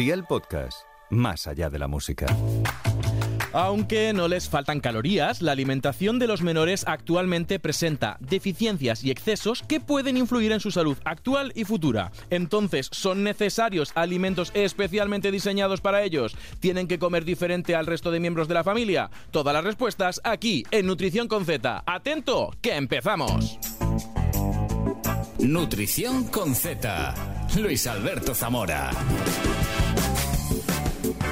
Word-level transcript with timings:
Día 0.00 0.14
el 0.14 0.24
podcast, 0.24 0.84
más 1.10 1.46
allá 1.46 1.68
de 1.68 1.78
la 1.78 1.86
música. 1.86 2.24
Aunque 3.52 4.14
no 4.14 4.28
les 4.28 4.48
faltan 4.48 4.80
calorías, 4.80 5.42
la 5.42 5.52
alimentación 5.52 6.18
de 6.18 6.26
los 6.26 6.40
menores 6.40 6.84
actualmente 6.88 7.58
presenta 7.58 8.16
deficiencias 8.18 9.04
y 9.04 9.10
excesos 9.10 9.62
que 9.62 9.78
pueden 9.78 10.16
influir 10.16 10.52
en 10.52 10.60
su 10.60 10.70
salud 10.70 10.96
actual 11.04 11.52
y 11.54 11.64
futura. 11.64 12.12
Entonces, 12.30 12.88
¿son 12.90 13.22
necesarios 13.22 13.92
alimentos 13.94 14.52
especialmente 14.54 15.30
diseñados 15.30 15.82
para 15.82 16.02
ellos? 16.02 16.34
¿Tienen 16.60 16.88
que 16.88 16.98
comer 16.98 17.26
diferente 17.26 17.74
al 17.74 17.84
resto 17.84 18.10
de 18.10 18.20
miembros 18.20 18.48
de 18.48 18.54
la 18.54 18.64
familia? 18.64 19.10
Todas 19.30 19.52
las 19.52 19.64
respuestas 19.64 20.22
aquí 20.24 20.64
en 20.70 20.86
Nutrición 20.86 21.28
con 21.28 21.44
Z. 21.44 21.82
Atento, 21.84 22.52
que 22.62 22.74
empezamos. 22.74 23.58
Nutrición 25.40 26.24
con 26.24 26.54
Z. 26.54 27.14
Luis 27.56 27.86
Alberto 27.86 28.34
Zamora. 28.34 28.90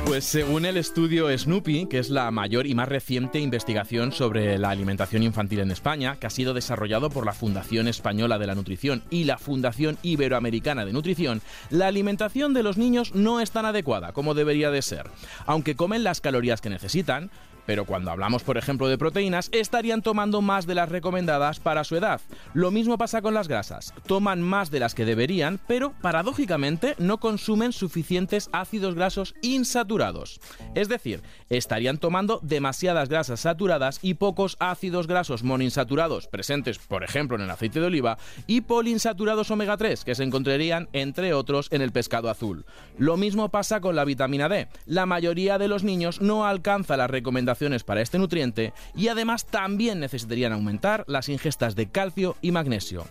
Pues 0.08 0.24
según 0.24 0.64
el 0.64 0.78
estudio 0.78 1.28
Snoopy, 1.36 1.84
que 1.84 1.98
es 1.98 2.08
la 2.08 2.30
mayor 2.30 2.66
y 2.66 2.74
más 2.74 2.88
reciente 2.88 3.40
investigación 3.40 4.10
sobre 4.10 4.56
la 4.56 4.70
alimentación 4.70 5.22
infantil 5.22 5.60
en 5.60 5.70
España, 5.70 6.16
que 6.18 6.26
ha 6.26 6.30
sido 6.30 6.54
desarrollado 6.54 7.10
por 7.10 7.26
la 7.26 7.34
Fundación 7.34 7.88
Española 7.88 8.38
de 8.38 8.46
la 8.46 8.54
Nutrición 8.54 9.02
y 9.10 9.24
la 9.24 9.36
Fundación 9.36 9.98
Iberoamericana 10.02 10.86
de 10.86 10.94
Nutrición, 10.94 11.42
la 11.68 11.88
alimentación 11.88 12.54
de 12.54 12.62
los 12.62 12.78
niños 12.78 13.14
no 13.14 13.42
es 13.42 13.50
tan 13.50 13.66
adecuada 13.66 14.14
como 14.14 14.32
debería 14.32 14.70
de 14.70 14.80
ser. 14.80 15.10
Aunque 15.44 15.76
comen 15.76 16.04
las 16.04 16.22
calorías 16.22 16.62
que 16.62 16.70
necesitan, 16.70 17.30
pero 17.68 17.84
cuando 17.84 18.10
hablamos, 18.10 18.44
por 18.44 18.56
ejemplo, 18.56 18.88
de 18.88 18.96
proteínas, 18.96 19.50
estarían 19.52 20.00
tomando 20.00 20.40
más 20.40 20.66
de 20.66 20.74
las 20.74 20.88
recomendadas 20.88 21.60
para 21.60 21.84
su 21.84 21.96
edad. 21.96 22.22
Lo 22.54 22.70
mismo 22.70 22.96
pasa 22.96 23.20
con 23.20 23.34
las 23.34 23.46
grasas. 23.46 23.92
Toman 24.06 24.40
más 24.40 24.70
de 24.70 24.80
las 24.80 24.94
que 24.94 25.04
deberían, 25.04 25.60
pero 25.68 25.92
paradójicamente 26.00 26.94
no 26.96 27.20
consumen 27.20 27.74
suficientes 27.74 28.48
ácidos 28.54 28.94
grasos 28.94 29.34
insaturados. 29.42 30.40
Es 30.74 30.88
decir, 30.88 31.20
estarían 31.50 31.98
tomando 31.98 32.40
demasiadas 32.42 33.10
grasas 33.10 33.40
saturadas 33.40 33.98
y 34.00 34.14
pocos 34.14 34.56
ácidos 34.60 35.06
grasos 35.06 35.42
monoinsaturados 35.42 36.26
presentes, 36.26 36.78
por 36.78 37.04
ejemplo, 37.04 37.36
en 37.36 37.42
el 37.42 37.50
aceite 37.50 37.80
de 37.80 37.86
oliva, 37.88 38.16
y 38.46 38.62
poliinsaturados 38.62 39.50
omega 39.50 39.76
3 39.76 40.06
que 40.06 40.14
se 40.14 40.24
encontrarían, 40.24 40.88
entre 40.94 41.34
otros, 41.34 41.68
en 41.70 41.82
el 41.82 41.92
pescado 41.92 42.30
azul. 42.30 42.64
Lo 42.96 43.18
mismo 43.18 43.50
pasa 43.50 43.82
con 43.82 43.94
la 43.94 44.06
vitamina 44.06 44.48
D. 44.48 44.68
La 44.86 45.04
mayoría 45.04 45.58
de 45.58 45.68
los 45.68 45.84
niños 45.84 46.22
no 46.22 46.46
alcanza 46.46 46.96
las 46.96 47.10
recomendaciones 47.10 47.57
para 47.84 48.02
este 48.02 48.18
nutriente 48.18 48.72
y 48.94 49.08
además 49.08 49.44
también 49.44 49.98
necesitarían 49.98 50.52
aumentar 50.52 51.04
las 51.08 51.28
ingestas 51.28 51.74
de 51.74 51.88
calcio 51.88 52.36
y 52.40 52.52
magnesio. 52.52 53.04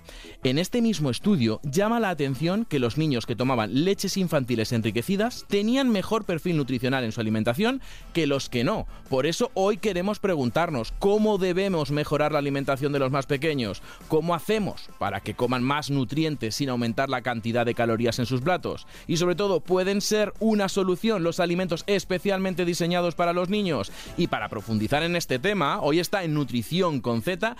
En 0.43 0.57
este 0.57 0.81
mismo 0.81 1.09
estudio 1.09 1.59
llama 1.63 1.99
la 1.99 2.09
atención 2.09 2.63
que 2.63 2.79
los 2.79 2.97
niños 2.97 3.25
que 3.25 3.35
tomaban 3.35 3.83
leches 3.83 4.15
infantiles 4.15 4.71
enriquecidas 4.71 5.45
tenían 5.49 5.89
mejor 5.89 6.23
perfil 6.23 6.55
nutricional 6.55 7.03
en 7.03 7.11
su 7.11 7.19
alimentación 7.19 7.81
que 8.13 8.25
los 8.25 8.47
que 8.47 8.63
no. 8.63 8.87
Por 9.09 9.25
eso 9.25 9.51
hoy 9.53 9.77
queremos 9.77 10.19
preguntarnos 10.19 10.93
cómo 10.97 11.37
debemos 11.37 11.91
mejorar 11.91 12.31
la 12.31 12.39
alimentación 12.39 12.93
de 12.93 12.99
los 12.99 13.11
más 13.11 13.25
pequeños, 13.25 13.81
cómo 14.07 14.33
hacemos 14.33 14.89
para 14.97 15.19
que 15.19 15.33
coman 15.33 15.61
más 15.61 15.89
nutrientes 15.89 16.55
sin 16.55 16.69
aumentar 16.69 17.09
la 17.09 17.21
cantidad 17.21 17.65
de 17.65 17.75
calorías 17.75 18.17
en 18.19 18.25
sus 18.25 18.39
platos 18.39 18.87
y 19.07 19.17
sobre 19.17 19.35
todo 19.35 19.59
pueden 19.59 19.99
ser 19.99 20.33
una 20.39 20.69
solución 20.69 21.23
los 21.23 21.41
alimentos 21.41 21.83
especialmente 21.87 22.63
diseñados 22.63 23.15
para 23.15 23.33
los 23.33 23.49
niños 23.49 23.91
y 24.15 24.27
para 24.27 24.36
profundizar 24.47 25.03
en 25.03 25.15
este 25.15 25.39
tema, 25.39 25.81
hoy 25.81 25.99
está 25.99 26.23
en 26.23 26.33
Nutrición 26.33 27.01
con 27.01 27.21
Z 27.21 27.55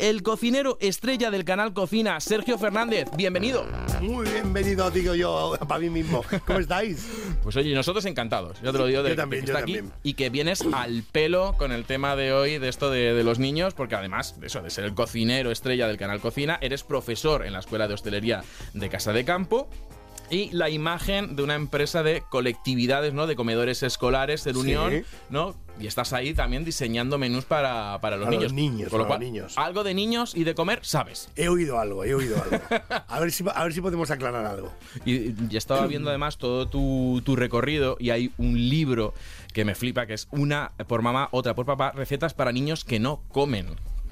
el 0.00 0.22
cocinero 0.22 0.78
estrella 0.80 1.30
del 1.30 1.44
canal 1.44 1.74
Cocina, 1.74 2.18
Sergio 2.20 2.56
Fernández. 2.56 3.08
Bienvenido. 3.16 3.66
Muy 4.00 4.26
bienvenido, 4.28 4.90
digo 4.90 5.14
yo, 5.14 5.58
para 5.68 5.78
mí 5.78 5.90
mismo. 5.90 6.24
¿Cómo 6.46 6.58
estáis? 6.58 7.06
Pues 7.42 7.56
oye, 7.56 7.74
nosotros 7.74 8.04
encantados. 8.04 8.60
Yo 8.62 8.70
te 8.70 8.78
lo 8.78 8.86
digo 8.86 9.02
de, 9.02 9.10
Yo 9.10 9.16
también, 9.16 9.44
que 9.44 9.48
yo 9.48 9.58
está 9.58 9.64
aquí 9.64 9.80
y 10.02 10.14
que 10.14 10.28
vienes 10.30 10.62
al 10.72 11.02
pelo 11.10 11.54
con 11.56 11.72
el 11.72 11.84
tema 11.84 12.14
de 12.14 12.32
hoy 12.32 12.58
de 12.58 12.68
esto 12.68 12.90
de, 12.90 13.14
de 13.14 13.24
los 13.24 13.38
niños, 13.38 13.72
porque 13.74 13.94
además 13.94 14.38
de 14.40 14.46
eso, 14.48 14.62
de 14.62 14.70
ser 14.70 14.84
el 14.84 14.94
cocinero 14.94 15.50
estrella 15.50 15.88
del 15.88 15.96
canal 15.96 16.20
Cocina, 16.20 16.58
eres 16.60 16.82
profesor 16.82 17.46
en 17.46 17.54
la 17.54 17.60
Escuela 17.60 17.88
de 17.88 17.94
Hostelería 17.94 18.42
de 18.74 18.88
Casa 18.88 19.12
de 19.12 19.24
Campo 19.24 19.68
y 20.30 20.50
la 20.52 20.70
imagen 20.70 21.36
de 21.36 21.42
una 21.42 21.54
empresa 21.54 22.02
de 22.02 22.22
colectividades, 22.30 23.12
¿no? 23.14 23.26
De 23.26 23.36
comedores 23.36 23.82
escolares 23.82 24.44
de 24.44 24.52
la 24.52 24.54
Sí. 24.60 24.60
Unión, 24.76 25.04
¿no? 25.28 25.54
Y 25.80 25.86
estás 25.86 26.12
ahí 26.12 26.34
también 26.34 26.64
diseñando 26.64 27.16
menús 27.16 27.46
para, 27.46 27.98
para 28.02 28.16
los 28.16 28.26
Para 28.26 28.36
niños. 28.36 28.52
los 28.52 28.52
niños, 28.52 28.90
Con 28.90 28.98
lo 29.00 29.06
cual, 29.06 29.20
niños. 29.20 29.54
algo 29.56 29.82
de 29.82 29.94
niños 29.94 30.34
y 30.36 30.44
de 30.44 30.54
comer, 30.54 30.80
sabes. 30.82 31.30
He 31.36 31.48
oído 31.48 31.80
algo, 31.80 32.04
he 32.04 32.14
oído 32.14 32.36
algo. 32.42 32.58
A 33.08 33.18
ver 33.18 33.32
si, 33.32 33.44
a 33.52 33.64
ver 33.64 33.72
si 33.72 33.80
podemos 33.80 34.10
aclarar 34.10 34.44
algo. 34.44 34.72
Y 35.06 35.32
ya 35.48 35.56
estaba 35.58 35.86
viendo 35.86 36.10
además 36.10 36.36
todo 36.36 36.68
tu, 36.68 37.22
tu 37.24 37.34
recorrido 37.34 37.96
y 37.98 38.10
hay 38.10 38.30
un 38.36 38.56
libro 38.68 39.14
que 39.54 39.64
me 39.64 39.74
flipa, 39.74 40.06
que 40.06 40.14
es 40.14 40.28
una 40.30 40.72
por 40.86 41.00
mamá, 41.02 41.28
otra 41.32 41.54
por 41.54 41.64
papá, 41.66 41.92
recetas 41.92 42.34
para 42.34 42.52
niños 42.52 42.84
que 42.84 43.00
no 43.00 43.22
comen. 43.30 43.66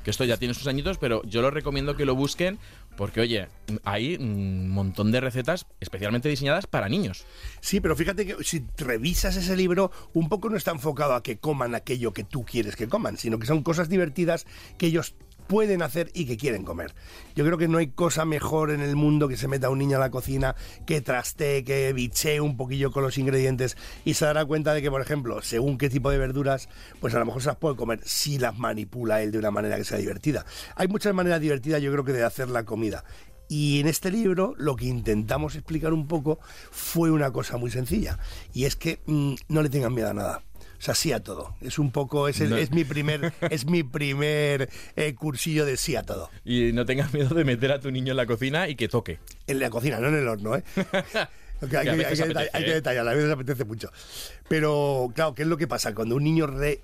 Que 0.05 0.11
esto 0.11 0.25
ya 0.25 0.39
tiene 0.39 0.55
sus 0.55 0.67
añitos, 0.69 0.97
pero 0.97 1.23
yo 1.25 1.43
lo 1.43 1.51
recomiendo 1.51 1.97
que 1.97 2.07
lo 2.07 2.15
busquen 2.15 2.59
porque, 2.99 3.21
oye, 3.21 3.47
hay 3.85 4.17
un 4.17 4.71
montón 4.71 5.13
de 5.13 5.21
recetas 5.21 5.67
especialmente 5.79 6.29
diseñadas 6.29 6.67
para 6.67 6.89
niños. 6.89 7.27
Sí, 7.61 7.79
pero 7.81 7.95
fíjate 7.95 8.27
que 8.27 8.43
si 8.43 8.67
revisas 8.77 9.37
ese 9.37 9.55
libro, 9.55 9.93
un 10.15 10.29
poco 10.29 10.51
no 10.51 10.57
está 10.57 10.73
enfocado 10.73 11.15
a 11.15 11.23
que 11.23 11.39
coman 11.39 11.77
aquello 11.77 12.13
que 12.13 12.25
tú 12.25 12.45
quieres 12.45 12.75
que 12.75 12.89
coman, 12.89 13.17
sino 13.17 13.39
que 13.39 13.47
son 13.47 13.63
cosas 13.63 13.89
divertidas 13.89 14.47
que 14.79 14.87
ellos 14.87 15.15
pueden 15.49 15.83
hacer 15.83 16.11
y 16.15 16.27
que 16.27 16.37
quieren 16.37 16.63
comer. 16.63 16.95
Yo 17.35 17.45
creo 17.45 17.59
que 17.59 17.67
no 17.67 17.79
hay 17.79 17.89
cosa 17.89 18.25
mejor 18.25 18.71
en 18.71 18.81
el 18.81 18.95
mundo 18.95 19.27
que 19.27 19.37
se 19.37 19.49
meta 19.49 19.71
un 19.71 19.79
niño 19.79 19.97
a 19.97 20.01
la 20.01 20.11
cocina, 20.11 20.55
que 20.87 21.01
trastee, 21.01 21.65
que 21.65 21.93
bichee 21.93 22.41
un 22.41 22.57
poquillo 22.57 22.93
con 22.93 23.03
los 23.03 23.19
ingredientes 23.19 23.77
y 24.05 24.15
se 24.15 24.27
dará 24.27 24.45
cuenta 24.45 24.75
de 24.75 24.83
que, 24.83 24.91
por 24.91 25.01
ejemplo, 25.01 25.43
según 25.43 25.79
qué 25.79 25.91
tipo 25.91 26.11
de 26.11 26.19
verduras, 26.19 26.69
pues 27.01 27.15
a 27.15 27.19
lo 27.19 27.27
mejor 27.27 27.43
se 27.43 27.49
las 27.49 27.57
puede 27.57 27.77
comer 27.77 28.01
si 28.05 28.39
las 28.39 28.57
manipula 28.59 29.23
él 29.23 29.33
de 29.33 29.39
una 29.39 29.51
manera 29.51 29.77
que 29.77 29.85
sea 29.85 29.99
divertida. 29.99 30.45
Hay 30.77 30.87
muchas 30.89 31.15
maneras 31.15 31.41
divertidas, 31.41 31.83
yo 31.83 31.91
creo 31.91 32.05
que 32.05 32.13
de 32.13 32.25
hacer 32.25 32.49
la 32.49 32.65
comida. 32.65 33.05
Y 33.49 33.81
en 33.81 33.89
este 33.89 34.11
libro 34.11 34.55
lo 34.59 34.77
que 34.77 34.85
intentamos 34.85 35.55
explicar 35.55 35.95
un 35.95 36.07
poco 36.07 36.39
fue 36.71 37.11
una 37.11 37.33
cosa 37.33 37.57
muy 37.57 37.71
sencilla. 37.71 38.19
Y 38.53 38.67
es 38.67 38.77
que 38.77 39.01
mm, 39.07 39.35
no 39.49 39.63
le 39.63 39.71
tengan 39.71 39.95
miedo 39.95 40.11
a 40.11 40.15
nada. 40.15 40.43
O 40.79 40.81
sea, 40.83 40.95
sí 40.95 41.13
a 41.13 41.21
todo. 41.23 41.57
Es 41.61 41.79
un 41.79 41.91
poco, 41.91 42.29
es, 42.29 42.41
el- 42.41 42.51
No. 42.51 42.57
es 42.57 42.71
mi 42.71 42.85
primer, 42.85 43.33
es 43.51 43.67
mi 43.67 43.83
primer 43.83 44.71
eh, 44.97 45.15
cursillo 45.15 45.65
de 45.67 45.77
sí 45.77 45.97
a 45.97 46.03
todo. 46.05 46.31
Y 46.45 46.73
no 46.73 46.85
tengas 46.87 47.13
miedo 47.13 47.35
de 47.35 47.45
meter 47.45 47.73
a 47.73 47.81
tu 47.81 47.91
niño 47.91 48.13
en 48.13 48.17
la 48.17 48.27
cocina 48.27 48.69
y 48.69 48.77
que 48.77 48.89
toque. 48.89 49.19
En 49.47 49.59
la 49.59 49.71
cocina, 49.71 49.99
no 49.99 50.09
en 50.09 50.15
el 50.17 50.29
horno, 50.29 50.55
¿eh? 50.57 50.63
Hay, 50.77 50.83
Que 51.69 51.77
hay 51.77 51.85
que 51.87 51.91
apetece, 51.91 52.23
hay 52.53 52.65
que 52.65 52.71
¿eh? 52.71 52.75
detallar, 52.75 53.09
a 53.09 53.15
veces 53.15 53.33
apetece 53.33 53.65
mucho. 53.65 53.91
Pero, 54.49 55.11
claro, 55.15 55.35
¿qué 55.35 55.43
es 55.43 55.49
lo 55.49 55.57
que 55.57 55.67
pasa? 55.67 55.93
Cuando 55.95 56.15
un 56.15 56.23
niño 56.23 56.47
re- 56.47 56.83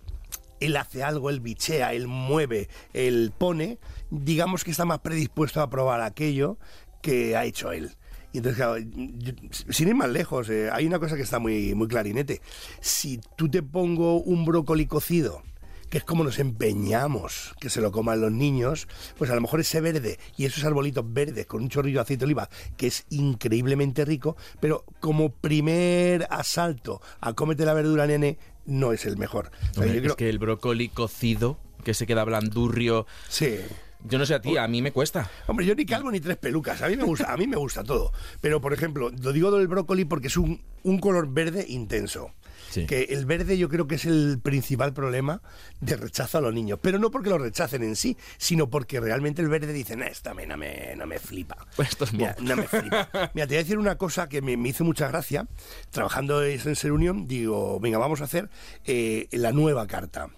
él 0.60 0.77
hace 0.77 1.04
algo, 1.04 1.31
él 1.31 1.38
bichea, 1.41 1.93
él 1.94 2.09
mueve, 2.09 2.69
él 2.93 3.33
pone, 3.38 3.78
digamos 4.10 4.65
que 4.65 4.72
está 4.72 4.84
más 4.84 4.99
predispuesto 5.00 5.60
a 5.60 5.71
probar 5.71 6.00
aquello 6.00 6.59
que 7.03 7.37
ha 7.37 7.44
hecho 7.44 7.71
él. 7.71 7.93
Y 8.34 8.39
entonces, 8.39 8.56
claro, 8.56 8.77
yo- 8.78 9.33
sin 9.71 9.89
ir 9.89 9.95
más 9.95 10.11
lejos, 10.11 10.50
eh, 10.50 10.69
hay 10.71 10.87
una 10.87 10.99
cosa 10.99 11.17
que 11.17 11.22
está 11.22 11.39
muy, 11.39 11.75
muy 11.75 11.87
clarinete. 11.89 12.43
Si 12.81 13.19
tú 13.37 13.49
te 13.49 13.62
pongo 13.62 14.21
un 14.21 14.45
brócoli 14.45 14.87
cocido, 14.87 15.43
que 15.89 15.99
es 15.99 16.05
como 16.05 16.25
nos 16.25 16.41
empeñamos 16.41 17.55
que 17.61 17.71
se 17.71 17.81
lo 17.81 17.93
coman 17.93 18.21
los 18.21 18.33
niños, 18.33 18.89
pues 19.17 19.31
a 19.31 19.37
lo 19.37 19.41
mejor 19.41 19.61
ese 19.61 19.81
verde 19.81 20.19
y 20.37 20.45
esos 20.47 20.65
arbolitos 20.65 21.05
verdes 21.06 21.47
con 21.47 21.62
un 21.62 21.69
chorrillo 21.69 21.99
de 21.99 22.03
aceite 22.03 22.21
de 22.21 22.25
oliva, 22.25 22.49
que 22.77 22.89
es 22.89 23.06
increíblemente 23.11 24.05
rico, 24.05 24.37
pero 24.61 24.84
como 24.99 25.31
primer 25.33 26.27
asalto 26.31 27.01
a 27.21 27.34
cómete 27.34 27.65
la 27.65 27.75
verdura, 27.75 28.06
nene, 28.09 28.39
no 28.66 28.93
es 28.93 29.06
el 29.06 29.16
mejor. 29.16 29.53
O 29.71 29.75
sea, 29.75 29.83
Hombre, 29.84 29.89
yo 29.91 29.95
es 29.95 30.03
creo- 30.03 30.16
que 30.16 30.28
el 30.28 30.39
brócoli 30.41 30.89
cocido, 30.89 31.61
que 31.84 31.95
se 31.95 32.06
queda 32.06 32.25
blandurrio. 32.25 33.06
Sí. 33.28 33.59
Yo 34.06 34.19
no 34.19 34.26
sé 34.26 34.34
a 34.34 34.41
ti, 34.41 34.56
a 34.56 34.69
mí 34.69 34.82
me 34.82 34.92
cuesta. 34.92 35.31
Hombre, 35.47 35.65
yo 35.65 35.75
ni 35.75 35.87
calvo 35.87 36.10
ni 36.10 36.20
tres 36.20 36.37
pelucas. 36.37 36.82
A 36.82 36.88
mí 36.88 36.97
me 36.97 37.04
gusta, 37.04 37.32
a 37.32 37.37
mí 37.38 37.47
me 37.47 37.56
gusta 37.56 37.82
todo. 37.82 38.12
Pero, 38.41 38.60
por 38.60 38.72
ejemplo, 38.74 39.10
lo 39.10 39.33
digo 39.33 39.51
del 39.51 39.66
brócoli 39.66 40.04
porque 40.04 40.27
es 40.27 40.36
un, 40.36 40.62
un 40.83 40.98
color 40.98 41.33
verde 41.33 41.65
intenso. 41.68 42.30
Sí. 42.71 42.86
Que 42.86 43.04
el 43.04 43.24
verde 43.24 43.56
yo 43.56 43.68
creo 43.68 43.86
que 43.86 43.95
es 43.95 44.04
el 44.04 44.41
principal 44.42 44.92
problema 44.92 45.41
de 45.80 45.97
rechazo 45.97 46.39
a 46.39 46.41
los 46.41 46.53
niños. 46.53 46.78
Pero 46.83 46.98
no 46.98 47.10
porque 47.10 47.30
lo 47.30 47.39
rechacen 47.39 47.83
en 47.83 47.97
sí, 47.97 48.16
sino 48.36 48.68
porque 48.68 49.01
realmente 49.01 49.41
el 49.42 49.48
verde 49.48 49.72
dicen, 49.72 50.03
"Eh, 50.03 50.09
esto 50.10 50.30
a 50.30 50.34
mí 50.34 50.42
no 50.47 50.56
me, 50.56 50.95
no 50.97 51.06
me 51.06 51.18
flipa. 51.18 51.56
Esto 51.78 52.04
es 52.04 52.12
Mira, 52.12 52.30
moco". 52.30 52.42
no 52.42 52.56
me 52.56 52.65
flipa. 52.68 53.09
Mira, 53.34 53.47
te 53.47 53.54
voy 53.54 53.56
a 53.56 53.62
decir 53.62 53.78
una 53.78 53.97
cosa 53.97 54.28
que 54.28 54.42
me, 54.42 54.56
me 54.56 54.68
hizo 54.71 54.84
mucha 54.84 55.09
gracia. 55.09 55.47
Trabajando 55.91 56.42
en 56.45 56.77
Ser 56.77 56.92
Unión, 56.92 57.27
digo, 57.27 57.78
venga, 57.80 57.98
vamos 57.98 58.21
a 58.21 58.24
hacer 58.24 58.51
eh, 58.84 59.28
la 59.33 59.53
nueva 59.53 59.86
carta 59.86 60.28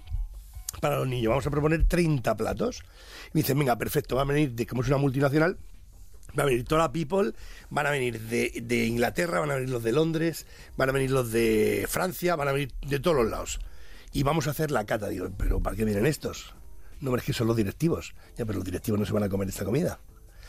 para 0.80 0.98
los 0.98 1.08
niños. 1.08 1.30
Vamos 1.30 1.46
a 1.46 1.50
proponer 1.50 1.84
30 1.86 2.36
platos. 2.36 2.80
Y 3.26 3.30
me 3.34 3.40
dicen, 3.42 3.58
venga, 3.58 3.76
perfecto, 3.76 4.16
va 4.16 4.22
a 4.22 4.24
venir, 4.24 4.52
de, 4.52 4.66
como 4.66 4.82
es 4.82 4.88
una 4.88 4.98
multinacional, 4.98 5.56
va 6.38 6.42
a 6.42 6.46
venir 6.46 6.64
toda 6.64 6.82
la 6.82 6.92
people, 6.92 7.32
van 7.70 7.86
a 7.86 7.90
venir 7.90 8.20
de, 8.20 8.60
de 8.62 8.86
Inglaterra, 8.86 9.40
van 9.40 9.50
a 9.50 9.54
venir 9.54 9.70
los 9.70 9.82
de 9.82 9.92
Londres, 9.92 10.46
van 10.76 10.88
a 10.88 10.92
venir 10.92 11.10
los 11.10 11.32
de 11.32 11.86
Francia, 11.88 12.36
van 12.36 12.48
a 12.48 12.52
venir 12.52 12.72
de 12.86 13.00
todos 13.00 13.16
los 13.16 13.30
lados. 13.30 13.60
Y 14.12 14.22
vamos 14.22 14.46
a 14.46 14.50
hacer 14.50 14.70
la 14.70 14.84
cata. 14.86 15.08
Digo, 15.08 15.28
pero 15.36 15.60
¿para 15.60 15.76
qué 15.76 15.84
vienen 15.84 16.06
estos? 16.06 16.54
No, 17.00 17.10
hombre, 17.10 17.20
es 17.20 17.26
que 17.26 17.32
son 17.32 17.46
los 17.46 17.56
directivos. 17.56 18.14
Ya, 18.36 18.46
pero 18.46 18.58
los 18.58 18.64
directivos 18.64 18.98
no 18.98 19.04
se 19.06 19.12
van 19.12 19.22
a 19.22 19.28
comer 19.28 19.48
esta 19.48 19.64
comida. 19.64 20.00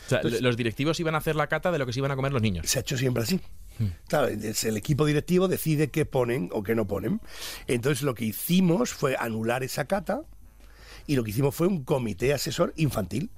O 0.06 0.08
sea, 0.08 0.18
Entonces- 0.18 0.40
los 0.40 0.56
directivos 0.56 0.98
iban 1.00 1.14
a 1.14 1.18
hacer 1.18 1.36
la 1.36 1.46
cata 1.48 1.70
de 1.70 1.78
lo 1.78 1.84
que 1.84 1.92
se 1.92 1.98
iban 2.00 2.10
a 2.10 2.16
comer 2.16 2.32
los 2.32 2.40
niños. 2.40 2.66
Se 2.66 2.78
ha 2.78 2.80
hecho 2.80 2.96
siempre 2.96 3.22
así. 3.24 3.40
Claro, 4.08 4.28
el 4.28 4.76
equipo 4.76 5.06
directivo 5.06 5.48
decide 5.48 5.90
qué 5.90 6.04
ponen 6.04 6.50
o 6.52 6.62
qué 6.62 6.74
no 6.74 6.86
ponen. 6.86 7.20
Entonces 7.66 8.02
lo 8.02 8.14
que 8.14 8.24
hicimos 8.24 8.90
fue 8.90 9.16
anular 9.18 9.62
esa 9.62 9.86
cata 9.86 10.22
y 11.06 11.16
lo 11.16 11.24
que 11.24 11.30
hicimos 11.30 11.54
fue 11.54 11.66
un 11.66 11.84
comité 11.84 12.32
asesor 12.34 12.72
infantil. 12.76 13.30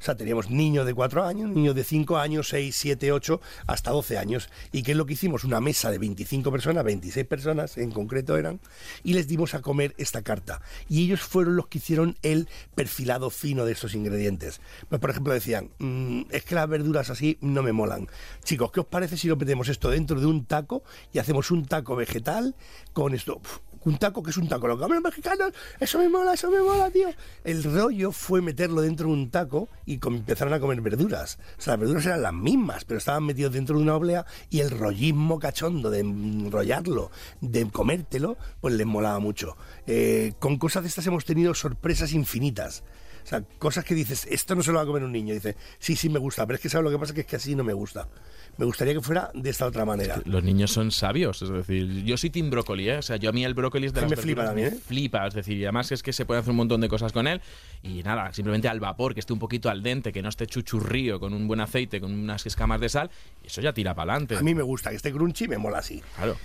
O 0.00 0.02
sea, 0.02 0.16
teníamos 0.16 0.50
niños 0.50 0.86
de 0.86 0.94
4 0.94 1.24
años, 1.24 1.50
niños 1.50 1.74
de 1.74 1.84
5 1.84 2.18
años, 2.18 2.48
6, 2.48 2.74
7, 2.74 3.12
8, 3.12 3.40
hasta 3.66 3.90
12 3.90 4.18
años. 4.18 4.48
¿Y 4.72 4.82
qué 4.82 4.92
es 4.92 4.96
lo 4.96 5.06
que 5.06 5.14
hicimos? 5.14 5.44
Una 5.44 5.60
mesa 5.60 5.90
de 5.90 5.98
25 5.98 6.50
personas, 6.52 6.84
26 6.84 7.26
personas 7.26 7.78
en 7.78 7.90
concreto 7.90 8.36
eran, 8.36 8.60
y 9.02 9.14
les 9.14 9.26
dimos 9.26 9.54
a 9.54 9.62
comer 9.62 9.94
esta 9.98 10.22
carta. 10.22 10.62
Y 10.88 11.04
ellos 11.04 11.20
fueron 11.20 11.56
los 11.56 11.66
que 11.66 11.78
hicieron 11.78 12.16
el 12.22 12.48
perfilado 12.74 13.30
fino 13.30 13.64
de 13.64 13.72
estos 13.72 13.94
ingredientes. 13.94 14.60
Pues, 14.88 15.00
por 15.00 15.10
ejemplo, 15.10 15.32
decían, 15.32 15.70
"Mm, 15.78 16.22
es 16.30 16.44
que 16.44 16.54
las 16.54 16.68
verduras 16.68 17.10
así 17.10 17.38
no 17.40 17.62
me 17.62 17.72
molan. 17.72 18.08
Chicos, 18.44 18.70
¿qué 18.72 18.80
os 18.80 18.86
parece 18.86 19.16
si 19.16 19.28
lo 19.28 19.36
metemos 19.36 19.68
esto 19.68 19.90
dentro 19.90 20.20
de 20.20 20.26
un 20.26 20.44
taco 20.44 20.82
y 21.12 21.18
hacemos 21.18 21.50
un 21.50 21.66
taco 21.66 21.96
vegetal 21.96 22.54
con 22.92 23.14
esto? 23.14 23.40
Un 23.84 23.98
taco 23.98 24.22
que 24.22 24.30
es 24.30 24.36
un 24.36 24.48
taco, 24.48 24.66
los 24.68 24.78
mexicanos, 25.02 25.52
eso 25.80 25.98
me 25.98 26.08
mola, 26.08 26.34
eso 26.34 26.50
me 26.50 26.60
mola, 26.60 26.90
tío. 26.90 27.08
El 27.44 27.62
rollo 27.64 28.12
fue 28.12 28.40
meterlo 28.42 28.80
dentro 28.80 29.08
de 29.08 29.12
un 29.12 29.30
taco 29.30 29.68
y 29.86 29.98
empezaron 30.04 30.54
a 30.54 30.60
comer 30.60 30.80
verduras. 30.80 31.38
O 31.58 31.60
sea, 31.60 31.74
las 31.74 31.80
verduras 31.80 32.06
eran 32.06 32.22
las 32.22 32.32
mismas, 32.32 32.84
pero 32.84 32.98
estaban 32.98 33.24
metidos 33.24 33.52
dentro 33.52 33.76
de 33.76 33.82
una 33.82 33.96
oblea 33.96 34.26
y 34.50 34.60
el 34.60 34.70
rollismo 34.70 35.38
cachondo 35.38 35.90
de 35.90 36.00
enrollarlo, 36.00 37.10
de 37.40 37.68
comértelo, 37.70 38.36
pues 38.60 38.74
les 38.74 38.86
molaba 38.86 39.18
mucho. 39.18 39.56
Eh, 39.86 40.32
con 40.38 40.58
cosas 40.58 40.82
de 40.82 40.88
estas 40.88 41.06
hemos 41.06 41.24
tenido 41.24 41.54
sorpresas 41.54 42.12
infinitas. 42.12 42.84
O 43.28 43.30
sea, 43.30 43.42
cosas 43.58 43.84
que 43.84 43.94
dices, 43.94 44.26
esto 44.30 44.54
no 44.54 44.62
se 44.62 44.72
lo 44.72 44.78
va 44.78 44.84
a 44.84 44.86
comer 44.86 45.02
un 45.02 45.12
niño. 45.12 45.34
Dice, 45.34 45.54
sí, 45.78 45.96
sí 45.96 46.08
me 46.08 46.18
gusta, 46.18 46.46
pero 46.46 46.54
es 46.54 46.62
que 46.62 46.70
¿sabes 46.70 46.84
lo 46.84 46.90
que 46.90 46.98
pasa? 46.98 47.12
Que 47.12 47.20
es 47.20 47.26
que 47.26 47.36
así 47.36 47.54
no 47.54 47.62
me 47.62 47.74
gusta. 47.74 48.08
Me 48.56 48.64
gustaría 48.64 48.94
que 48.94 49.02
fuera 49.02 49.30
de 49.34 49.50
esta 49.50 49.66
otra 49.66 49.84
manera. 49.84 50.18
Los 50.24 50.42
niños 50.42 50.72
son 50.72 50.90
sabios, 50.90 51.42
es 51.42 51.50
decir, 51.50 52.04
yo 52.04 52.16
soy 52.16 52.30
team 52.30 52.48
brócoli, 52.48 52.88
¿eh? 52.88 52.96
O 52.96 53.02
sea, 53.02 53.16
yo 53.16 53.28
a 53.28 53.32
mí 53.34 53.44
el 53.44 53.52
brócoli 53.52 53.86
es 53.86 53.92
de 53.92 54.00
mí 54.00 54.08
las 54.08 54.16
me 54.18 54.22
flipa 54.22 54.46
también, 54.46 54.70
me 54.70 54.76
¿eh? 54.76 54.80
flipa, 54.80 55.26
es 55.26 55.34
decir, 55.34 55.58
y 55.58 55.64
además 55.64 55.92
es 55.92 56.02
que 56.02 56.14
se 56.14 56.24
puede 56.24 56.40
hacer 56.40 56.52
un 56.52 56.56
montón 56.56 56.80
de 56.80 56.88
cosas 56.88 57.12
con 57.12 57.26
él 57.26 57.42
y 57.82 58.02
nada, 58.02 58.32
simplemente 58.32 58.66
al 58.66 58.80
vapor, 58.80 59.12
que 59.12 59.20
esté 59.20 59.34
un 59.34 59.38
poquito 59.38 59.68
al 59.68 59.82
dente, 59.82 60.10
que 60.10 60.22
no 60.22 60.30
esté 60.30 60.46
chuchurrío, 60.46 61.20
con 61.20 61.34
un 61.34 61.46
buen 61.46 61.60
aceite, 61.60 62.00
con 62.00 62.14
unas 62.14 62.46
escamas 62.46 62.80
de 62.80 62.88
sal, 62.88 63.10
eso 63.44 63.60
ya 63.60 63.74
tira 63.74 63.94
para 63.94 64.14
adelante. 64.14 64.36
A 64.38 64.42
mí 64.42 64.54
me 64.54 64.62
gusta 64.62 64.88
que 64.88 64.96
esté 64.96 65.12
crunchy 65.12 65.48
me 65.48 65.58
mola 65.58 65.78
así. 65.78 66.02
Claro. 66.16 66.38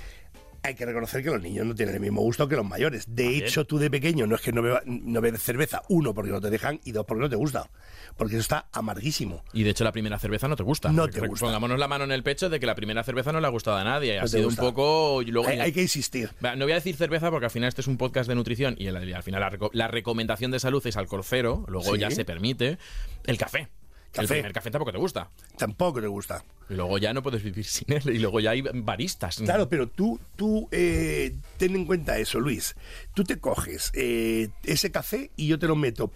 Hay 0.66 0.76
que 0.76 0.86
reconocer 0.86 1.22
que 1.24 1.30
los 1.30 1.42
niños 1.42 1.66
no 1.66 1.76
tienen 1.76 1.96
el 1.96 2.02
mismo 2.02 2.22
gusto 2.22 2.48
que 2.48 2.56
los 2.56 2.66
mayores. 2.66 3.06
De 3.08 3.24
También. 3.24 3.44
hecho, 3.46 3.66
tú 3.66 3.78
de 3.78 3.92
pequeño 3.92 4.26
no 4.28 4.36
es 4.36 4.42
que 4.42 4.54
no 4.54 4.62
bebas 4.62 4.84
no 4.86 5.20
bebes 5.20 5.44
cerveza, 5.44 5.82
uno, 5.90 6.14
porque 6.14 6.32
no 6.32 6.40
te 6.40 6.50
dejan, 6.50 6.80
y 6.86 6.94
dos, 6.94 7.06
porque 7.06 7.22
no 7.24 7.30
te 7.30 7.36
gusta. 7.36 7.70
Porque 8.18 8.36
eso 8.36 8.42
está 8.42 8.68
amarguísimo. 8.72 9.44
Y 9.52 9.64
de 9.64 9.72
hecho 9.72 9.84
la 9.84 9.92
primera 9.92 10.18
cerveza 10.20 10.48
no 10.48 10.56
te 10.56 10.64
gusta. 10.64 10.92
No 10.92 11.08
te 11.10 11.20
gusta. 11.28 11.46
Pongámonos 11.46 11.78
la 11.78 11.88
mano 11.88 12.06
en 12.06 12.12
el 12.12 12.24
pecho 12.24 12.50
de 12.50 12.60
que 12.60 12.66
la 12.66 12.76
primera 12.76 13.04
cerveza 13.04 13.32
no 13.34 13.42
le 13.42 13.48
ha 13.48 13.50
gustado 13.50 13.76
a 13.78 13.84
nadie. 13.84 14.18
ha 14.20 14.22
No 14.22 14.28
sido 14.28 14.46
gusta. 14.46 14.62
un 14.64 14.68
poco... 14.70 15.22
luego- 15.26 15.50
Hay, 15.50 15.60
hay 15.60 15.72
que 15.74 15.82
insistir. 15.82 16.30
No 16.42 16.64
voy 16.66 16.72
a 16.72 16.76
decir 16.76 16.96
cerveza 16.96 17.30
porque 17.30 17.46
al 17.46 17.52
final 17.52 17.68
este 17.70 17.82
es 17.82 17.88
un 17.88 17.98
podcast 17.98 18.30
de 18.30 18.36
nutrición 18.36 18.76
y, 18.78 18.88
al 18.88 19.24
final 19.24 19.42
la, 19.42 19.70
la 19.74 19.88
recomendación 19.90 20.52
de 20.52 20.60
salud 20.60 20.86
es 20.88 20.96
alcohol 20.96 21.24
cero, 21.26 21.66
luego 21.68 21.94
Sí. 21.96 22.00
ya 22.00 22.10
se 22.12 22.24
permite. 22.24 22.78
El 23.26 23.38
café. 23.38 23.68
El 24.14 24.22
Café. 24.22 24.34
primer 24.36 24.54
café 24.54 24.70
tampoco 24.70 24.92
te 24.92 24.98
gusta. 25.00 25.30
Tampoco 25.58 26.00
te 26.00 26.06
gusta. 26.08 26.44
Y 26.70 26.76
luego 26.76 26.98
ya 27.00 27.14
no 27.14 27.24
puedes 27.24 27.42
vivir 27.44 27.66
sin 27.66 27.92
él. 27.92 28.04
Y 28.16 28.20
luego 28.20 28.40
ya 28.40 28.52
hay 28.52 28.62
baristas. 28.62 29.38
Claro, 29.38 29.68
pero 29.70 29.88
tú, 29.88 30.20
tú 30.36 30.68
eh, 30.72 31.36
ten 31.58 31.76
en 31.76 31.86
cuenta 31.86 32.18
eso, 32.20 32.40
Luis. 32.40 32.76
Tú 33.16 33.24
te 33.24 33.40
coges 33.40 33.92
eh, 33.96 34.50
ese 34.64 34.92
café 34.92 35.32
y 35.36 35.48
yo 35.48 35.58
te 35.58 35.68
lo 35.68 35.76
meto 35.76 36.12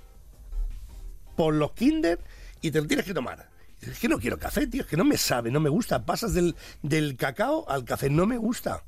por 1.36 1.54
los 1.54 1.72
kinder 1.74 2.20
y 2.62 2.72
te 2.72 2.82
lo 2.82 2.88
tienes 2.88 3.06
que 3.06 3.14
tomar. 3.14 3.50
Es 3.82 4.00
que 4.00 4.08
no 4.08 4.20
quiero 4.20 4.40
café, 4.40 4.66
tío, 4.68 4.82
es 4.82 4.88
que 4.88 4.98
no 4.98 5.04
me 5.06 5.18
sabe, 5.18 5.52
no 5.52 5.60
me 5.60 5.70
gusta. 5.70 6.06
Pasas 6.06 6.34
del, 6.34 6.56
del 6.82 7.16
cacao 7.16 7.70
al 7.70 7.84
café, 7.86 8.10
no 8.10 8.26
me 8.26 8.38
gusta. 8.38 8.84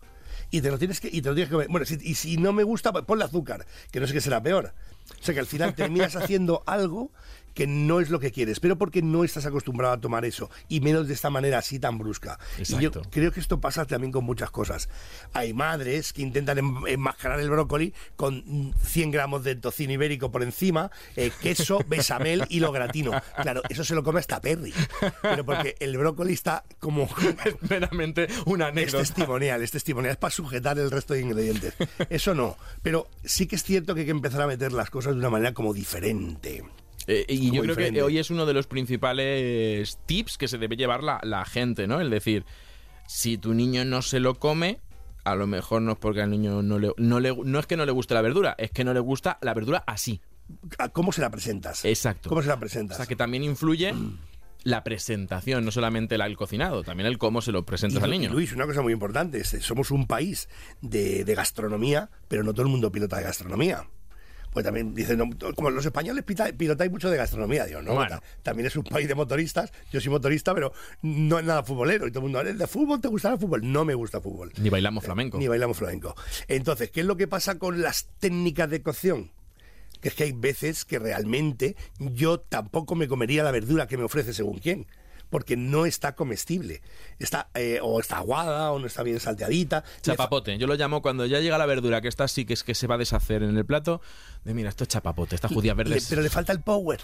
Y 0.52 0.62
te 0.62 0.72
lo 0.72 0.80
tienes 0.80 1.00
que, 1.00 1.10
y 1.12 1.22
te 1.22 1.30
lo 1.30 1.36
tienes 1.36 1.50
que 1.50 1.54
comer. 1.54 1.68
Bueno, 1.70 1.86
si- 1.86 2.00
y 2.02 2.16
si 2.16 2.38
no 2.38 2.52
me 2.54 2.64
gusta, 2.64 2.92
pues 2.92 3.06
ponle 3.06 3.24
azúcar, 3.26 3.66
que 3.92 4.00
no 4.00 4.08
sé 4.08 4.14
qué 4.14 4.22
será 4.22 4.42
peor. 4.42 4.74
O 5.20 5.24
sea 5.24 5.34
que 5.34 5.40
al 5.40 5.46
final 5.46 5.76
terminas 5.76 6.16
haciendo 6.16 6.64
algo 6.66 7.12
que 7.54 7.68
no 7.68 8.00
es 8.00 8.10
lo 8.10 8.20
que 8.20 8.32
quieres, 8.32 8.60
pero 8.60 8.78
porque 8.78 9.02
no 9.02 9.24
estás 9.24 9.46
acostumbrado 9.46 9.94
a 9.94 10.00
tomar 10.02 10.26
eso, 10.26 10.50
y 10.68 10.82
menos 10.82 11.08
de 11.08 11.14
esta 11.14 11.30
manera 11.30 11.58
así 11.60 11.80
tan 11.80 11.98
brusca. 11.98 12.40
Y 12.58 12.80
yo 12.80 12.92
creo 12.92 13.32
que 13.32 13.40
esto 13.40 13.60
pasa 13.60 13.86
también 13.86 14.12
con 14.12 14.24
muchas 14.26 14.52
cosas. 14.52 14.90
Hay 15.34 15.54
madres 15.54 16.14
que 16.14 16.22
intentan 16.22 16.58
em- 16.58 16.88
enmascarar 16.88 17.40
el 17.40 17.50
brócoli 17.50 17.94
con 18.16 18.44
mm, 18.46 18.74
100 18.84 19.12
gramos 19.12 19.44
de 19.44 19.56
tocino 19.56 19.94
ibérico 19.94 20.32
por 20.32 20.44
encima, 20.44 20.92
eh, 21.16 21.32
queso, 21.42 21.80
bechamel 21.88 22.46
y 22.50 22.60
lo 22.60 22.72
gratino. 22.72 23.12
Claro, 23.42 23.62
eso 23.70 23.84
se 23.84 23.96
lo 23.96 24.04
come 24.04 24.20
hasta 24.20 24.40
Perry. 24.42 24.74
Pero 25.22 25.46
porque 25.46 25.76
el 25.80 25.98
brócoli 25.98 26.34
está 26.34 26.64
como... 26.80 27.08
Es 27.46 27.56
meramente 27.70 28.28
una 28.46 28.66
Es 28.66 28.72
anécdota. 28.72 28.98
testimonial, 29.00 29.62
es 29.64 29.72
testimonial, 29.72 30.12
es 30.12 30.18
para 30.18 30.32
sujetar 30.32 30.78
el 30.78 30.92
resto 30.92 31.14
de 31.14 31.22
ingredientes. 31.22 31.74
Eso 32.10 32.34
no, 32.36 32.58
pero 32.84 33.08
sí 33.24 33.48
que 33.48 33.56
es 33.56 33.64
cierto 33.64 33.94
que 33.94 34.02
hay 34.02 34.06
que 34.06 34.12
empezar 34.12 34.42
a 34.42 34.48
meter 34.48 34.72
las 34.74 34.90
cosas 34.90 35.14
de 35.14 35.20
una 35.20 35.30
manera 35.30 35.54
como 35.54 35.74
diferente. 35.74 36.64
Eh, 37.08 37.26
y 37.28 37.46
yo 37.48 37.62
creo 37.62 37.76
diferente. 37.76 37.94
que 38.00 38.04
hoy 38.04 38.18
es 38.20 38.30
uno 38.30 38.46
de 38.46 38.54
los 38.54 38.68
principales 38.68 40.00
tips 40.06 40.38
que 40.38 40.48
se 40.48 40.58
debe 40.58 40.76
llevar 40.76 41.04
la, 41.04 41.20
la 41.24 41.46
gente, 41.46 41.88
¿no? 41.88 42.00
El 42.02 42.10
decir, 42.10 42.46
si 43.08 43.38
tu 43.38 43.54
niño 43.54 43.86
no 43.86 44.02
se 44.02 44.20
lo 44.20 44.36
come, 44.36 44.80
a 45.24 45.36
lo 45.36 45.48
mejor 45.48 45.82
no 45.82 45.94
es 45.94 45.98
porque 45.98 46.22
al 46.22 46.30
niño 46.30 46.62
no 46.62 46.78
le, 46.80 46.92
no 46.98 47.20
le 47.20 47.36
no 47.44 47.60
es 47.60 47.66
que 47.68 47.78
no 47.78 47.86
le 47.86 47.92
guste 47.92 48.14
la 48.14 48.22
verdura, 48.22 48.56
es 48.58 48.72
que 48.72 48.84
no 48.84 48.94
le 48.94 49.00
gusta 49.00 49.38
la 49.42 49.54
verdura 49.54 49.84
así. 49.88 50.22
¿A 50.78 50.90
¿Cómo 50.90 51.12
se 51.12 51.22
la 51.22 51.30
presentas? 51.30 51.86
Exacto. 51.86 52.30
¿Cómo 52.30 52.42
se 52.42 52.48
la 52.48 52.56
O 52.56 52.60
presentas? 52.60 52.98
sea 52.98 53.06
que 53.06 53.16
también 53.16 53.44
influye 53.44 53.94
la 54.64 54.84
presentación, 54.84 55.64
no 55.64 55.72
solamente 55.72 56.18
la- 56.18 56.26
el 56.26 56.36
cocinado, 56.36 56.84
también 56.84 57.08
el 57.08 57.18
cómo 57.18 57.42
se 57.42 57.52
lo 57.52 57.64
presentas 57.66 58.02
Y, 58.02 58.04
al 58.04 58.12
niño. 58.12 58.32
Luis, 58.32 58.52
una 58.54 58.66
cosa 58.66 58.82
muy 58.82 58.92
importante, 58.94 59.40
es, 59.40 59.50
somos 59.62 59.90
un 59.92 60.06
país 60.08 60.50
de, 60.82 61.24
de 61.24 61.36
gastronomía, 61.36 62.10
pero 62.28 62.44
no 62.44 62.52
todo 62.54 62.64
el 62.64 62.70
mundo 62.72 62.92
pilota 62.92 63.18
de 63.18 63.24
gastronomía. 63.24 63.86
Pues 64.52 64.66
también 64.66 64.96
dicen, 64.96 65.18
no, 65.20 65.30
como 65.56 65.70
los 65.70 65.86
españoles 65.86 66.24
pita- 66.24 66.52
pilotáis 66.52 66.90
mucho 66.92 67.10
de 67.10 67.18
gastronomía, 67.18 67.66
digo, 67.66 67.82
no, 67.84 67.94
Bueno. 67.94 68.20
también 68.42 68.66
es 68.66 68.76
un 68.76 68.84
país 68.84 69.08
de 69.08 69.14
motoristas, 69.16 69.72
yo 69.92 70.02
soy 70.02 70.10
motorista, 70.10 70.56
pero 70.56 70.74
no 71.04 71.38
es 71.38 71.46
nada 71.46 71.64
futbolero, 71.64 72.08
y 72.08 72.12
todo 72.12 72.20
el 72.20 72.24
mundo, 72.24 72.42
¿eres 72.42 72.58
de 72.58 72.66
fútbol? 72.66 73.00
¿Te 73.00 73.08
gusta 73.10 73.32
el 73.32 73.38
fútbol? 73.40 73.62
No 73.72 73.86
me 73.86 73.94
gusta 73.94 74.20
fútbol. 74.20 74.52
Ni 74.58 74.70
bailamos 74.70 75.04
flamenco. 75.04 75.38
Ni 75.38 75.48
bailamos 75.48 75.78
flamenco. 75.78 76.16
Entonces, 76.48 76.90
¿qué 76.90 77.02
es 77.02 77.06
lo 77.06 77.16
que 77.16 77.28
pasa 77.28 77.60
con 77.60 77.82
las 77.82 78.08
técnicas 78.20 78.70
de 78.70 78.82
cocción? 78.82 79.32
Que 80.02 80.10
es 80.10 80.16
que 80.16 80.24
hay 80.24 80.32
veces 80.32 80.86
que 80.86 80.98
realmente 80.98 81.76
yo 82.00 82.40
tampoco 82.40 82.96
me 82.96 83.08
comería 83.08 83.44
la 83.44 83.52
verdura 83.52 83.86
que 83.88 83.98
me 83.98 84.04
ofrece 84.06 84.34
según 84.34 84.58
quién. 84.60 84.88
Porque 85.30 85.58
no 85.58 85.86
está 85.86 86.16
comestible. 86.16 86.82
Está, 87.20 87.50
eh, 87.54 87.80
o 87.82 88.00
está 88.00 88.18
aguada, 88.18 88.72
o 88.72 88.80
no 88.80 88.88
está 88.88 89.04
bien 89.04 89.20
salteadita. 89.20 89.84
Chapapote, 90.02 90.58
yo 90.58 90.68
lo 90.68 90.76
llamo 90.76 91.02
cuando 91.02 91.26
ya 91.26 91.40
llega 91.40 91.58
la 91.58 91.66
verdura 91.66 92.02
que 92.02 92.08
está 92.08 92.24
así, 92.24 92.46
que 92.46 92.54
es 92.54 92.64
que 92.64 92.76
se 92.76 92.88
va 92.88 92.96
a 92.96 92.98
deshacer 92.98 93.44
en 93.44 93.56
el 93.56 93.66
plato, 93.66 94.02
de 94.44 94.54
mira, 94.54 94.70
esto 94.70 94.84
es 94.84 94.88
chapapote, 94.88 95.36
estas 95.36 95.52
judías 95.52 95.76
verdes. 95.76 96.08
pero 96.10 96.22
le 96.22 96.30
falta 96.30 96.52
el 96.52 96.62
power. 96.62 97.02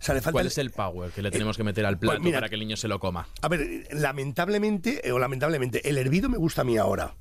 O 0.00 0.02
sea, 0.02 0.14
le 0.14 0.20
falta 0.20 0.32
¿Cuál 0.32 0.46
es 0.46 0.58
el 0.58 0.70
power 0.70 1.10
que 1.10 1.22
le 1.22 1.30
tenemos 1.30 1.56
que 1.56 1.64
meter 1.64 1.84
al 1.84 1.98
plato 1.98 2.16
pues 2.16 2.24
mira, 2.24 2.38
para 2.38 2.48
que 2.48 2.54
el 2.54 2.60
niño 2.60 2.76
se 2.76 2.86
lo 2.86 3.00
coma? 3.00 3.28
A 3.42 3.48
ver, 3.48 3.88
lamentablemente, 3.90 5.06
eh, 5.06 5.12
o 5.12 5.18
lamentablemente, 5.18 5.88
el 5.88 5.98
hervido 5.98 6.28
me 6.28 6.38
gusta 6.38 6.62
a 6.62 6.64
mí 6.64 6.76
ahora. 6.76 7.16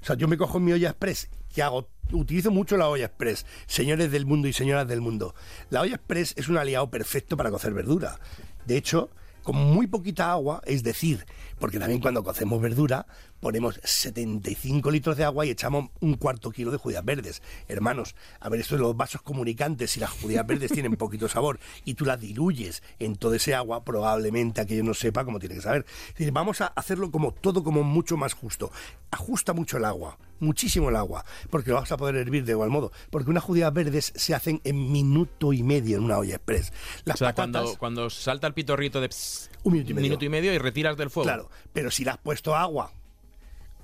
O 0.00 0.06
sea, 0.06 0.16
yo 0.16 0.28
me 0.28 0.36
cojo 0.36 0.58
en 0.58 0.64
mi 0.64 0.72
olla 0.72 0.90
express, 0.90 1.28
que 1.52 1.62
hago, 1.62 1.88
utilizo 2.12 2.50
mucho 2.50 2.76
la 2.76 2.88
olla 2.88 3.06
express, 3.06 3.46
señores 3.66 4.12
del 4.12 4.26
mundo 4.26 4.46
y 4.46 4.52
señoras 4.52 4.86
del 4.86 5.00
mundo. 5.00 5.34
La 5.70 5.80
olla 5.80 5.96
express 5.96 6.34
es 6.36 6.48
un 6.48 6.58
aliado 6.58 6.90
perfecto 6.90 7.36
para 7.36 7.50
cocer 7.50 7.72
verdura. 7.72 8.20
De 8.66 8.76
hecho, 8.76 9.10
con 9.44 9.54
muy 9.56 9.86
poquita 9.86 10.32
agua, 10.32 10.60
es 10.66 10.82
decir, 10.82 11.24
porque 11.60 11.78
también 11.78 12.00
cuando 12.00 12.24
cocemos 12.24 12.60
verdura 12.60 13.06
ponemos 13.44 13.78
75 13.84 14.90
litros 14.90 15.18
de 15.18 15.24
agua 15.24 15.44
y 15.44 15.50
echamos 15.50 15.90
un 16.00 16.14
cuarto 16.14 16.50
kilo 16.50 16.70
de 16.70 16.78
judías 16.78 17.04
verdes. 17.04 17.42
Hermanos, 17.68 18.14
a 18.40 18.48
ver, 18.48 18.60
esto 18.60 18.74
de 18.76 18.80
los 18.80 18.96
vasos 18.96 19.20
comunicantes, 19.20 19.90
si 19.90 20.00
las 20.00 20.08
judías 20.08 20.46
verdes 20.46 20.72
tienen 20.72 20.96
poquito 20.96 21.28
sabor 21.28 21.60
y 21.84 21.92
tú 21.92 22.06
las 22.06 22.18
diluyes 22.18 22.82
en 22.98 23.16
todo 23.16 23.34
ese 23.34 23.54
agua, 23.54 23.84
probablemente 23.84 24.62
aquello 24.62 24.82
no 24.82 24.94
sepa 24.94 25.26
como 25.26 25.38
tiene 25.38 25.56
que 25.56 25.60
saber. 25.60 25.84
Es 26.08 26.14
decir, 26.14 26.32
vamos 26.32 26.62
a 26.62 26.68
hacerlo 26.68 27.10
como 27.10 27.32
todo 27.34 27.62
como 27.62 27.82
mucho 27.82 28.16
más 28.16 28.32
justo. 28.32 28.72
Ajusta 29.10 29.52
mucho 29.52 29.76
el 29.76 29.84
agua, 29.84 30.18
muchísimo 30.40 30.88
el 30.88 30.96
agua, 30.96 31.22
porque 31.50 31.68
lo 31.68 31.76
vas 31.76 31.92
a 31.92 31.98
poder 31.98 32.16
hervir 32.16 32.46
de 32.46 32.52
igual 32.52 32.70
modo. 32.70 32.92
Porque 33.10 33.28
unas 33.28 33.44
judías 33.44 33.70
verdes 33.74 34.10
se 34.16 34.34
hacen 34.34 34.62
en 34.64 34.90
minuto 34.90 35.52
y 35.52 35.62
medio 35.62 35.98
en 35.98 36.04
una 36.04 36.16
olla 36.18 36.36
express. 36.36 36.72
Las 37.04 37.16
O 37.16 37.18
sea, 37.18 37.28
patatas, 37.34 37.62
cuando, 37.62 37.78
cuando 37.78 38.08
salta 38.10 38.46
el 38.46 38.54
pitorrito 38.54 39.02
de 39.02 39.08
pss, 39.10 39.50
Un 39.64 39.74
minuto 39.74 40.24
y 40.24 40.30
medio. 40.30 40.54
y 40.54 40.56
retiras 40.56 40.96
del 40.96 41.10
fuego. 41.10 41.26
Claro, 41.28 41.50
pero 41.74 41.90
si 41.90 42.04
le 42.04 42.10
has 42.12 42.18
puesto 42.18 42.56
agua, 42.56 42.90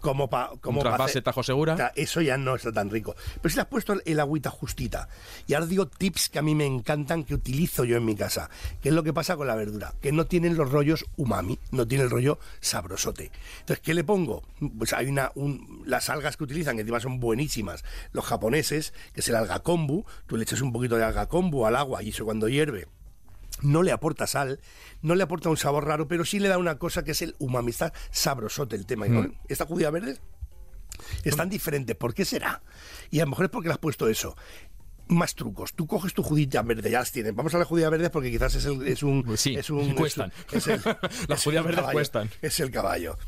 como 0.00 0.28
para 0.28 0.50
como 0.60 0.80
Un 0.80 0.84
pa 0.84 1.04
hacer- 1.04 1.22
tajo 1.22 1.42
segura. 1.42 1.92
Eso 1.94 2.20
ya 2.20 2.36
no 2.36 2.54
está 2.56 2.72
tan 2.72 2.90
rico. 2.90 3.14
Pero 3.40 3.50
si 3.50 3.56
le 3.56 3.62
has 3.62 3.68
puesto 3.68 3.94
el, 4.04 4.20
agüita 4.20 4.50
justita. 4.50 5.08
Y 5.46 5.54
ahora 5.54 5.66
digo 5.66 5.86
tips 5.86 6.28
que 6.30 6.38
a 6.38 6.42
mí 6.42 6.54
me 6.54 6.66
encantan, 6.66 7.24
que 7.24 7.34
utilizo 7.34 7.84
yo 7.84 7.96
en 7.96 8.04
mi 8.04 8.14
casa. 8.16 8.50
¿Qué 8.82 8.88
es 8.90 8.94
lo 8.94 9.02
que 9.02 9.12
pasa 9.12 9.36
con 9.36 9.46
la 9.46 9.54
verdura? 9.54 9.94
Que 10.00 10.12
no 10.12 10.26
tienen 10.26 10.56
los 10.56 10.70
rollos 10.70 11.06
umami, 11.16 11.58
no 11.70 11.86
tiene 11.86 12.04
el 12.04 12.10
rollo 12.10 12.38
sabrosote. 12.60 13.30
Entonces, 13.60 13.80
¿qué 13.82 13.94
le 13.94 14.04
pongo? 14.04 14.42
Pues 14.78 14.92
hay 14.92 15.06
una, 15.06 15.32
un- 15.34 15.82
las 15.86 16.08
algas 16.10 16.36
que 16.36 16.44
utilizan, 16.44 16.76
que 16.76 16.82
encima 16.82 17.00
son 17.00 17.20
buenísimas, 17.20 17.84
los 18.12 18.24
japoneses, 18.24 18.92
que 19.12 19.20
es 19.20 19.28
el 19.28 19.36
alga 19.36 19.60
kombu. 19.60 20.04
Tú 20.26 20.36
le 20.36 20.44
echas 20.44 20.60
un 20.60 20.72
poquito 20.72 20.96
de 20.96 21.04
alga 21.04 21.26
kombu 21.26 21.66
al 21.66 21.76
agua 21.76 22.02
y 22.02 22.10
eso 22.10 22.24
cuando 22.24 22.48
hierve 22.48 22.86
no 23.62 23.82
le 23.82 23.92
aporta 23.92 24.26
sal, 24.26 24.60
no 25.02 25.14
le 25.14 25.22
aporta 25.22 25.48
un 25.48 25.56
sabor 25.56 25.86
raro, 25.86 26.08
pero 26.08 26.24
sí 26.24 26.38
le 26.40 26.48
da 26.48 26.58
una 26.58 26.78
cosa 26.78 27.02
que 27.04 27.12
es 27.12 27.22
el 27.22 27.34
umami. 27.38 27.70
Está 27.70 27.92
sabrosote 28.10 28.76
el 28.76 28.86
tema. 28.86 29.06
¿no? 29.08 29.30
Esta 29.48 29.66
judía 29.66 29.90
verde 29.90 30.18
es 31.24 31.36
tan 31.36 31.48
diferente. 31.48 31.94
¿Por 31.94 32.14
qué 32.14 32.24
será? 32.24 32.62
Y 33.10 33.20
a 33.20 33.24
lo 33.24 33.30
mejor 33.30 33.46
es 33.46 33.50
porque 33.50 33.68
le 33.68 33.72
has 33.74 33.78
puesto 33.78 34.08
eso. 34.08 34.36
Más 35.08 35.34
trucos. 35.34 35.74
Tú 35.74 35.88
coges 35.88 36.14
tu 36.14 36.22
judía 36.22 36.62
verde, 36.62 36.88
ya 36.90 37.00
las 37.00 37.10
tienes. 37.10 37.34
Vamos 37.34 37.52
a 37.54 37.58
la 37.58 37.64
judía 37.64 37.90
verde 37.90 38.10
porque 38.10 38.30
quizás 38.30 38.54
es, 38.54 38.64
el- 38.66 38.86
es 38.86 39.02
un. 39.02 39.24
Pues 39.24 39.40
sí, 39.40 39.56
es 39.56 39.68
un 39.70 39.94
cuestan. 39.94 40.32
es 40.52 40.66
el- 40.68 40.80
Las 41.28 41.42
judías 41.42 41.64
verdes 41.64 41.84
cuestan. 41.90 42.30
Es 42.42 42.60
el 42.60 42.70
caballo. 42.70 43.18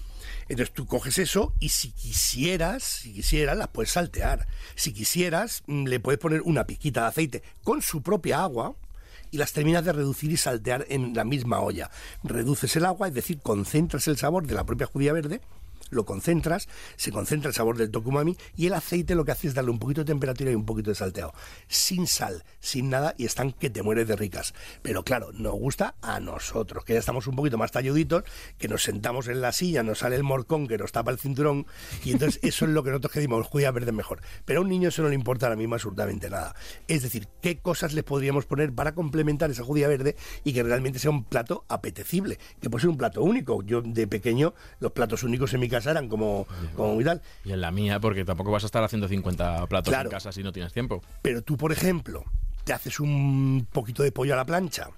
Entonces 0.49 0.73
tú 0.75 0.87
coges 0.87 1.19
eso 1.19 1.55
y 1.59 1.71
si 1.71 1.91
quisieras, 1.93 2.83
si 2.85 3.13
quisieras, 3.15 3.57
las 3.57 3.69
puedes 3.69 3.91
saltear. 3.91 4.47
Si 4.77 4.93
quisieras, 4.93 5.63
mm, 5.67 5.87
le 5.87 5.99
puedes 5.99 6.21
poner 6.21 6.43
una 6.43 6.67
piquita 6.67 7.03
de 7.03 7.07
aceite 7.09 7.43
con 7.65 7.83
su 7.83 8.03
propia 8.03 8.43
agua 8.45 8.77
y 9.33 9.39
las 9.39 9.53
terminas 9.53 9.85
de 9.85 9.93
reducir 9.93 10.31
y 10.31 10.37
saltear 10.37 10.87
en 10.89 11.15
la 11.15 11.25
misma 11.25 11.61
olla. 11.61 11.91
Reduces 12.23 12.77
el 12.77 12.85
agua, 12.85 13.09
es 13.09 13.15
decir, 13.15 13.41
concentras 13.41 14.07
el 14.07 14.19
sabor 14.19 14.47
de 14.47 14.55
la 14.55 14.65
propia 14.65 14.87
judía 14.87 15.13
verde, 15.13 15.41
lo 15.93 16.05
concentras, 16.05 16.69
se 16.97 17.13
concentra 17.13 17.49
el 17.49 17.55
sabor 17.55 17.77
del 17.77 17.91
toque 17.91 18.09
umami 18.09 18.37
y 18.57 18.67
el 18.67 18.75
aceite 18.75 19.15
lo 19.15 19.25
que 19.25 19.33
hace 19.33 19.49
es 19.49 19.55
darle 19.55 19.71
un 19.71 19.79
poquito 19.79 20.01
de 20.01 20.07
temperatura 20.07 20.51
y 20.51 20.55
un 20.55 20.65
poquito 20.65 20.91
de 20.91 20.97
salteado. 20.97 21.35
Sin 21.69 22.07
sal, 22.07 22.45
sin 22.61 22.91
nada 22.91 23.15
y 23.19 23.27
están 23.27 23.53
que 23.53 23.71
te 23.71 23.83
mueres 23.83 24.09
de 24.09 24.17
ricas. 24.17 24.55
Pero 24.83 25.05
claro, 25.05 25.33
nos 25.33 25.55
gusta 25.55 25.95
a 26.01 26.19
nosotros, 26.19 26.85
que 26.85 26.95
ya 26.95 26.99
estamos 26.99 27.27
un 27.27 27.37
poquito 27.37 27.59
más 27.59 27.71
talluditos, 27.71 28.25
que 28.59 28.69
nos 28.69 28.83
sentamos 28.83 29.29
en 29.29 29.41
la 29.41 29.53
silla, 29.53 29.83
nos 29.83 29.99
sale 30.01 30.17
el 30.17 30.23
morcón 30.23 30.67
que 30.67 30.79
nos 30.79 30.93
tapa 30.93 31.11
el 31.11 31.19
cinturón 31.19 31.67
y 32.05 32.13
entonces 32.13 32.41
eso 32.43 32.65
es 32.65 32.71
lo 32.71 32.83
que 32.83 32.91
nosotros 32.91 33.13
queremos, 33.13 33.47
judía 33.47 33.71
verde 33.71 33.93
mejor. 33.93 34.21
Pero 34.45 34.61
a 34.61 34.63
un 34.63 34.69
niño 34.69 34.89
eso 34.89 35.03
no 35.03 35.09
le 35.09 35.15
importa 35.15 35.47
ahora 35.47 35.57
mismo 35.57 35.75
absolutamente 35.75 36.31
nada. 36.31 36.55
Es 36.89 37.03
decir, 37.03 37.29
qué 37.41 37.59
cosas 37.59 37.93
le 37.93 38.03
podríamos 38.03 38.47
poner 38.47 38.73
para 38.73 38.95
complementar 38.95 39.51
esa 39.51 39.63
judía 39.63 39.89
verde 39.89 40.17
y 40.45 40.53
que 40.53 40.63
realmente 40.63 40.99
sea 40.99 41.11
un 41.11 41.25
plato 41.25 41.65
apetecible, 41.69 42.39
que 42.61 42.71
puede 42.71 42.83
ser 42.83 42.91
un 42.91 42.97
plato 42.97 43.23
único. 43.23 43.63
Yo 43.63 43.83
de 43.83 44.07
pequeño 44.07 44.55
los 44.81 44.93
platos 44.93 45.23
únicos 45.23 45.53
en 45.55 45.61
mi 45.61 45.69
casa 45.69 45.82
eran 45.91 46.09
como, 46.09 46.47
como 46.77 47.01
y 47.01 47.05
tal. 47.05 47.21
Y 47.45 47.53
en 47.53 47.61
la 47.61 47.71
mía, 47.71 48.01
porque 48.01 48.25
tampoco 48.25 48.51
vas 48.51 48.63
a 48.63 48.67
estar 48.67 48.83
haciendo 48.85 49.09
50 49.09 49.67
platos 49.67 49.93
Claro. 49.93 50.09
en 50.09 50.13
casa 50.15 50.33
si 50.33 50.43
no 50.43 50.53
tienes 50.53 50.73
tiempo. 50.73 51.03
Pero 51.23 51.43
tú, 51.43 51.57
por 51.57 51.73
ejemplo, 51.73 52.25
te 52.65 52.73
haces 52.73 53.01
un 53.01 53.67
poquito 53.73 54.03
de 54.03 54.13
pollo 54.13 54.35
a 54.35 54.37
la 54.37 54.45
plancha, 54.45 54.89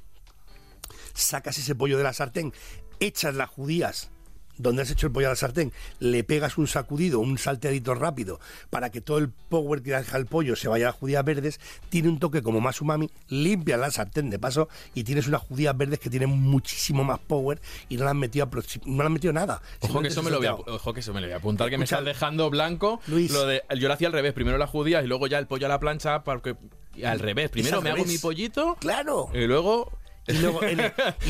sacas 1.12 1.58
ese 1.58 1.74
pollo 1.74 1.96
de 1.98 2.04
la 2.04 2.12
sartén, 2.12 2.52
echas 3.00 3.34
las 3.34 3.48
judías 3.48 4.10
donde 4.58 4.82
has 4.82 4.90
hecho 4.90 5.06
el 5.06 5.12
pollo 5.12 5.28
a 5.28 5.30
la 5.30 5.36
sartén, 5.36 5.72
le 6.00 6.24
pegas 6.24 6.58
un 6.58 6.66
sacudido, 6.66 7.20
un 7.20 7.38
salteadito 7.38 7.94
rápido, 7.94 8.40
para 8.70 8.90
que 8.90 9.00
todo 9.00 9.18
el 9.18 9.30
power 9.30 9.82
que 9.82 9.92
deja 9.92 10.16
el 10.16 10.26
pollo 10.26 10.56
se 10.56 10.68
vaya 10.68 10.86
a 10.86 10.90
las 10.90 10.96
judías 10.96 11.24
verdes, 11.24 11.60
tiene 11.88 12.08
un 12.08 12.18
toque 12.18 12.42
como 12.42 12.60
más 12.60 12.80
umami, 12.80 13.10
limpia 13.28 13.76
la 13.76 13.90
sartén 13.90 14.30
de 14.30 14.38
paso 14.38 14.68
y 14.94 15.04
tienes 15.04 15.26
unas 15.26 15.42
judías 15.42 15.76
verdes 15.76 15.98
que 15.98 16.10
tienen 16.10 16.30
muchísimo 16.30 17.04
más 17.04 17.18
power 17.20 17.60
y 17.88 17.96
no 17.96 18.04
le 18.04 18.10
han 18.10 18.18
metido, 18.18 18.48
no 18.84 19.04
han 19.04 19.12
metido 19.12 19.32
nada. 19.32 19.62
Ojo 19.80 20.00
que, 20.00 20.08
eso 20.08 20.22
me 20.22 20.30
lo 20.30 20.38
voy 20.38 20.46
a, 20.46 20.54
ojo 20.54 20.92
que 20.92 21.00
eso 21.00 21.12
me 21.12 21.20
lo 21.20 21.26
voy 21.26 21.34
a 21.34 21.38
apuntar, 21.38 21.70
que 21.70 21.78
me 21.78 21.84
estás 21.84 22.04
dejando 22.04 22.50
blanco. 22.50 23.00
Luis. 23.06 23.32
Lo 23.32 23.46
de, 23.46 23.62
yo 23.76 23.88
lo 23.88 23.94
hacía 23.94 24.08
al 24.08 24.12
revés, 24.12 24.32
primero 24.32 24.58
las 24.58 24.70
judías 24.70 25.04
y 25.04 25.06
luego 25.06 25.26
ya 25.26 25.38
el 25.38 25.46
pollo 25.46 25.66
a 25.66 25.68
la 25.68 25.80
plancha, 25.80 26.22
porque 26.24 26.56
al 27.02 27.18
revés. 27.18 27.50
Primero 27.50 27.78
al 27.78 27.84
me 27.84 27.90
hago 27.90 28.04
mi 28.04 28.18
pollito 28.18 28.76
¡Claro! 28.80 29.28
y 29.34 29.46
luego... 29.46 29.90
Y 30.26 30.32
luego, 30.34 30.60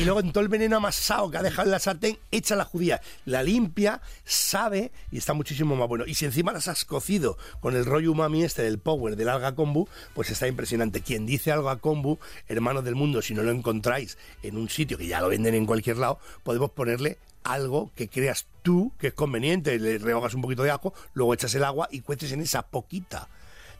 luego 0.03 0.19
en 0.19 0.31
todo 0.31 0.43
el 0.43 0.49
veneno 0.49 0.77
amasado 0.77 1.29
que 1.29 1.37
ha 1.37 1.43
dejado 1.43 1.67
en 1.67 1.71
la 1.71 1.79
sartén, 1.79 2.17
echa 2.31 2.55
la 2.55 2.63
judía, 2.63 3.01
la 3.25 3.43
limpia, 3.43 4.01
sabe 4.23 4.91
y 5.11 5.17
está 5.17 5.33
muchísimo 5.33 5.75
más 5.75 5.87
bueno. 5.87 6.05
Y 6.07 6.15
si 6.15 6.25
encima 6.25 6.53
las 6.53 6.67
has 6.67 6.85
cocido 6.85 7.37
con 7.59 7.75
el 7.75 7.85
rollo 7.85 8.11
umami 8.11 8.43
este 8.43 8.63
del 8.63 8.79
power 8.79 9.15
del 9.15 9.29
alga 9.29 9.53
kombu, 9.53 9.87
pues 10.13 10.29
está 10.29 10.47
impresionante. 10.47 11.01
Quien 11.01 11.25
dice 11.25 11.51
alga 11.51 11.77
kombu, 11.77 12.19
hermanos 12.47 12.85
del 12.85 12.95
mundo, 12.95 13.21
si 13.21 13.33
no 13.33 13.43
lo 13.43 13.51
encontráis 13.51 14.17
en 14.43 14.57
un 14.57 14.69
sitio 14.69 14.97
que 14.97 15.07
ya 15.07 15.19
lo 15.19 15.29
venden 15.29 15.55
en 15.55 15.65
cualquier 15.65 15.97
lado, 15.97 16.19
podemos 16.43 16.71
ponerle 16.71 17.17
algo 17.43 17.91
que 17.95 18.07
creas 18.07 18.47
tú 18.61 18.93
que 18.97 19.07
es 19.07 19.13
conveniente. 19.13 19.77
Le 19.77 19.97
rehogas 19.97 20.33
un 20.33 20.41
poquito 20.41 20.63
de 20.63 20.71
ajo, 20.71 20.93
luego 21.13 21.33
echas 21.33 21.53
el 21.55 21.63
agua 21.63 21.89
y 21.91 22.01
cueces 22.01 22.31
en 22.31 22.41
esa 22.41 22.61
poquita 22.63 23.27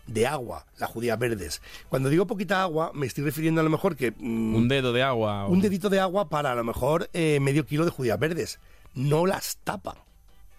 de 0.08 0.28
agua, 0.28 0.66
las 0.78 0.90
judías 0.90 1.18
verdes. 1.18 1.62
Cuando 1.90 2.10
digo 2.10 2.28
poquita 2.28 2.62
agua, 2.62 2.92
me 2.94 3.06
estoy 3.08 3.24
refiriendo 3.24 3.62
a 3.62 3.64
lo 3.64 3.70
mejor 3.70 3.96
que 3.96 4.12
mm, 4.18 4.56
Un 4.56 4.68
dedo 4.68 4.94
de 4.94 5.02
agua. 5.04 5.46
o- 5.46 5.50
un 5.52 5.62
dedito 5.62 5.90
de 5.90 6.00
agua 6.00 6.30
para 6.30 6.52
a 6.52 6.56
lo 6.56 6.64
mejor 6.64 7.10
eh, 7.14 7.40
medio 7.42 7.66
kilo 7.66 7.86
de 7.86 7.92
judías 7.92 8.20
verdes. 8.20 8.60
No 8.94 9.26
las 9.26 9.58
tapa. 9.64 9.98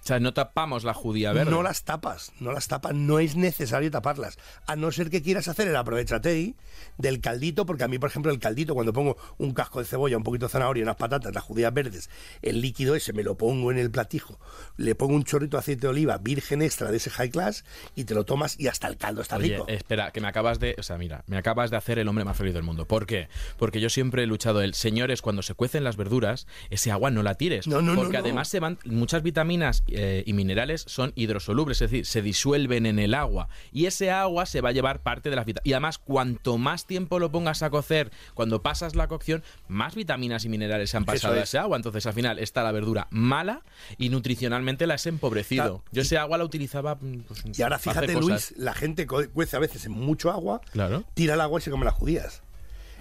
O 0.06 0.08
sea, 0.08 0.20
no 0.20 0.32
tapamos 0.32 0.84
la 0.84 0.94
judía 0.94 1.32
verde. 1.32 1.50
No 1.50 1.64
las 1.64 1.82
tapas, 1.82 2.30
no 2.38 2.52
las 2.52 2.68
tapas, 2.68 2.94
no 2.94 3.18
es 3.18 3.34
necesario 3.34 3.90
taparlas. 3.90 4.38
A 4.68 4.76
no 4.76 4.92
ser 4.92 5.10
que 5.10 5.20
quieras 5.20 5.48
hacer 5.48 5.66
el 5.66 5.74
aprovechate 5.74 6.54
del 6.96 7.20
caldito, 7.20 7.66
porque 7.66 7.82
a 7.82 7.88
mí, 7.88 7.98
por 7.98 8.08
ejemplo, 8.10 8.30
el 8.30 8.38
caldito, 8.38 8.74
cuando 8.74 8.92
pongo 8.92 9.16
un 9.38 9.52
casco 9.52 9.80
de 9.80 9.84
cebolla, 9.84 10.16
un 10.16 10.22
poquito 10.22 10.46
de 10.46 10.50
zanahoria, 10.52 10.84
unas 10.84 10.94
patatas, 10.94 11.34
las 11.34 11.42
judías 11.42 11.74
verdes, 11.74 12.08
el 12.40 12.60
líquido 12.60 12.94
ese 12.94 13.12
me 13.14 13.24
lo 13.24 13.36
pongo 13.36 13.72
en 13.72 13.78
el 13.78 13.90
platijo, 13.90 14.38
le 14.76 14.94
pongo 14.94 15.16
un 15.16 15.24
chorrito 15.24 15.56
de 15.56 15.60
aceite 15.62 15.80
de 15.82 15.88
oliva 15.88 16.18
virgen 16.18 16.62
extra 16.62 16.92
de 16.92 16.98
ese 16.98 17.10
high 17.10 17.30
class 17.30 17.64
y 17.96 18.04
te 18.04 18.14
lo 18.14 18.24
tomas 18.24 18.60
y 18.60 18.68
hasta 18.68 18.86
el 18.86 18.98
caldo 18.98 19.22
está 19.22 19.38
Oye, 19.38 19.54
rico. 19.54 19.64
espera, 19.66 20.12
que 20.12 20.20
me 20.20 20.28
acabas 20.28 20.60
de. 20.60 20.76
O 20.78 20.84
sea, 20.84 20.98
mira, 20.98 21.24
me 21.26 21.36
acabas 21.36 21.72
de 21.72 21.78
hacer 21.78 21.98
el 21.98 22.06
hombre 22.06 22.24
más 22.24 22.36
feliz 22.36 22.54
del 22.54 22.62
mundo. 22.62 22.86
¿Por 22.86 23.06
qué? 23.06 23.28
Porque 23.58 23.80
yo 23.80 23.90
siempre 23.90 24.22
he 24.22 24.26
luchado 24.26 24.60
el. 24.62 24.74
Señores, 24.74 25.20
cuando 25.20 25.42
se 25.42 25.54
cuecen 25.54 25.82
las 25.82 25.96
verduras, 25.96 26.46
ese 26.70 26.92
agua 26.92 27.10
no 27.10 27.24
la 27.24 27.34
tires. 27.34 27.66
No, 27.66 27.82
no, 27.82 27.94
no, 27.94 28.02
Porque 28.02 28.18
no. 28.18 28.22
además 28.24 28.46
se 28.46 28.60
van. 28.60 28.78
Muchas 28.84 29.24
vitaminas 29.24 29.82
eh, 29.96 30.22
y 30.26 30.32
minerales 30.34 30.84
son 30.86 31.12
hidrosolubles, 31.16 31.80
es 31.82 31.90
decir, 31.90 32.06
se 32.06 32.22
disuelven 32.22 32.86
en 32.86 32.98
el 32.98 33.14
agua. 33.14 33.48
Y 33.72 33.86
ese 33.86 34.10
agua 34.10 34.46
se 34.46 34.60
va 34.60 34.68
a 34.68 34.72
llevar 34.72 35.02
parte 35.02 35.30
de 35.30 35.36
las 35.36 35.46
vitaminas. 35.46 35.66
Y 35.66 35.72
además, 35.72 35.98
cuanto 35.98 36.58
más 36.58 36.86
tiempo 36.86 37.18
lo 37.18 37.30
pongas 37.32 37.62
a 37.62 37.70
cocer, 37.70 38.10
cuando 38.34 38.62
pasas 38.62 38.94
la 38.94 39.08
cocción, 39.08 39.42
más 39.68 39.94
vitaminas 39.94 40.44
y 40.44 40.48
minerales 40.48 40.90
se 40.90 40.96
han 40.98 41.04
pasado 41.04 41.34
Eso 41.34 41.40
a 41.40 41.42
es. 41.42 41.48
ese 41.48 41.58
agua. 41.58 41.76
Entonces, 41.76 42.04
al 42.06 42.12
final, 42.12 42.38
está 42.38 42.62
la 42.62 42.72
verdura 42.72 43.08
mala 43.10 43.62
y 43.98 44.08
nutricionalmente 44.10 44.86
la 44.86 44.94
has 44.94 45.06
empobrecido. 45.06 45.82
Yo 45.92 46.02
ese 46.02 46.18
agua 46.18 46.38
la 46.38 46.44
utilizaba. 46.44 46.96
mm, 46.96 47.20
pues, 47.26 47.42
Y 47.58 47.62
ahora 47.62 47.78
fíjate. 47.78 48.12
Luis, 48.14 48.54
la 48.56 48.74
gente 48.74 49.06
cuece 49.06 49.56
a 49.56 49.60
veces 49.60 49.86
en 49.86 49.92
mucho 49.92 50.30
agua, 50.30 50.60
Claro. 50.72 51.04
tira 51.14 51.34
el 51.34 51.40
agua 51.40 51.58
y 51.58 51.62
se 51.62 51.70
come 51.70 51.84
las 51.84 51.94
judías. 51.94 52.42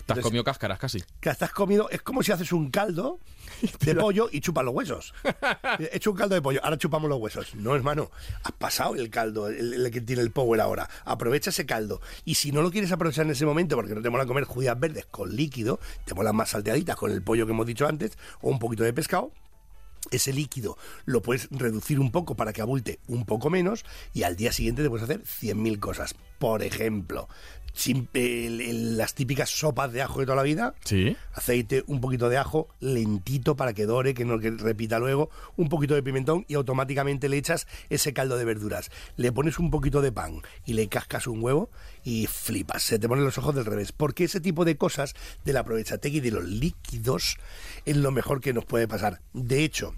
Te 0.06 0.14
has 0.14 0.20
comido 0.20 0.44
cáscaras 0.44 0.78
casi. 0.78 1.04
que 1.20 1.30
estás 1.30 1.52
comido, 1.52 1.90
es 1.90 2.02
como 2.02 2.22
si 2.22 2.32
haces 2.32 2.52
un 2.52 2.70
caldo 2.70 3.20
de 3.82 3.96
pollo 3.96 4.30
y 4.32 4.40
chupas 4.42 4.64
los 4.64 4.74
huesos. 4.74 5.14
He 5.80 5.98
hecho 5.98 6.12
un 6.12 6.18
caldo 6.18 6.36
de 6.36 6.42
pollo, 6.42 6.64
ahora 6.64 6.78
chupamos 6.78 7.10
los 7.10 7.20
huesos. 7.20 7.56
No, 7.56 7.76
hermano, 7.76 8.12
has 8.44 8.52
pasado 8.52 8.96
el 8.96 9.10
caldo, 9.10 9.48
el, 9.48 9.74
el 9.74 9.92
que 9.92 10.02
tiene 10.02 10.22
el 10.22 10.32
power 10.32 10.62
ahora. 10.62 10.88
Aprovecha 11.06 11.50
ese 11.50 11.66
caldo. 11.66 12.02
Y 12.24 12.36
si 12.36 12.52
no 12.52 12.62
lo 12.62 12.72
quieres 12.72 12.92
aprovechar 12.92 13.26
en 13.26 13.32
ese 13.32 13.46
momento, 13.46 13.76
porque 13.76 13.96
no 13.96 14.02
te 14.02 14.10
mola 14.10 14.26
comer 14.26 14.44
judías 14.44 14.80
verdes 14.80 15.06
con 15.08 15.36
líquido, 15.36 15.80
te 16.06 16.14
molan 16.14 16.36
más 16.36 16.50
salteaditas 16.50 16.96
con 16.96 17.12
el 17.12 17.24
pollo 17.24 17.46
que 17.46 17.54
hemos 17.54 17.66
dicho 17.66 17.88
antes, 17.88 18.18
o 18.42 18.50
un 18.50 18.60
poquito 18.60 18.84
de 18.84 18.94
pescado, 18.94 19.32
ese 20.12 20.34
líquido 20.34 20.78
lo 21.06 21.22
puedes 21.22 21.48
reducir 21.52 22.00
un 22.00 22.12
poco 22.12 22.36
para 22.36 22.54
que 22.54 22.62
abulte 22.62 23.00
un 23.08 23.26
poco 23.26 23.50
menos 23.50 23.86
y 24.14 24.24
al 24.24 24.36
día 24.36 24.52
siguiente 24.52 24.84
te 24.84 24.90
puedes 24.90 25.04
hacer 25.04 25.24
100.000 25.24 25.80
cosas. 25.80 26.16
Por 26.40 26.64
ejemplo, 26.64 27.28
sin- 27.76 28.08
el- 28.14 28.62
el- 28.62 28.98
las 28.98 29.14
típicas 29.14 29.50
sopas 29.50 29.92
de 29.92 30.02
ajo 30.02 30.20
de 30.20 30.26
toda 30.26 30.38
la 30.38 30.44
vida, 30.44 30.74
Sí. 30.86 31.16
aceite, 31.34 31.84
un 31.88 32.02
poquito 32.02 32.30
de 32.30 32.38
ajo, 32.38 32.70
lentito 32.80 33.56
para 33.56 33.74
que 33.74 33.86
dore, 33.86 34.14
que 34.14 34.26
no 34.26 34.40
que 34.40 34.52
repita 34.52 34.98
luego, 34.98 35.30
un 35.58 35.70
poquito 35.70 35.94
de 35.94 36.02
pimentón 36.02 36.46
y 36.48 36.56
automáticamente 36.56 37.30
le 37.30 37.38
echas 37.38 37.68
ese 37.90 38.14
caldo 38.14 38.38
de 38.38 38.46
verduras. 38.46 38.90
Le 39.18 39.32
pones 39.32 39.60
un 39.60 39.70
poquito 39.72 40.02
de 40.02 40.12
pan 40.12 40.42
y 40.66 40.74
le 40.74 40.88
cascas 40.88 41.28
un 41.28 41.44
huevo 41.44 41.70
y 42.04 42.28
flipas, 42.28 42.82
se 42.84 42.98
te 43.00 43.08
ponen 43.08 43.26
los 43.26 43.38
ojos 43.38 43.54
del 43.56 43.66
revés. 43.66 43.92
Porque 43.92 44.24
ese 44.24 44.40
tipo 44.40 44.66
de 44.66 44.78
cosas 44.78 45.14
del 45.44 45.58
aprovechategui 45.58 46.20
de 46.22 46.32
los 46.32 46.44
líquidos 46.46 47.38
es 47.86 47.98
lo 47.98 48.12
mejor 48.12 48.42
que 48.42 48.54
nos 48.54 48.66
puede 48.66 48.88
pasar. 48.88 49.22
De 49.34 49.64
hecho, 49.64 49.94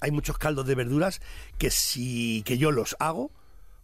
hay 0.00 0.10
muchos 0.10 0.38
caldos 0.38 0.66
de 0.66 0.74
verduras 0.74 1.20
que 1.58 1.70
si 1.70 2.42
que 2.44 2.58
yo 2.58 2.70
los 2.72 2.96
hago 3.00 3.30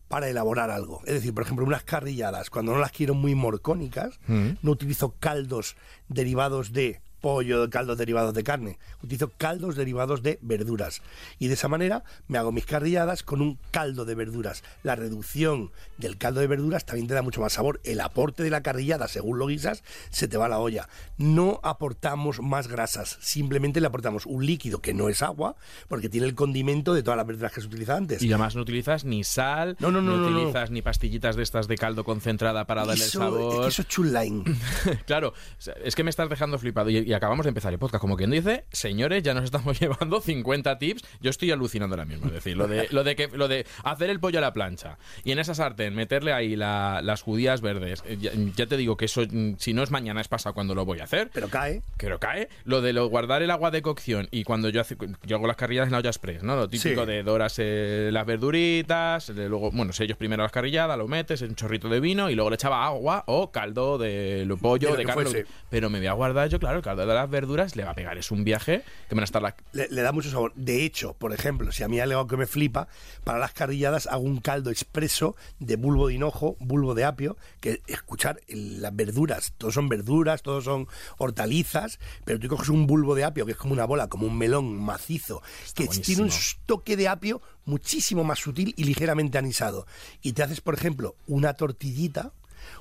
para 0.09 0.29
elaborar 0.29 0.71
algo. 0.71 1.01
Es 1.07 1.15
decir, 1.15 1.35
por 1.35 1.43
ejemplo, 1.45 1.65
unas 1.65 1.83
carrilladas, 1.83 2.51
cuando 2.51 2.73
no 2.73 2.79
las 2.79 2.93
quiero 2.93 3.15
muy 3.15 3.35
morcónicas, 3.35 4.19
no 4.29 4.71
utilizo 4.71 5.15
caldos 5.19 5.77
derivados 6.09 6.73
de 6.73 7.01
pollo, 7.27 7.69
caldos 7.71 7.99
derivados 7.99 8.33
de 8.35 8.45
carne. 8.45 8.79
Utilizo 9.03 9.33
caldos 9.37 9.75
derivados 9.75 10.23
de 10.23 10.39
verduras. 10.43 11.03
Y 11.41 11.49
de 11.49 11.55
esa 11.55 11.67
manera 11.67 12.05
me 12.29 12.39
hago 12.39 12.53
mis 12.53 12.67
carrilladas 12.67 13.25
con 13.25 13.41
un 13.41 13.59
caldo 13.73 14.05
de 14.05 14.15
verduras. 14.15 14.63
La 14.85 14.95
reducción 14.95 15.73
del 15.99 16.19
caldo 16.19 16.39
de 16.39 16.47
verduras 16.47 16.87
también 16.87 17.09
te 17.09 17.15
da 17.15 17.23
mucho 17.23 17.41
más 17.41 17.55
sabor. 17.55 17.81
El 17.83 18.01
aporte 18.01 18.45
de 18.45 18.51
la 18.51 18.63
carrillada, 18.63 19.09
según 19.09 19.41
lo 19.41 19.49
guisas, 19.49 19.83
se 20.11 20.29
te 20.29 20.37
va 20.37 20.47
a 20.47 20.49
la 20.49 20.61
olla. 20.61 20.89
No 21.19 21.59
aportamos 21.65 22.41
más 22.41 22.69
grasas, 22.69 23.19
simplemente 23.21 23.81
le 23.81 23.89
aportamos 23.89 24.25
un 24.25 24.47
líquido 24.47 24.81
que 24.81 24.95
no 24.95 25.09
es 25.09 25.21
agua, 25.21 25.57
porque 25.89 26.09
tiene 26.09 26.29
el 26.29 26.37
condimento 26.37 26.95
de 26.95 27.03
todas 27.03 27.17
las 27.17 27.27
verduras 27.27 27.51
que 27.51 27.61
se 27.61 27.67
utiliza 27.67 27.97
antes. 27.97 28.23
Y 28.23 28.29
además 28.29 28.55
no 28.55 28.63
utilizas 28.63 29.05
ni 29.05 29.25
sal, 29.25 29.77
No, 29.81 29.91
no, 29.91 30.01
no, 30.01 30.17
no, 30.17 30.29
utilizas 30.29 30.71
ni 30.71 30.81
pastillitas 30.81 31.35
de 31.35 31.43
estas 31.43 31.67
de 31.67 31.77
caldo 31.77 32.05
concentrada 32.05 32.67
para 32.69 32.85
darle 32.87 33.05
Eso- 33.05 33.19
el 33.25 33.29
sabor. 33.33 33.55
Es 33.55 33.61
que 33.63 33.67
eso 33.69 33.83
es 33.83 33.89
chulain. 33.89 34.45
claro, 35.07 35.35
es 35.83 35.97
que 35.97 36.05
me 36.05 36.11
estás 36.11 36.29
dejando 36.29 36.57
flipado. 36.61 36.89
Y, 36.91 36.99
y 36.99 37.16
acabamos 37.17 37.45
de 37.45 37.49
empezar 37.49 37.73
el 37.73 37.79
podcast. 37.79 38.01
Como 38.01 38.17
quien 38.17 38.31
dice, 38.31 38.65
señores, 38.73 39.23
ya 39.23 39.35
nos 39.35 39.45
estamos 39.45 39.79
llevando 39.81 40.21
50 40.21 40.79
tips. 40.79 41.03
Yo 41.21 41.31
estoy 41.31 41.51
alucinando 41.51 41.95
ahora 41.95 42.05
mismo. 42.05 42.27
Es 42.27 42.35
decir, 42.35 42.57
lo 42.57 42.69
de, 42.69 42.89
lo 42.91 43.05
de, 43.05 43.17
que, 43.17 43.29
lo 43.29 43.49
de 43.49 43.67
hacer 43.85 44.11
el 44.11 44.21
pollo 44.21 44.39
a 44.39 44.43
la 44.43 44.53
plancha 44.53 44.99
y 45.25 45.33
en 45.33 45.39
esa 45.39 45.55
sartén 45.55 45.95
meterle 45.95 46.33
ahí 46.33 46.57
las 46.57 47.23
judías 47.23 47.61
verdes. 47.61 48.03
Eh, 48.07 48.19
ya, 48.57 48.67
te 48.67 48.77
digo 48.77 48.97
que 48.97 49.07
eso, 49.07 49.23
mm, 49.29 49.55
si 49.59 49.75
no 49.75 49.83
es 49.83 49.91
mañana, 49.91 50.21
es 50.21 50.29
pasado 50.29 50.55
cuando 50.55 50.75
lo 50.75 50.85
voy 50.85 51.01
a 51.01 51.05
hacer. 51.05 51.31
Pero 51.33 51.49
cae. 51.49 51.83
Pero 51.97 52.19
cae. 52.19 52.49
Lo 52.65 52.81
de 52.81 52.93
lo, 52.93 53.09
guardar 53.09 53.43
el 53.43 53.51
agua 53.51 53.71
de 53.71 53.83
cocción 53.83 54.29
y 54.31 54.45
cuando 54.45 54.69
yo, 54.69 54.83
yo 55.25 55.37
hago 55.37 55.47
las 55.47 55.57
carrilladas 55.57 55.89
en 55.89 55.93
la 55.93 55.99
olla 55.99 56.11
express, 56.11 56.43
¿no? 56.43 56.57
Lo 56.57 56.69
típico 56.69 57.07
de 57.07 57.23
doras 57.23 57.55
eh, 57.59 58.11
las 58.13 58.27
verduritas, 58.27 59.29
luego, 59.31 59.71
bueno, 59.71 59.93
sellos 59.93 60.17
primero 60.17 60.43
las 60.43 60.53
carrilladas, 60.53 60.97
lo 60.99 61.09
metes, 61.09 61.43
un 61.43 61.55
chorrito 61.55 61.89
de 61.89 62.01
vino 62.01 62.31
y 62.31 62.35
luego 62.35 62.51
le 62.51 62.55
echaba 62.55 62.85
agua 62.87 63.25
o 63.27 63.51
caldo 63.51 63.99
de 63.99 64.47
pollo, 64.61 64.97
de, 64.97 65.05
carne. 65.05 65.45
Pero 65.71 65.91
me 65.91 65.99
voy 65.99 66.07
a 66.07 66.13
guardar 66.13 66.49
yo, 66.49 66.59
claro, 66.59 66.79
el 66.79 66.83
caldo 66.83 66.96
de 67.05 67.15
las 67.15 67.29
verduras 67.29 67.77
le 67.77 67.85
va 67.85 67.91
a 67.91 67.95
pegar. 67.95 68.17
Es 68.17 68.31
un 68.31 68.45
viaje 68.45 68.83
que 69.09 69.15
me 69.15 69.21
va 69.21 69.25
a 69.25 69.27
estar 69.27 69.43
la... 69.43 69.57
Le, 69.73 69.89
da 69.89 70.13
mucho 70.13 70.31
sabor. 70.31 70.53
De 70.55 70.85
hecho, 70.85 71.15
por 71.15 71.33
ejemplo, 71.33 71.73
si 71.73 71.83
a 71.83 71.89
mí 71.89 72.01
hay 72.01 72.11
algo 72.11 72.27
que 72.27 72.37
me 72.37 72.47
flipa, 72.47 72.89
para 73.25 73.39
las 73.39 73.53
carrilladas 73.53 74.07
hago 74.07 74.23
un 74.23 74.41
caldo 74.41 74.71
expreso 74.71 75.37
de 75.59 75.77
bulbo 75.77 76.09
de 76.09 76.15
hinojo, 76.15 76.57
bulbo 76.61 76.95
de 76.95 77.05
apio, 77.05 77.37
que 77.61 77.83
escuchar 77.87 78.41
las 78.49 78.95
verduras, 78.95 79.53
todos 79.59 79.75
son 79.75 79.89
verduras, 79.89 80.43
todos 80.43 80.65
son 80.65 80.89
hortalizas, 81.19 81.99
pero 82.25 82.39
tú 82.39 82.49
coges 82.49 82.69
un 82.69 82.87
bulbo 82.87 83.15
de 83.15 83.25
apio 83.25 83.47
que 83.47 83.53
es 83.53 83.59
como 83.59 83.73
una 83.73 83.85
bola, 83.85 84.09
como 84.09 84.27
un 84.27 84.39
melón 84.39 84.79
macizo, 84.79 85.43
que 85.75 85.87
tiene 85.89 86.23
un 86.23 86.31
toque 86.67 86.97
de 86.97 87.09
apio 87.09 87.43
muchísimo 87.65 88.25
más 88.25 88.39
sutil 88.39 88.75
y 88.77 88.85
ligeramente 88.85 89.39
anisado. 89.39 89.87
Y 90.23 90.33
te 90.33 90.43
haces, 90.43 90.61
por 90.61 90.75
ejemplo, 90.75 91.17
una 91.27 91.55
tortillita, 91.55 92.33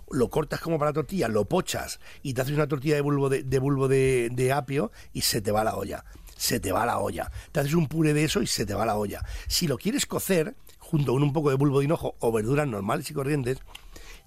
lo 0.10 0.30
cortas 0.30 0.62
como 0.62 0.80
para 0.80 0.94
tortilla, 0.94 1.28
lo 1.28 1.46
pochas 1.46 2.00
y 2.22 2.34
te 2.34 2.42
haces 2.42 2.54
una 2.54 2.68
tortilla 2.68 2.96
de 2.96 3.02
bulbo 3.02 3.30
de, 3.30 3.60
bulbo 3.60 3.88
de, 3.88 4.52
apio 4.54 4.92
y 5.14 5.22
se 5.22 5.42
te 5.42 5.52
va 5.52 5.64
la 5.64 5.76
olla. 5.76 6.06
Se 6.38 6.60
te 6.60 6.72
va 6.72 6.86
la 6.86 7.00
olla. 7.00 7.32
Te 7.52 7.62
haces 7.62 7.74
un 7.74 7.88
puré 7.88 8.14
de 8.14 8.26
eso 8.26 8.42
y 8.42 8.48
se 8.48 8.66
te 8.66 8.74
va 8.74 8.86
la 8.86 8.98
olla. 8.98 9.24
Si 9.48 9.68
lo 9.68 9.78
quieres 9.78 10.06
cocer, 10.06 10.56
junto 10.80 11.14
con 11.14 11.24
un 11.24 11.32
poco 11.32 11.50
de 11.50 11.56
bulbo 11.56 11.80
de 11.80 11.86
hinojo 11.86 12.16
o 12.20 12.32
verduras 12.32 12.68
normales 12.68 13.10
y 13.10 13.14
corrientes, 13.14 13.60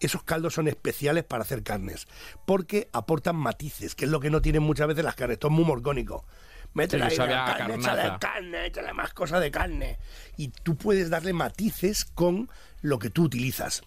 esos 0.01 0.23
caldos 0.23 0.55
son 0.55 0.69
especiales 0.69 1.25
para 1.25 1.43
hacer 1.43 1.63
carnes, 1.63 2.07
porque 2.47 2.89
aportan 2.93 3.37
matices, 3.37 3.95
que 3.95 4.05
es 4.05 4.11
lo 4.11 4.21
que 4.21 4.31
no 4.31 4.41
tienen 4.41 4.63
muchas 4.63 4.87
veces 4.87 5.05
las 5.05 5.17
carnes. 5.17 5.37
Esto 5.37 5.49
es 5.49 5.53
muy 5.53 5.65
morgónico. 5.65 6.25
Métele 6.75 7.05
ahí 7.05 7.17
la 7.17 7.57
carne, 7.57 7.75
échale 7.75 8.19
carne, 8.21 8.67
échale 8.67 8.93
más 8.93 9.13
cosas 9.13 9.41
de 9.41 9.51
carne. 9.51 9.99
Y 10.37 10.49
tú 10.49 10.77
puedes 10.77 11.11
darle 11.11 11.33
matices 11.33 12.05
con 12.05 12.51
lo 12.83 12.99
que 12.99 13.11
tú 13.11 13.25
utilizas. 13.25 13.83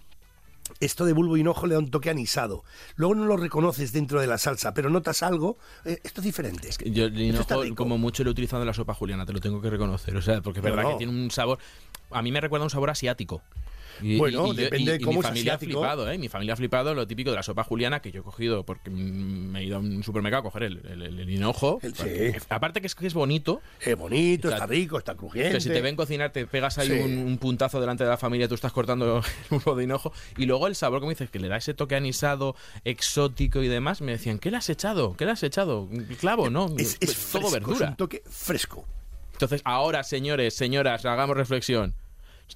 Esto 0.82 1.06
de 1.06 1.14
bulbo 1.14 1.38
y 1.38 1.42
hinojo 1.42 1.68
le 1.68 1.76
da 1.76 1.80
un 1.80 1.90
toque 1.90 2.10
anisado. 2.10 2.66
Luego 2.96 3.16
no 3.16 3.26
lo 3.26 3.38
reconoces 3.38 3.94
dentro 3.94 4.20
de 4.20 4.28
la 4.28 4.38
salsa, 4.38 4.74
pero 4.74 4.90
notas 4.90 5.24
algo. 5.24 5.58
Eh, 5.86 6.00
esto 6.04 6.22
es 6.22 6.26
diferente. 6.26 6.70
yo 6.86 7.06
el 7.06 7.22
hinojo, 7.22 7.64
como 7.76 7.98
mucho 7.98 8.24
lo 8.24 8.32
he 8.32 8.34
utilizado 8.34 8.64
en 8.64 8.68
la 8.68 8.74
sopa 8.74 8.94
juliana, 8.94 9.26
te 9.26 9.32
lo 9.32 9.40
tengo 9.40 9.62
que 9.62 9.70
reconocer. 9.70 10.18
O 10.18 10.22
sea, 10.22 10.42
porque 10.42 10.60
es 10.60 10.64
verdad 10.64 10.90
que 10.90 10.98
tiene 10.98 11.14
un 11.14 11.32
sabor. 11.32 11.60
A 12.10 12.22
mí 12.22 12.32
me 12.32 12.42
recuerda 12.42 12.66
un 12.66 12.70
sabor 12.70 12.90
asiático 12.90 13.42
bueno, 14.18 14.54
depende 14.54 14.94
de 14.94 15.02
cómo 15.02 15.20
mi 15.20 15.24
familia 15.24 15.56
ha 15.56 15.58
flipado, 15.58 16.12
¿eh? 16.12 16.18
Mi 16.18 16.30
familia 16.30 16.54
ha 16.54 16.58
flipado 16.58 16.94
lo 16.94 17.08
típico 17.08 17.30
de 17.32 17.36
la 17.38 17.44
sopa 17.44 17.64
juliana 17.64 18.02
que 18.02 18.12
yo 18.12 18.22
he 18.22 18.24
cogido 18.24 18.64
porque 18.64 18.90
me 18.90 19.60
he 19.60 19.64
ido 19.66 19.78
a 19.78 19.80
un 19.80 20.04
supermercado 20.04 20.42
a 20.42 20.44
coger 20.44 20.64
el, 20.64 21.30
hinojo. 21.30 21.80
Aparte 22.50 22.82
que 22.82 22.88
es, 22.88 22.96
que 22.96 23.08
es 23.08 23.14
bonito. 23.14 23.62
Es 23.80 23.98
bonito, 23.98 24.50
está 24.50 24.66
rico, 24.66 24.98
está 24.98 25.16
crujiente. 25.16 25.54
Que 25.54 25.62
si 25.62 25.70
te 25.70 25.82
ven 25.82 25.96
cocinar 25.96 26.32
te 26.32 26.46
pegas 26.48 26.78
ahí 26.78 26.92
un, 26.92 27.38
puntazo 27.38 27.80
delante 27.80 28.04
de 28.04 28.10
la 28.10 28.18
familia, 28.18 28.48
tú 28.48 28.56
estás 28.56 28.72
cortando 28.72 29.22
el 29.52 29.58
huevo 29.58 29.76
de 29.76 29.84
hinojo. 29.84 30.14
Y 30.38 30.46
luego 30.46 30.68
el 30.68 30.76
sabor, 30.76 31.00
como 31.00 31.10
dices, 31.10 31.30
que 31.30 31.40
le 31.40 31.48
da 31.48 31.58
ese 31.58 31.74
toque 31.74 31.96
anisado, 31.96 32.56
exótico 32.86 33.62
y 33.62 33.68
demás, 33.68 34.02
me 34.02 34.12
decían, 34.14 34.40
¿qué 34.40 34.52
le 34.52 34.58
has 34.58 34.70
echado? 34.70 35.16
¿Qué 35.18 35.26
le 35.26 35.32
has 35.32 35.44
echado? 35.44 35.88
Clavo, 36.20 36.50
¿no? 36.50 36.68
Es, 36.78 36.98
todo 37.32 37.52
verdura. 37.52 37.86
Es 37.86 37.90
un 37.92 37.96
toque 37.96 38.24
fresco. 38.30 38.86
Entonces, 39.34 39.62
ahora, 39.64 40.04
señores, 40.04 40.54
señoras, 40.54 41.06
hagamos 41.06 41.36
reflexión 41.36 41.96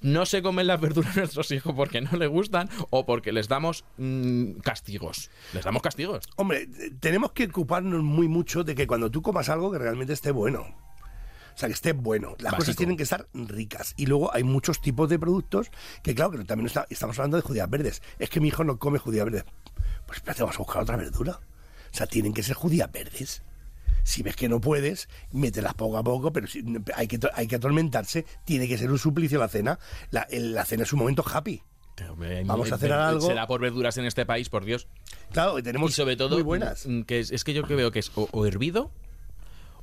no 0.02 0.26
se 0.26 0.42
comen 0.42 0.66
las 0.66 0.80
verduras 0.80 1.16
a 1.16 1.20
nuestros 1.20 1.50
hijos 1.50 1.74
porque 1.74 2.00
no 2.00 2.12
les 2.16 2.28
gustan 2.28 2.68
o 2.90 3.06
porque 3.06 3.32
les 3.32 3.48
damos 3.48 3.84
mm, 3.98 4.58
castigos. 4.60 5.30
Les 5.52 5.64
damos 5.64 5.82
castigos. 5.82 6.24
Hombre, 6.36 6.68
tenemos 7.00 7.32
que 7.32 7.44
ocuparnos 7.44 8.02
muy 8.02 8.28
mucho 8.28 8.64
de 8.64 8.74
que 8.74 8.86
cuando 8.86 9.10
tú 9.10 9.22
comas 9.22 9.48
algo 9.48 9.70
que 9.70 9.78
realmente 9.78 10.12
esté 10.12 10.30
bueno. 10.30 10.60
O 11.56 11.58
sea, 11.58 11.70
que 11.70 11.74
esté 11.74 11.92
bueno. 11.94 12.36
Las 12.38 12.52
cosas 12.52 12.76
tienen 12.76 12.98
que 12.98 13.04
estar 13.04 13.28
ricas. 13.32 13.94
Y 13.96 14.04
luego 14.04 14.34
hay 14.34 14.44
muchos 14.44 14.82
tipos 14.82 15.08
de 15.08 15.18
productos 15.18 15.70
que, 16.02 16.14
claro, 16.14 16.32
que 16.32 16.44
también 16.44 16.70
estamos 16.90 17.18
hablando 17.18 17.38
de 17.38 17.42
judías 17.42 17.70
verdes. 17.70 18.02
Es 18.18 18.28
que 18.28 18.40
mi 18.40 18.48
hijo 18.48 18.62
no 18.62 18.78
come 18.78 18.98
judías 18.98 19.24
verdes. 19.24 19.44
Pues 20.06 20.18
espérate, 20.18 20.42
vamos 20.42 20.56
a 20.56 20.58
buscar 20.58 20.82
otra 20.82 20.96
verdura. 20.96 21.40
O 21.92 21.96
sea, 21.96 22.06
tienen 22.06 22.34
que 22.34 22.42
ser 22.42 22.56
judías 22.56 22.92
verdes. 22.92 23.42
Si 24.06 24.22
ves 24.22 24.36
que 24.36 24.48
no 24.48 24.60
puedes, 24.60 25.08
mételas 25.32 25.74
poco 25.74 25.98
a 25.98 26.04
poco, 26.04 26.32
pero 26.32 26.46
si, 26.46 26.64
hay, 26.94 27.08
que, 27.08 27.18
hay 27.34 27.48
que 27.48 27.56
atormentarse. 27.56 28.24
Tiene 28.44 28.68
que 28.68 28.78
ser 28.78 28.88
un 28.92 29.00
suplicio 29.00 29.40
la 29.40 29.48
cena. 29.48 29.80
La, 30.12 30.28
la 30.30 30.64
cena 30.64 30.84
es 30.84 30.92
un 30.92 31.00
momento 31.00 31.24
happy. 31.26 31.60
Vamos 32.44 32.70
a 32.70 32.76
hacer 32.76 32.92
algo. 32.92 33.26
Será 33.26 33.48
por 33.48 33.60
verduras 33.60 33.98
en 33.98 34.04
este 34.04 34.24
país, 34.24 34.48
por 34.48 34.64
Dios. 34.64 34.86
Claro, 35.32 35.60
tenemos 35.60 35.90
y 35.90 35.94
sobre 35.94 36.16
todo, 36.16 36.36
muy 36.36 36.44
buenas. 36.44 36.86
Mm, 36.86 37.02
que 37.02 37.18
es, 37.18 37.42
que 37.42 37.52
yo 37.52 37.64
que 37.64 37.74
veo 37.74 37.90
que 37.90 37.98
es 37.98 38.12
o 38.14 38.46
hervido 38.46 38.92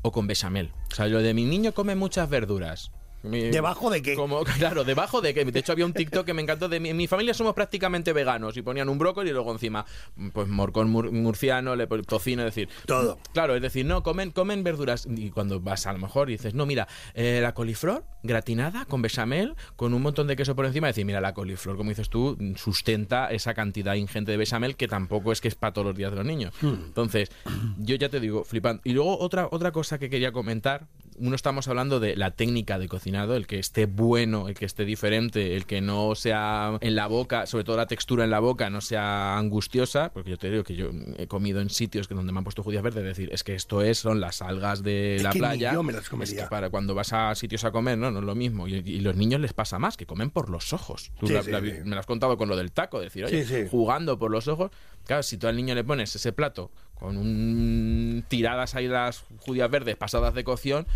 o 0.04 0.12
con 0.14 0.26
bechamel. 0.26 0.72
O 0.90 0.96
sea, 0.96 1.08
lo 1.08 1.20
de 1.20 1.34
mi 1.34 1.44
niño 1.44 1.74
come 1.74 1.96
muchas 1.96 2.30
verduras. 2.30 2.92
¿Debajo 3.24 3.90
de 3.90 4.02
qué? 4.02 4.16
Como, 4.16 4.44
claro, 4.60 4.84
debajo 4.84 5.22
de 5.22 5.34
qué. 5.34 5.46
De 5.46 5.60
hecho, 5.60 5.72
había 5.72 5.86
un 5.86 5.94
TikTok 5.94 6.26
que 6.26 6.34
me 6.34 6.42
encantó. 6.42 6.70
De 6.70 6.80
mi, 6.80 6.94
mi 6.94 7.08
familia 7.08 7.34
somos 7.34 7.54
prácticamente 7.54 8.14
veganos 8.14 8.58
y 8.58 8.62
ponían 8.62 8.90
un 8.90 8.98
brócoli 8.98 9.30
y 9.30 9.34
luego 9.34 9.52
encima, 9.52 9.86
pues 10.34 10.48
morcón 10.48 10.90
murciano, 10.90 11.76
le, 11.76 11.88
tocino, 11.88 12.44
es 12.44 12.54
decir. 12.54 12.70
Todo. 12.86 13.18
Claro, 13.34 13.56
es 13.56 13.62
decir, 13.62 13.86
no, 13.86 14.04
comen, 14.04 14.32
comen 14.32 14.64
verduras. 14.64 15.08
Y 15.10 15.30
cuando 15.30 15.60
vas 15.60 15.88
a 15.88 15.94
lo 15.94 16.00
mejor 16.00 16.30
y 16.30 16.34
dices, 16.34 16.54
no, 16.54 16.66
mira, 16.66 16.88
eh, 17.14 17.40
la 17.42 17.54
coliflor 17.54 18.04
gratinada 18.24 18.86
con 18.86 19.02
bechamel, 19.02 19.56
con 19.76 19.94
un 19.94 20.02
montón 20.02 20.28
de 20.28 20.36
queso 20.36 20.56
por 20.56 20.66
encima, 20.66 20.88
decir, 20.88 21.06
mira, 21.06 21.22
la 21.22 21.34
coliflor, 21.34 21.78
como 21.78 21.90
dices 21.90 22.10
tú, 22.10 22.38
sustenta 22.56 23.32
esa 23.32 23.54
cantidad 23.54 23.96
ingente 23.96 24.32
de 24.32 24.38
bechamel 24.38 24.76
que 24.76 24.88
tampoco 24.88 25.32
es 25.32 25.42
que 25.42 25.48
es 25.48 25.56
para 25.56 25.74
todos 25.74 25.88
los 25.88 25.96
días 25.96 26.12
de 26.12 26.18
los 26.18 26.26
niños. 26.26 26.54
Hmm. 26.62 26.74
Entonces, 26.86 27.32
yo 27.78 27.96
ya 27.96 28.10
te 28.10 28.20
digo, 28.20 28.44
flipando. 28.44 28.82
Y 28.86 28.94
luego 28.94 29.18
otra, 29.20 29.48
otra 29.52 29.72
cosa 29.72 30.00
que 30.00 30.10
quería 30.10 30.32
comentar, 30.32 30.88
uno 31.18 31.36
estamos 31.36 31.68
hablando 31.68 32.00
de 32.00 32.16
la 32.16 32.32
técnica 32.32 32.80
de 32.80 32.88
cocinado, 32.88 33.36
el 33.36 33.48
que 33.48 33.60
esté 33.60 33.86
bueno, 33.86 34.48
el 34.48 34.56
que 34.56 34.66
esté 34.66 34.86
diferente, 34.86 35.56
el 35.56 35.66
que 35.66 35.82
no 35.82 36.16
sea 36.16 36.78
en 36.82 36.96
la 36.96 37.08
boca, 37.08 37.46
sobre 37.46 37.64
todo 37.64 37.78
la 37.78 37.88
textura 37.88 38.24
en 38.24 38.32
la 38.32 38.40
boca, 38.40 38.70
no 38.70 38.82
sea 38.82 39.38
angustiosa, 39.38 40.12
porque 40.14 40.32
yo 40.32 40.38
te 40.38 40.50
digo 40.50 40.64
que 40.64 40.76
yo 40.76 40.90
he 41.18 41.28
comido 41.28 41.62
en 41.62 41.70
sitios 41.70 42.08
que 42.08 42.16
donde 42.16 42.32
me 42.32 42.40
han 42.40 42.44
puesto 42.44 42.64
judías 42.64 42.84
verdes, 42.84 43.04
decir, 43.04 43.30
es 43.32 43.44
que 43.44 43.56
esto 43.56 43.82
es, 43.82 44.00
son 44.00 44.20
las 44.22 44.42
algas 44.42 44.84
de 44.84 45.20
la 45.22 45.32
playa. 45.32 45.74
yo 45.74 45.84
me 45.84 45.94
las 45.94 46.10
comería. 46.10 46.36
Es 46.36 46.44
que 46.44 46.50
para 46.50 46.70
cuando 46.70 46.96
vas 46.96 47.14
a 47.14 47.34
sitios 47.36 47.64
a 47.64 47.72
comer, 47.72 47.98
no, 47.98 48.12
no 48.12 48.20
es 48.20 48.26
lo 48.26 48.36
mismo. 48.36 48.68
Y, 48.68 49.04
los 49.04 49.16
niños 49.16 49.42
les 49.42 49.54
pasa 49.54 49.80
más, 49.80 49.98
que 49.98 50.06
comen 50.06 50.30
por 50.30 50.50
los 50.50 50.72
ojos. 50.72 51.12
Tú 51.20 51.28
me 51.28 51.96
lo 51.96 52.00
has 52.00 52.06
contado 52.06 52.38
con 52.38 52.48
lo 52.48 52.56
del 52.56 52.72
taco, 52.72 53.00
decir, 53.00 53.26
oye, 53.26 53.68
jugando 53.70 54.18
por 54.18 54.32
los 54.32 54.48
ojos. 54.48 54.72
Claro, 55.06 55.24
si 55.24 55.38
tú 55.38 55.48
al 55.48 55.56
niño 55.56 55.76
le 55.76 55.84
pones 55.84 56.16
ese 56.16 56.32
plato 56.32 56.72
con 57.04 57.18
un 57.18 58.24
tiradas 58.30 58.76
ahí 58.76 58.88
las 58.88 59.26
judías 59.40 59.70
verdes 59.70 59.98
pasadas 59.98 60.34
de 60.34 60.46
cocción. 60.46 60.88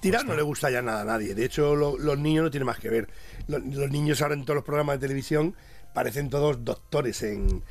Tirar 0.00 0.24
no 0.24 0.34
le 0.34 0.42
gusta 0.42 0.70
ya 0.70 0.82
nada 0.82 1.02
a 1.02 1.04
nadie. 1.04 1.34
De 1.34 1.44
hecho, 1.44 1.74
los 1.74 2.18
niños 2.18 2.44
no 2.44 2.50
tienen 2.50 2.66
más 2.66 2.78
que 2.78 2.88
ver. 2.88 3.08
Los, 3.48 3.62
niños 3.90 4.22
ahora 4.22 4.34
en 4.34 4.44
todos 4.44 4.54
los 4.54 4.64
programas 4.64 5.00
de 5.00 5.06
televisión 5.06 5.56
parecen 5.92 6.30
todos 6.30 6.64
doctores 6.64 7.24
en, 7.24 7.62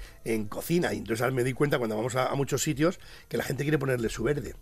cocina. 0.50 0.94
Y 0.94 0.98
entonces 0.98 1.22
ahora 1.22 1.34
me 1.34 1.46
di 1.46 1.54
cuenta 1.54 1.78
cuando 1.78 1.96
vamos 1.96 2.16
a, 2.16 2.36
muchos 2.36 2.62
sitios 2.62 3.00
que 3.30 3.38
la 3.38 3.44
gente 3.44 3.64
quiere 3.64 3.80
ponerle 3.80 4.10
su 4.10 4.24
verde. 4.24 4.56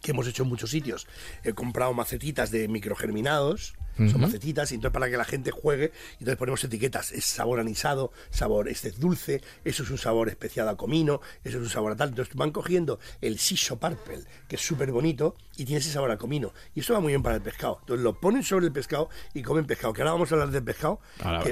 Que 0.00 0.12
hemos 0.12 0.28
hecho 0.28 0.44
en 0.44 0.50
muchos 0.50 0.70
sitios. 0.70 1.08
He 1.42 1.52
comprado 1.52 1.92
macetitas 1.94 2.52
de 2.52 2.68
microgerminados 2.68 3.74
son 3.98 4.20
macetitas, 4.20 4.70
y 4.72 4.76
entonces 4.76 4.94
para 4.94 5.10
que 5.10 5.16
la 5.16 5.24
gente 5.24 5.50
juegue, 5.50 5.92
y 6.12 6.24
entonces 6.24 6.36
ponemos 6.36 6.62
etiquetas, 6.62 7.12
es 7.12 7.24
sabor 7.24 7.60
anisado, 7.60 8.12
sabor 8.30 8.68
este 8.68 8.88
es 8.88 9.00
dulce, 9.00 9.42
eso 9.64 9.82
es 9.82 9.90
un 9.90 9.98
sabor 9.98 10.28
especiado 10.28 10.70
a 10.70 10.76
comino, 10.76 11.20
eso 11.44 11.58
es 11.58 11.64
un 11.64 11.70
sabor 11.70 11.92
a 11.92 11.96
tal. 11.96 12.10
Entonces 12.10 12.34
van 12.34 12.50
cogiendo 12.50 12.98
el 13.20 13.38
siso 13.38 13.78
purple, 13.78 14.20
que 14.48 14.56
es 14.56 14.62
súper 14.62 14.92
bonito, 14.92 15.34
y 15.56 15.64
tiene 15.64 15.80
ese 15.80 15.90
sabor 15.90 16.10
a 16.10 16.18
comino. 16.18 16.52
Y 16.74 16.80
eso 16.80 16.94
va 16.94 17.00
muy 17.00 17.12
bien 17.12 17.22
para 17.22 17.36
el 17.36 17.42
pescado. 17.42 17.78
Entonces 17.80 18.04
lo 18.04 18.20
ponen 18.20 18.42
sobre 18.42 18.66
el 18.66 18.72
pescado 18.72 19.08
y 19.34 19.42
comen 19.42 19.66
pescado. 19.66 19.92
Que 19.92 20.02
ahora 20.02 20.12
vamos 20.12 20.30
a 20.30 20.34
hablar 20.36 20.50
del 20.50 20.62
pescado. 20.62 21.00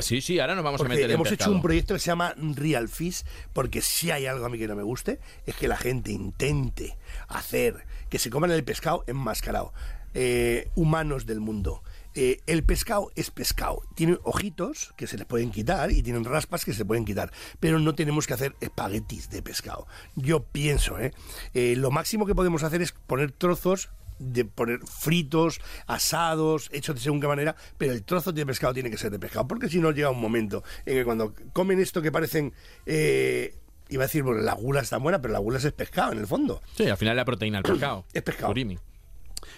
sí, 0.01 0.21
sí, 0.21 0.39
ahora 0.39 0.55
nos 0.55 0.65
vamos 0.65 0.81
a 0.81 0.85
meter 0.85 1.05
en 1.05 1.13
Hemos 1.13 1.33
hecho 1.33 1.51
un 1.51 1.63
proyecto 1.63 1.95
que 1.95 2.01
se 2.01 2.07
llama 2.07 2.35
Real 2.37 2.89
Fish, 2.89 3.25
porque 3.53 3.83
si 3.83 4.11
hay 4.11 4.27
algo 4.27 4.47
a 4.47 4.49
mí 4.49 4.59
que 4.59 4.69
no 4.69 4.77
me 4.77 4.83
guste, 4.83 5.19
es 5.47 5.55
que 5.57 5.69
la 5.69 5.77
gente 5.77 6.13
intente 6.13 6.97
hacer 7.29 7.85
que 8.09 8.19
se 8.19 8.31
coman 8.31 8.51
el 8.51 8.65
pescado 8.65 9.05
enmascarado. 9.07 9.73
Eh, 10.15 10.71
humanos 10.77 11.27
del 11.27 11.41
mundo. 11.41 11.83
Eh, 12.17 12.41
el 12.47 12.65
pescado 12.65 13.13
es 13.15 13.31
pescado. 13.31 13.83
Tiene 13.95 14.19
ojitos 14.25 14.95
que 14.97 15.07
se 15.07 15.19
les 15.19 15.27
pueden 15.27 15.51
quitar 15.51 15.93
y 15.93 16.03
tienen 16.03 16.25
raspas 16.25 16.65
que 16.65 16.73
se 16.73 16.87
pueden 16.87 17.05
quitar. 17.05 17.31
Pero 17.61 17.79
no 17.79 17.95
tenemos 17.95 18.27
que 18.27 18.33
hacer 18.33 18.57
espaguetis 18.61 19.29
de 19.29 19.43
pescado. 19.43 19.87
Yo 20.15 20.43
pienso, 20.45 20.99
¿eh? 20.99 21.13
¿eh? 21.53 21.75
lo 21.77 21.91
máximo 21.91 22.25
que 22.25 22.35
podemos 22.35 22.63
hacer 22.63 22.81
es 22.81 22.93
poner 22.93 23.33
trozos 23.33 23.91
de 24.19 24.47
poner 24.47 24.81
fritos, 24.87 25.61
asados, 25.87 26.71
hechos 26.73 26.95
de 26.95 27.03
según 27.03 27.21
qué 27.21 27.29
manera, 27.29 27.55
pero 27.77 27.93
el 27.93 28.03
trozo 28.03 28.33
de 28.33 28.47
pescado 28.47 28.73
tiene 28.73 28.91
que 28.91 28.97
ser 28.97 29.11
de 29.11 29.19
pescado, 29.19 29.47
porque 29.47 29.69
si 29.69 29.79
no 29.79 29.91
llega 29.91 30.09
un 30.09 30.21
momento 30.23 30.65
en 30.87 30.95
que 30.95 31.05
cuando 31.05 31.35
comen 31.53 31.81
esto 31.81 32.01
que 32.01 32.11
parecen 32.11 32.55
eh, 32.87 33.59
iba 33.91 34.05
a 34.05 34.07
decir, 34.07 34.23
bueno, 34.23 34.41
la 34.41 34.55
gula 34.55 34.81
está 34.81 34.97
buena, 34.97 35.21
pero 35.21 35.33
la 35.33 35.39
gula 35.39 35.59
es 35.59 35.71
pescado 35.73 36.13
en 36.13 36.19
el 36.19 36.27
fondo. 36.27 36.63
Sí, 36.77 36.89
al 36.89 36.97
final 36.97 37.15
la 37.15 37.27
proteína 37.27 37.59
del 37.61 37.73
pescado. 37.73 38.07
Es 38.15 38.23
pescado. 38.23 38.55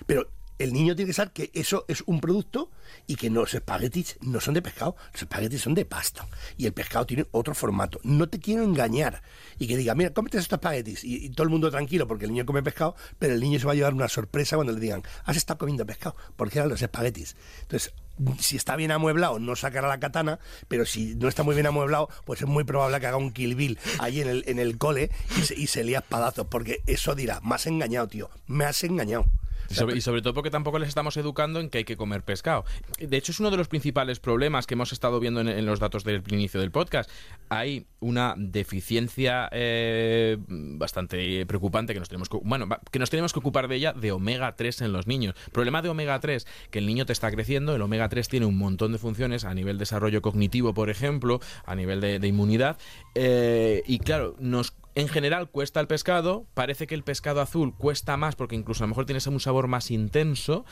Pero 0.06 0.28
el 0.58 0.72
niño 0.72 0.96
tiene 0.96 1.10
que 1.10 1.14
saber 1.14 1.32
que 1.32 1.50
eso 1.54 1.84
es 1.88 2.02
un 2.06 2.20
producto 2.20 2.70
y 3.06 3.16
que 3.16 3.30
los 3.30 3.54
espaguetis 3.54 4.16
no 4.20 4.40
son 4.40 4.54
de 4.54 4.62
pescado, 4.62 4.96
los 5.12 5.22
espaguetis 5.22 5.62
son 5.62 5.74
de 5.74 5.84
pasta. 5.84 6.26
Y 6.56 6.66
el 6.66 6.72
pescado 6.72 7.06
tiene 7.06 7.26
otro 7.30 7.54
formato. 7.54 8.00
No 8.02 8.28
te 8.28 8.40
quiero 8.40 8.64
engañar 8.64 9.22
y 9.58 9.66
que 9.66 9.76
diga, 9.76 9.94
mira, 9.94 10.12
cómete 10.12 10.38
estos 10.38 10.56
espaguetis. 10.56 11.04
Y, 11.04 11.26
y 11.26 11.30
todo 11.30 11.44
el 11.44 11.50
mundo 11.50 11.70
tranquilo 11.70 12.06
porque 12.06 12.24
el 12.24 12.32
niño 12.32 12.46
come 12.46 12.62
pescado, 12.62 12.96
pero 13.18 13.34
el 13.34 13.40
niño 13.40 13.58
se 13.58 13.66
va 13.66 13.72
a 13.72 13.76
llevar 13.76 13.94
una 13.94 14.08
sorpresa 14.08 14.56
cuando 14.56 14.72
le 14.72 14.80
digan, 14.80 15.02
has 15.24 15.36
estado 15.36 15.58
comiendo 15.58 15.86
pescado, 15.86 16.16
porque 16.36 16.58
eran 16.58 16.68
los 16.68 16.82
espaguetis. 16.82 17.36
Entonces, 17.62 17.92
si 18.40 18.56
está 18.56 18.76
bien 18.76 18.90
amueblado, 18.90 19.38
no 19.38 19.56
sacará 19.56 19.88
la 19.88 20.00
katana, 20.00 20.38
pero 20.66 20.84
si 20.84 21.14
no 21.14 21.28
está 21.28 21.42
muy 21.42 21.54
bien 21.54 21.66
amueblado, 21.66 22.08
pues 22.24 22.40
es 22.40 22.48
muy 22.48 22.64
probable 22.64 23.00
que 23.00 23.06
haga 23.06 23.16
un 23.16 23.30
kill 23.32 23.54
bill 23.54 23.78
ahí 24.00 24.20
en 24.20 24.28
el, 24.28 24.44
en 24.46 24.58
el 24.58 24.78
cole 24.78 25.10
y 25.38 25.42
se, 25.42 25.54
y 25.54 25.66
se 25.66 25.84
lía 25.84 25.98
espadazos, 25.98 26.46
porque 26.48 26.82
eso 26.86 27.14
dirá, 27.14 27.40
me 27.42 27.54
has 27.54 27.66
engañado, 27.66 28.08
tío, 28.08 28.30
me 28.46 28.64
has 28.64 28.82
engañado. 28.84 29.26
Y 29.70 30.00
sobre, 30.00 30.22
todo 30.22 30.34
porque 30.34 30.50
tampoco 30.50 30.78
les 30.78 30.88
estamos 30.88 31.16
educando 31.16 31.60
en 31.60 31.68
que 31.70 31.78
hay 31.78 31.84
que 31.84 31.96
comer 31.96 32.22
pescado. 32.22 32.64
De 32.98 33.16
hecho, 33.16 33.32
es 33.32 33.40
uno 33.40 33.50
de 33.50 33.56
los 33.56 33.68
principales 33.68 34.18
problemas 34.20 34.66
que 34.66 34.74
hemos 34.74 34.92
estado 34.92 35.20
viendo 35.20 35.40
en, 35.40 35.66
los 35.66 35.80
datos 35.80 36.04
del 36.04 36.22
inicio 36.30 36.60
del 36.60 36.70
podcast. 36.70 37.10
Hay 37.48 37.86
una 38.00 38.34
deficiencia 38.36 39.48
eh, 39.52 40.38
bastante 40.48 41.44
preocupante 41.46 41.92
que 41.92 41.98
nos 41.98 42.08
tenemos 42.08 42.28
que, 42.28 42.38
bueno, 42.42 42.66
que 42.90 42.98
nos 42.98 43.10
tenemos 43.10 43.32
que 43.32 43.40
ocupar 43.40 43.68
de 43.68 43.76
ella 43.76 43.92
de 43.92 44.12
omega 44.12 44.56
3 44.56 44.82
en 44.82 44.92
los 44.92 45.06
niños. 45.06 45.34
Problema 45.52 45.82
de 45.82 45.90
omega 45.90 46.18
3, 46.18 46.46
que 46.70 46.78
el 46.78 46.86
niño 46.86 47.04
te 47.06 47.12
está 47.12 47.30
creciendo, 47.30 47.74
el 47.74 47.82
omega 47.82 48.08
3 48.08 48.28
tiene 48.28 48.46
un 48.46 48.56
montón 48.56 48.92
de 48.92 48.98
funciones 48.98 49.44
a 49.44 49.54
nivel 49.54 49.78
desarrollo 49.78 50.22
cognitivo, 50.22 50.72
por 50.74 50.90
ejemplo, 50.90 51.40
a 51.66 51.74
nivel 51.74 52.00
de, 52.00 52.18
de 52.18 52.28
inmunidad, 52.28 52.78
eh, 53.14 53.82
y 53.86 53.98
claro, 53.98 54.36
nos 54.38 54.72
en 54.98 55.06
general 55.06 55.48
cuesta 55.48 55.78
el 55.78 55.86
pescado, 55.86 56.44
parece 56.54 56.88
que 56.88 56.96
el 56.96 57.04
pescado 57.04 57.40
azul 57.40 57.72
cuesta 57.72 58.16
más 58.16 58.34
porque 58.34 58.56
incluso 58.56 58.82
a 58.82 58.86
lo 58.86 58.88
mejor 58.88 59.06
tiene 59.06 59.20
un 59.28 59.38
sabor 59.38 59.68
más 59.68 59.92
intenso 59.92 60.64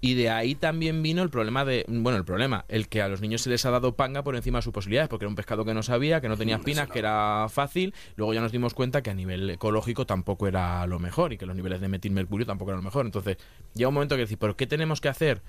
y 0.00 0.14
de 0.14 0.30
ahí 0.30 0.56
también 0.56 1.00
vino 1.00 1.22
el 1.22 1.30
problema 1.30 1.64
de, 1.64 1.84
bueno, 1.86 2.18
el 2.18 2.24
problema, 2.24 2.64
el 2.66 2.88
que 2.88 3.02
a 3.02 3.08
los 3.08 3.20
niños 3.20 3.42
se 3.42 3.50
les 3.50 3.64
ha 3.66 3.70
dado 3.70 3.94
panga 3.94 4.24
por 4.24 4.34
encima 4.34 4.58
de 4.58 4.62
sus 4.62 4.72
posibilidades 4.72 5.08
porque 5.08 5.26
era 5.26 5.28
un 5.28 5.36
pescado 5.36 5.64
que 5.64 5.74
no 5.74 5.84
sabía, 5.84 6.20
que 6.20 6.28
no 6.28 6.36
tenía 6.36 6.56
espinas, 6.56 6.88
que 6.88 6.98
era 6.98 7.46
fácil, 7.50 7.94
luego 8.16 8.34
ya 8.34 8.40
nos 8.40 8.50
dimos 8.50 8.74
cuenta 8.74 9.00
que 9.00 9.10
a 9.10 9.14
nivel 9.14 9.48
ecológico 9.48 10.06
tampoco 10.06 10.48
era 10.48 10.84
lo 10.88 10.98
mejor 10.98 11.32
y 11.32 11.38
que 11.38 11.46
los 11.46 11.54
niveles 11.54 11.80
de 11.80 11.86
metilmercurio 11.86 12.46
tampoco 12.46 12.72
eran 12.72 12.80
lo 12.80 12.84
mejor, 12.84 13.06
entonces 13.06 13.36
llega 13.74 13.86
un 13.86 13.94
momento 13.94 14.16
que 14.16 14.22
decir, 14.22 14.38
¿pero 14.38 14.56
qué 14.56 14.66
tenemos 14.66 15.00
que 15.00 15.08
hacer? 15.08 15.40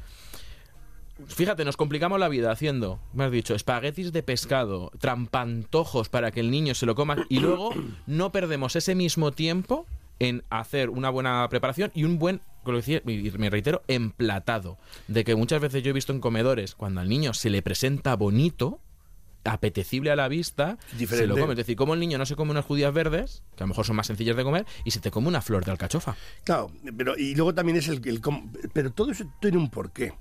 Fíjate, 1.27 1.65
nos 1.65 1.77
complicamos 1.77 2.19
la 2.19 2.29
vida 2.29 2.51
haciendo, 2.51 2.99
me 3.13 3.25
has 3.25 3.31
dicho, 3.31 3.55
espaguetis 3.55 4.11
de 4.11 4.23
pescado, 4.23 4.91
trampantojos 4.99 6.09
para 6.09 6.31
que 6.31 6.39
el 6.39 6.51
niño 6.51 6.73
se 6.75 6.85
lo 6.85 6.95
coma 6.95 7.25
y 7.29 7.39
luego 7.39 7.71
no 8.07 8.31
perdemos 8.31 8.75
ese 8.75 8.95
mismo 8.95 9.31
tiempo 9.31 9.85
en 10.19 10.43
hacer 10.49 10.89
una 10.89 11.09
buena 11.09 11.47
preparación 11.49 11.91
y 11.93 12.03
un 12.03 12.19
buen, 12.19 12.41
como 12.63 12.77
decía, 12.77 13.01
y 13.05 13.31
me 13.37 13.49
reitero, 13.49 13.83
emplatado. 13.87 14.77
De 15.07 15.23
que 15.23 15.35
muchas 15.35 15.61
veces 15.61 15.81
yo 15.83 15.91
he 15.91 15.93
visto 15.93 16.13
en 16.13 16.19
comedores, 16.19 16.75
cuando 16.75 17.01
al 17.01 17.09
niño 17.09 17.33
se 17.33 17.49
le 17.49 17.61
presenta 17.61 18.15
bonito, 18.15 18.79
apetecible 19.45 20.11
a 20.11 20.15
la 20.15 20.27
vista, 20.27 20.77
se 20.97 21.25
lo 21.25 21.37
come. 21.37 21.53
Es 21.53 21.57
decir, 21.57 21.75
como 21.75 21.93
el 21.93 21.99
niño 21.99 22.17
no 22.17 22.25
se 22.25 22.35
come 22.35 22.51
unas 22.51 22.65
judías 22.65 22.93
verdes, 22.93 23.43
que 23.55 23.63
a 23.63 23.65
lo 23.65 23.69
mejor 23.69 23.85
son 23.85 23.95
más 23.95 24.07
sencillas 24.07 24.35
de 24.35 24.43
comer, 24.43 24.65
y 24.83 24.91
se 24.91 24.99
te 24.99 25.11
come 25.11 25.27
una 25.27 25.41
flor 25.41 25.65
de 25.65 25.71
alcachofa. 25.71 26.15
Claro, 26.43 26.71
pero 26.97 27.17
y 27.17 27.35
luego 27.35 27.53
también 27.53 27.77
es 27.77 27.87
el, 27.87 28.05
el 28.07 28.21
pero 28.73 28.91
todo 28.91 29.11
eso 29.11 29.25
tiene 29.39 29.57
un 29.57 29.69
porqué. 29.69 30.13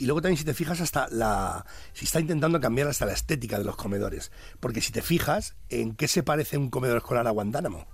Y 0.00 0.06
luego 0.06 0.20
también 0.22 0.38
si 0.38 0.44
te 0.44 0.54
fijas 0.54 0.80
hasta 0.80 1.06
la 1.10 1.64
si 1.92 2.06
está 2.06 2.18
intentando 2.18 2.58
cambiar 2.60 2.88
hasta 2.88 3.06
la 3.06 3.12
estética 3.12 3.58
de 3.58 3.64
los 3.64 3.76
comedores, 3.76 4.32
porque 4.58 4.80
si 4.80 4.90
te 4.90 5.02
fijas 5.02 5.54
en 5.68 5.94
qué 5.94 6.08
se 6.08 6.22
parece 6.24 6.56
un 6.56 6.70
comedor 6.70 6.96
escolar 6.96 7.26
a 7.28 7.30
Guantánamo. 7.30 7.86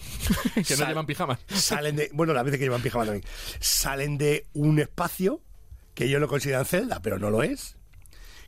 que 0.54 0.60
no 0.60 0.64
Sal- 0.76 0.88
llevan 0.88 1.06
pijamas. 1.06 1.38
Salen 1.48 1.96
de, 1.96 2.10
bueno, 2.12 2.32
las 2.32 2.44
veces 2.44 2.58
que 2.58 2.64
llevan 2.66 2.82
pijama 2.82 3.04
también. 3.04 3.24
Salen 3.58 4.18
de 4.18 4.46
un 4.52 4.78
espacio 4.78 5.40
que 5.94 6.04
ellos 6.04 6.20
lo 6.20 6.28
consideran 6.28 6.64
celda, 6.64 7.00
pero 7.00 7.18
no 7.18 7.30
lo 7.30 7.42
es. 7.42 7.76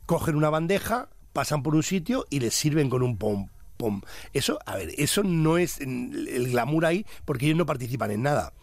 Cogen 0.05 0.35
una 0.35 0.49
bandeja, 0.49 1.09
pasan 1.33 1.63
por 1.63 1.75
un 1.75 1.83
sitio 1.83 2.25
y 2.29 2.39
les 2.39 2.53
sirven 2.53 2.89
con 2.89 3.03
un 3.03 3.17
pom 3.17 3.49
pom. 3.77 4.01
Eso, 4.33 4.59
a 4.67 4.75
ver, 4.75 4.91
eso 4.97 5.23
no 5.23 5.57
es 5.57 5.79
el 5.79 6.49
glamour 6.51 6.85
ahí 6.85 7.05
porque 7.25 7.47
ellos 7.47 7.57
no 7.57 7.65
participan 7.65 8.11
en 8.11 8.21
nada. 8.21 8.53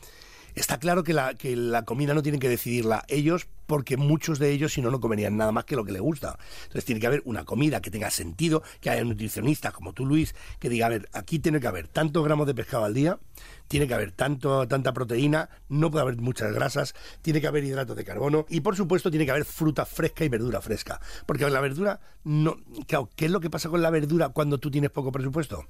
Está 0.54 0.78
claro 0.78 1.02
que 1.04 1.12
la, 1.12 1.34
que 1.34 1.56
la 1.56 1.84
comida 1.84 2.14
no 2.14 2.22
tienen 2.22 2.40
que 2.40 2.48
decidirla 2.48 3.04
ellos 3.08 3.46
porque 3.70 3.96
muchos 3.96 4.40
de 4.40 4.50
ellos 4.50 4.72
si 4.72 4.82
no 4.82 4.90
no 4.90 4.98
comerían 4.98 5.36
nada 5.36 5.52
más 5.52 5.64
que 5.64 5.76
lo 5.76 5.84
que 5.84 5.92
les 5.92 6.02
gusta. 6.02 6.36
Entonces 6.62 6.84
tiene 6.84 7.00
que 7.00 7.06
haber 7.06 7.22
una 7.24 7.44
comida 7.44 7.80
que 7.80 7.88
tenga 7.88 8.10
sentido, 8.10 8.64
que 8.80 8.90
haya 8.90 9.02
un 9.02 9.10
nutricionista 9.10 9.70
como 9.70 9.92
tú 9.92 10.04
Luis, 10.04 10.34
que 10.58 10.68
diga, 10.68 10.86
a 10.86 10.88
ver, 10.88 11.08
aquí 11.12 11.38
tiene 11.38 11.60
que 11.60 11.68
haber 11.68 11.86
tantos 11.86 12.24
gramos 12.24 12.48
de 12.48 12.54
pescado 12.56 12.84
al 12.84 12.94
día, 12.94 13.20
tiene 13.68 13.86
que 13.86 13.94
haber 13.94 14.10
tanto, 14.10 14.66
tanta 14.66 14.92
proteína, 14.92 15.50
no 15.68 15.88
puede 15.92 16.02
haber 16.02 16.16
muchas 16.16 16.52
grasas, 16.52 16.96
tiene 17.22 17.40
que 17.40 17.46
haber 17.46 17.62
hidratos 17.62 17.96
de 17.96 18.04
carbono 18.04 18.44
y 18.48 18.60
por 18.60 18.74
supuesto 18.74 19.08
tiene 19.08 19.24
que 19.24 19.30
haber 19.30 19.44
fruta 19.44 19.86
fresca 19.86 20.24
y 20.24 20.28
verdura 20.28 20.60
fresca. 20.60 21.00
Porque 21.24 21.48
la 21.48 21.60
verdura, 21.60 22.00
no, 22.24 22.56
claro, 22.88 23.08
¿qué 23.14 23.26
es 23.26 23.30
lo 23.30 23.38
que 23.38 23.50
pasa 23.50 23.68
con 23.68 23.82
la 23.82 23.90
verdura 23.90 24.30
cuando 24.30 24.58
tú 24.58 24.72
tienes 24.72 24.90
poco 24.90 25.12
presupuesto? 25.12 25.64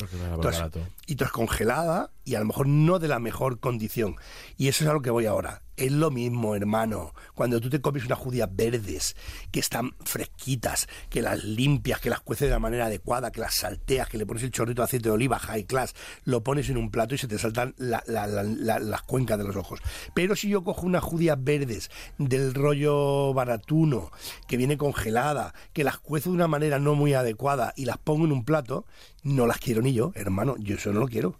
Entonces, 0.00 0.64
y 1.06 1.16
tú 1.16 1.24
es 1.24 1.30
congelada 1.30 2.10
y 2.24 2.34
a 2.34 2.40
lo 2.40 2.46
mejor 2.46 2.66
no 2.66 2.98
de 2.98 3.08
la 3.08 3.18
mejor 3.18 3.60
condición. 3.60 4.16
Y 4.56 4.68
eso 4.68 4.84
es 4.84 4.90
a 4.90 4.92
lo 4.92 5.02
que 5.02 5.10
voy 5.10 5.26
ahora. 5.26 5.62
Es 5.76 5.90
lo 5.90 6.12
mismo, 6.12 6.54
hermano. 6.54 7.14
Cuando 7.34 7.60
tú 7.60 7.68
te 7.68 7.80
comes 7.80 8.04
unas 8.04 8.18
judías 8.18 8.48
verdes, 8.52 9.16
que 9.50 9.58
están 9.58 9.96
fresquitas, 10.04 10.86
que 11.10 11.20
las 11.20 11.42
limpias, 11.42 11.98
que 12.00 12.10
las 12.10 12.20
cueces 12.20 12.46
de 12.46 12.52
la 12.54 12.60
manera 12.60 12.86
adecuada, 12.86 13.32
que 13.32 13.40
las 13.40 13.54
salteas, 13.54 14.08
que 14.08 14.16
le 14.16 14.24
pones 14.24 14.44
el 14.44 14.52
chorrito 14.52 14.82
de 14.82 14.84
aceite 14.84 15.08
de 15.08 15.14
oliva, 15.14 15.36
high 15.40 15.64
class, 15.64 15.94
lo 16.24 16.44
pones 16.44 16.68
en 16.70 16.76
un 16.76 16.92
plato 16.92 17.16
y 17.16 17.18
se 17.18 17.26
te 17.26 17.38
saltan 17.40 17.74
la- 17.76 18.04
la- 18.06 18.28
la- 18.28 18.44
la- 18.44 18.78
las 18.78 19.02
cuencas 19.02 19.36
de 19.36 19.42
los 19.44 19.56
ojos. 19.56 19.80
Pero 20.14 20.36
si 20.36 20.48
yo 20.48 20.62
cojo 20.62 20.86
unas 20.86 21.02
judías 21.02 21.38
verdes 21.42 21.90
del 22.18 22.54
rollo 22.54 23.34
baratuno, 23.34 24.12
que 24.46 24.56
viene 24.56 24.78
congelada, 24.78 25.54
que 25.72 25.82
las 25.82 25.98
cuezo 25.98 26.30
de 26.30 26.36
una 26.36 26.46
manera 26.46 26.78
no 26.78 26.94
muy 26.94 27.14
adecuada 27.14 27.72
y 27.76 27.86
las 27.86 27.98
pongo 27.98 28.24
en 28.26 28.32
un 28.32 28.44
plato, 28.44 28.86
no 29.24 29.48
las 29.48 29.58
quiero 29.58 29.82
ni 29.82 29.92
yo, 29.92 30.12
hermano. 30.14 30.54
Yo 30.58 30.76
eso 30.76 30.92
no 30.92 31.00
lo 31.00 31.08
quiero. 31.08 31.36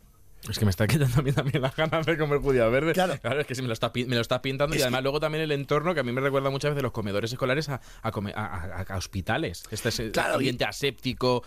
Es 0.49 0.59
que 0.59 0.65
me 0.65 0.71
está 0.71 0.87
quitando 0.87 1.19
a 1.21 1.23
mí 1.23 1.33
también 1.33 1.63
las 1.63 1.75
ganas 1.75 2.05
de 2.05 2.19
comer 2.19 2.39
judía 2.41 2.67
verde. 2.69 2.93
Claro. 2.93 3.15
es 3.41 3.47
que 3.47 3.55
si 3.55 3.63
me 3.63 3.69
lo 3.69 3.73
está, 3.75 3.91
me 3.95 4.15
lo 4.15 4.21
está 4.21 4.43
pintando. 4.43 4.75
Es 4.75 4.81
y 4.81 4.83
además 4.83 4.99
que- 4.99 5.03
luego 5.05 5.21
también 5.21 5.43
el 5.45 5.53
entorno, 5.53 5.95
que 5.95 6.01
a 6.01 6.03
mí 6.03 6.13
me 6.13 6.21
recuerda 6.21 6.51
muchas 6.51 6.71
veces 6.73 6.83
los 6.83 6.93
comedores 6.93 7.33
escolares 7.33 7.69
a, 7.69 7.81
a, 8.03 8.11
come- 8.11 8.33
a- 8.37 8.45
a- 8.87 8.95
a 8.95 8.97
hospitales. 8.97 9.63
Este 9.71 9.89
es 9.89 10.03
Claro, 10.13 10.33
y- 10.35 10.37
ambiente 10.37 10.65
aséptico. 10.65 11.43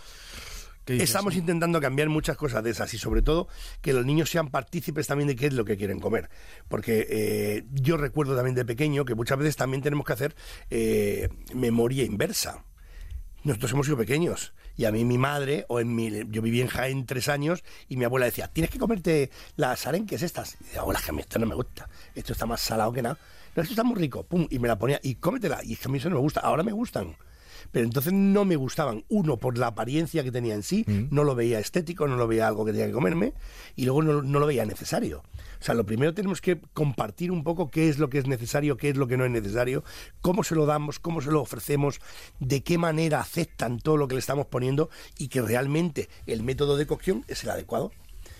Estamos 0.86 1.36
intentando 1.36 1.82
cambiar 1.82 2.08
muchas 2.08 2.38
cosas 2.38 2.64
de 2.64 2.70
esas 2.70 2.94
y 2.94 2.98
sobre 2.98 3.20
todo 3.20 3.46
que 3.82 3.92
los 3.92 4.06
niños 4.06 4.30
sean 4.30 4.48
partícipes 4.48 5.06
también 5.06 5.28
de 5.28 5.36
qué 5.36 5.46
es 5.48 5.52
lo 5.52 5.66
que 5.66 5.76
quieren 5.76 6.00
comer. 6.00 6.30
Porque 6.66 7.06
eh, 7.10 7.64
yo 7.72 7.98
recuerdo 7.98 8.34
también 8.34 8.54
de 8.54 8.64
pequeño 8.64 9.04
que 9.04 9.14
muchas 9.14 9.36
veces 9.38 9.54
también 9.56 9.82
tenemos 9.82 10.06
que 10.06 10.12
hacer 10.14 10.34
eh, 10.70 11.28
memoria 11.54 12.04
inversa. 12.04 12.64
Nosotros 13.48 13.72
hemos 13.72 13.86
sido 13.86 13.96
pequeños 13.96 14.52
y 14.76 14.84
a 14.84 14.92
mí 14.92 15.06
mi 15.06 15.16
madre, 15.16 15.64
o 15.68 15.80
en 15.80 15.94
mi, 15.94 16.10
yo 16.28 16.42
viví 16.42 16.60
en 16.60 16.66
Jaén 16.66 17.06
tres 17.06 17.30
años 17.30 17.64
y 17.88 17.96
mi 17.96 18.04
abuela 18.04 18.26
decía, 18.26 18.48
tienes 18.48 18.70
que 18.70 18.78
comerte 18.78 19.30
las 19.56 19.86
arenques 19.86 20.22
estas. 20.22 20.58
Y 20.60 20.64
decía, 20.64 20.82
abuela, 20.82 21.00
que 21.02 21.10
a 21.10 21.14
mí 21.14 21.22
esto 21.22 21.38
no 21.38 21.46
me 21.46 21.54
gusta, 21.54 21.88
esto 22.14 22.34
está 22.34 22.44
más 22.44 22.60
salado 22.60 22.92
que 22.92 23.00
nada. 23.00 23.16
No, 23.56 23.62
esto 23.62 23.72
está 23.72 23.84
muy 23.84 23.96
rico, 23.96 24.22
pum, 24.22 24.46
y 24.50 24.58
me 24.58 24.68
la 24.68 24.78
ponía, 24.78 25.00
y 25.02 25.14
cómetela, 25.14 25.60
y 25.64 25.72
es 25.72 25.78
que 25.78 25.88
a 25.88 25.90
mí 25.90 25.96
eso 25.96 26.10
no 26.10 26.16
me 26.16 26.20
gusta, 26.20 26.40
ahora 26.40 26.62
me 26.62 26.72
gustan. 26.72 27.16
Pero 27.72 27.86
entonces 27.86 28.12
no 28.12 28.44
me 28.44 28.56
gustaban. 28.56 29.06
Uno, 29.08 29.38
por 29.38 29.56
la 29.56 29.68
apariencia 29.68 30.22
que 30.22 30.30
tenía 30.30 30.54
en 30.54 30.62
sí, 30.62 30.84
no 31.10 31.24
lo 31.24 31.34
veía 31.34 31.58
estético, 31.58 32.06
no 32.06 32.16
lo 32.16 32.28
veía 32.28 32.46
algo 32.46 32.66
que 32.66 32.72
tenía 32.72 32.86
que 32.86 32.92
comerme, 32.92 33.32
y 33.76 33.86
luego 33.86 34.02
no, 34.02 34.20
no 34.20 34.38
lo 34.40 34.46
veía 34.46 34.66
necesario. 34.66 35.22
O 35.60 35.64
sea, 35.64 35.74
lo 35.74 35.84
primero 35.84 36.14
tenemos 36.14 36.40
que 36.40 36.60
compartir 36.72 37.32
un 37.32 37.42
poco 37.42 37.70
qué 37.70 37.88
es 37.88 37.98
lo 37.98 38.08
que 38.08 38.18
es 38.18 38.26
necesario, 38.26 38.76
qué 38.76 38.90
es 38.90 38.96
lo 38.96 39.08
que 39.08 39.16
no 39.16 39.24
es 39.24 39.30
necesario, 39.30 39.82
cómo 40.20 40.44
se 40.44 40.54
lo 40.54 40.66
damos, 40.66 40.98
cómo 40.98 41.20
se 41.20 41.30
lo 41.30 41.40
ofrecemos, 41.40 42.00
de 42.38 42.62
qué 42.62 42.78
manera 42.78 43.20
aceptan 43.20 43.78
todo 43.78 43.96
lo 43.96 44.08
que 44.08 44.14
le 44.14 44.20
estamos 44.20 44.46
poniendo 44.46 44.88
y 45.18 45.28
que 45.28 45.42
realmente 45.42 46.08
el 46.26 46.42
método 46.42 46.76
de 46.76 46.86
cocción 46.86 47.24
es 47.28 47.42
el 47.44 47.50
adecuado. 47.50 47.90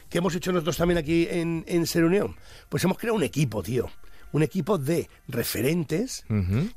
¿Qué 0.09 0.19
hemos 0.19 0.35
hecho 0.35 0.53
nosotros 0.53 0.77
también 0.77 0.99
aquí 0.99 1.27
en, 1.31 1.65
en 1.67 1.87
Ser 1.87 2.05
Unión? 2.05 2.37
Pues 2.69 2.83
hemos 2.85 2.99
creado 2.99 3.17
un 3.17 3.25
equipo, 3.25 3.63
tío. 3.63 3.91
Un 4.31 4.43
equipo 4.43 4.77
de 4.77 5.09
referentes 5.27 6.25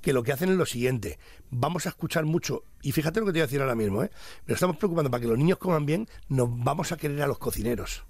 que 0.02 0.14
lo 0.14 0.24
que 0.24 0.32
hacen 0.32 0.50
es 0.50 0.56
lo 0.56 0.66
siguiente. 0.66 1.20
Vamos 1.50 1.86
a 1.86 1.90
escuchar 1.90 2.26
mucho, 2.26 2.64
y 2.82 2.94
fíjate 2.94 3.20
lo 3.20 3.26
que 3.26 3.34
te 3.34 3.40
voy 3.40 3.42
a 3.42 3.48
decir 3.48 3.62
ahora 3.62 3.76
mismo, 3.76 4.04
¿eh? 4.04 4.12
Pero 4.46 4.56
estamos 4.56 4.78
preocupando 4.78 5.12
para 5.12 5.20
que 5.20 5.28
los 5.28 5.38
niños 5.38 5.58
coman 5.58 5.86
bien, 5.86 6.08
nos 6.30 6.48
vamos 6.50 6.94
a 6.94 6.98
querer 6.98 7.22
a 7.22 7.28
los 7.28 7.40
cocineros. 7.40 8.06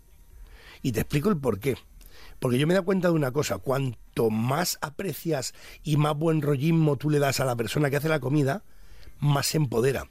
Y 0.84 0.92
te 0.92 1.02
explico 1.02 1.30
el 1.30 1.38
por 1.38 1.60
qué. 1.60 1.76
Porque 2.42 2.58
yo 2.58 2.66
me 2.66 2.74
dado 2.74 2.86
cuenta 2.86 3.08
de 3.10 3.14
una 3.14 3.32
cosa, 3.32 3.60
cuanto 3.60 4.32
más 4.32 4.80
aprecias 4.82 5.54
y 5.84 5.96
más 5.98 6.18
buen 6.18 6.42
rollismo 6.42 6.96
tú 6.98 7.12
le 7.12 7.20
das 7.20 7.40
a 7.40 7.46
la 7.46 7.56
persona 7.56 7.92
que 7.92 7.98
hace 7.98 8.10
la 8.10 8.20
comida, 8.20 8.64
más 9.20 9.46
se 9.46 9.58
empodera. 9.58 10.08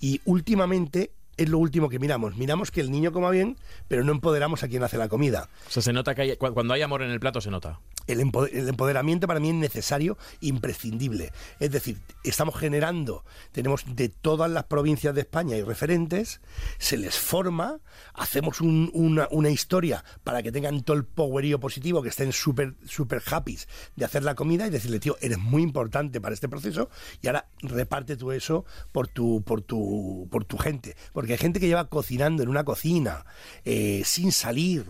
Y 0.00 0.20
últimamente 0.24 1.12
es 1.36 1.48
lo 1.48 1.58
último 1.58 1.88
que 1.88 2.00
miramos. 2.00 2.36
Miramos 2.36 2.72
que 2.72 2.80
el 2.80 2.90
niño 2.90 3.12
coma 3.12 3.30
bien, 3.30 3.56
pero 3.86 4.02
no 4.02 4.10
empoderamos 4.10 4.64
a 4.64 4.68
quien 4.68 4.82
hace 4.82 4.98
la 4.98 5.08
comida. 5.08 5.48
O 5.68 5.70
sea, 5.70 5.80
se 5.80 5.92
nota 5.92 6.16
que 6.16 6.22
hay- 6.22 6.36
cu- 6.36 6.52
cuando 6.52 6.74
hay 6.74 6.82
amor 6.82 7.02
en 7.02 7.10
el 7.12 7.20
plato 7.20 7.40
se 7.40 7.48
nota. 7.50 7.78
El, 8.08 8.20
empo- 8.20 8.48
el 8.52 8.68
empoderamiento 8.68 9.26
para 9.28 9.38
mí 9.38 9.50
es 9.50 9.54
necesario, 9.54 10.18
imprescindible. 10.40 11.32
Es 11.60 11.70
decir, 11.70 11.98
estamos 12.24 12.56
generando, 12.56 13.24
tenemos 13.52 13.84
de 13.94 14.08
todas 14.08 14.50
las 14.50 14.64
provincias 14.64 15.14
de 15.14 15.20
España 15.20 15.56
y 15.56 15.62
referentes, 15.62 16.40
se 16.78 16.96
les 16.96 17.16
forma, 17.16 17.80
hacemos 18.14 18.60
un- 18.60 18.90
una, 18.92 19.50
historia 19.50 20.04
para 20.24 20.42
que 20.42 20.50
tengan 20.52 20.82
todo 20.82 20.96
el 20.96 21.04
powerío 21.04 21.60
positivo, 21.60 22.02
que 22.02 22.08
estén 22.08 22.32
súper 22.32 22.74
súper 22.86 23.22
happy 23.30 23.58
de 23.96 24.04
hacer 24.04 24.24
la 24.24 24.34
comida 24.34 24.66
y 24.66 24.70
decirle, 24.70 25.00
tío, 25.00 25.16
eres 25.20 25.38
muy 25.38 25.62
importante 25.62 26.20
para 26.20 26.34
este 26.34 26.48
proceso 26.48 26.90
y 27.22 27.26
ahora 27.28 27.48
reparte 27.60 28.16
tú 28.16 28.32
eso 28.32 28.64
por 28.92 29.08
tu, 29.08 29.42
por 29.42 29.62
tu, 29.62 30.28
por 30.30 30.44
tu 30.44 30.58
gente. 30.58 30.96
Porque 31.12 31.32
hay 31.32 31.38
gente 31.38 31.60
que 31.60 31.66
lleva 31.66 31.88
cocinando 31.88 32.42
en 32.42 32.48
una 32.48 32.64
cocina 32.64 33.24
eh, 33.64 34.02
sin 34.04 34.32
salir 34.32 34.84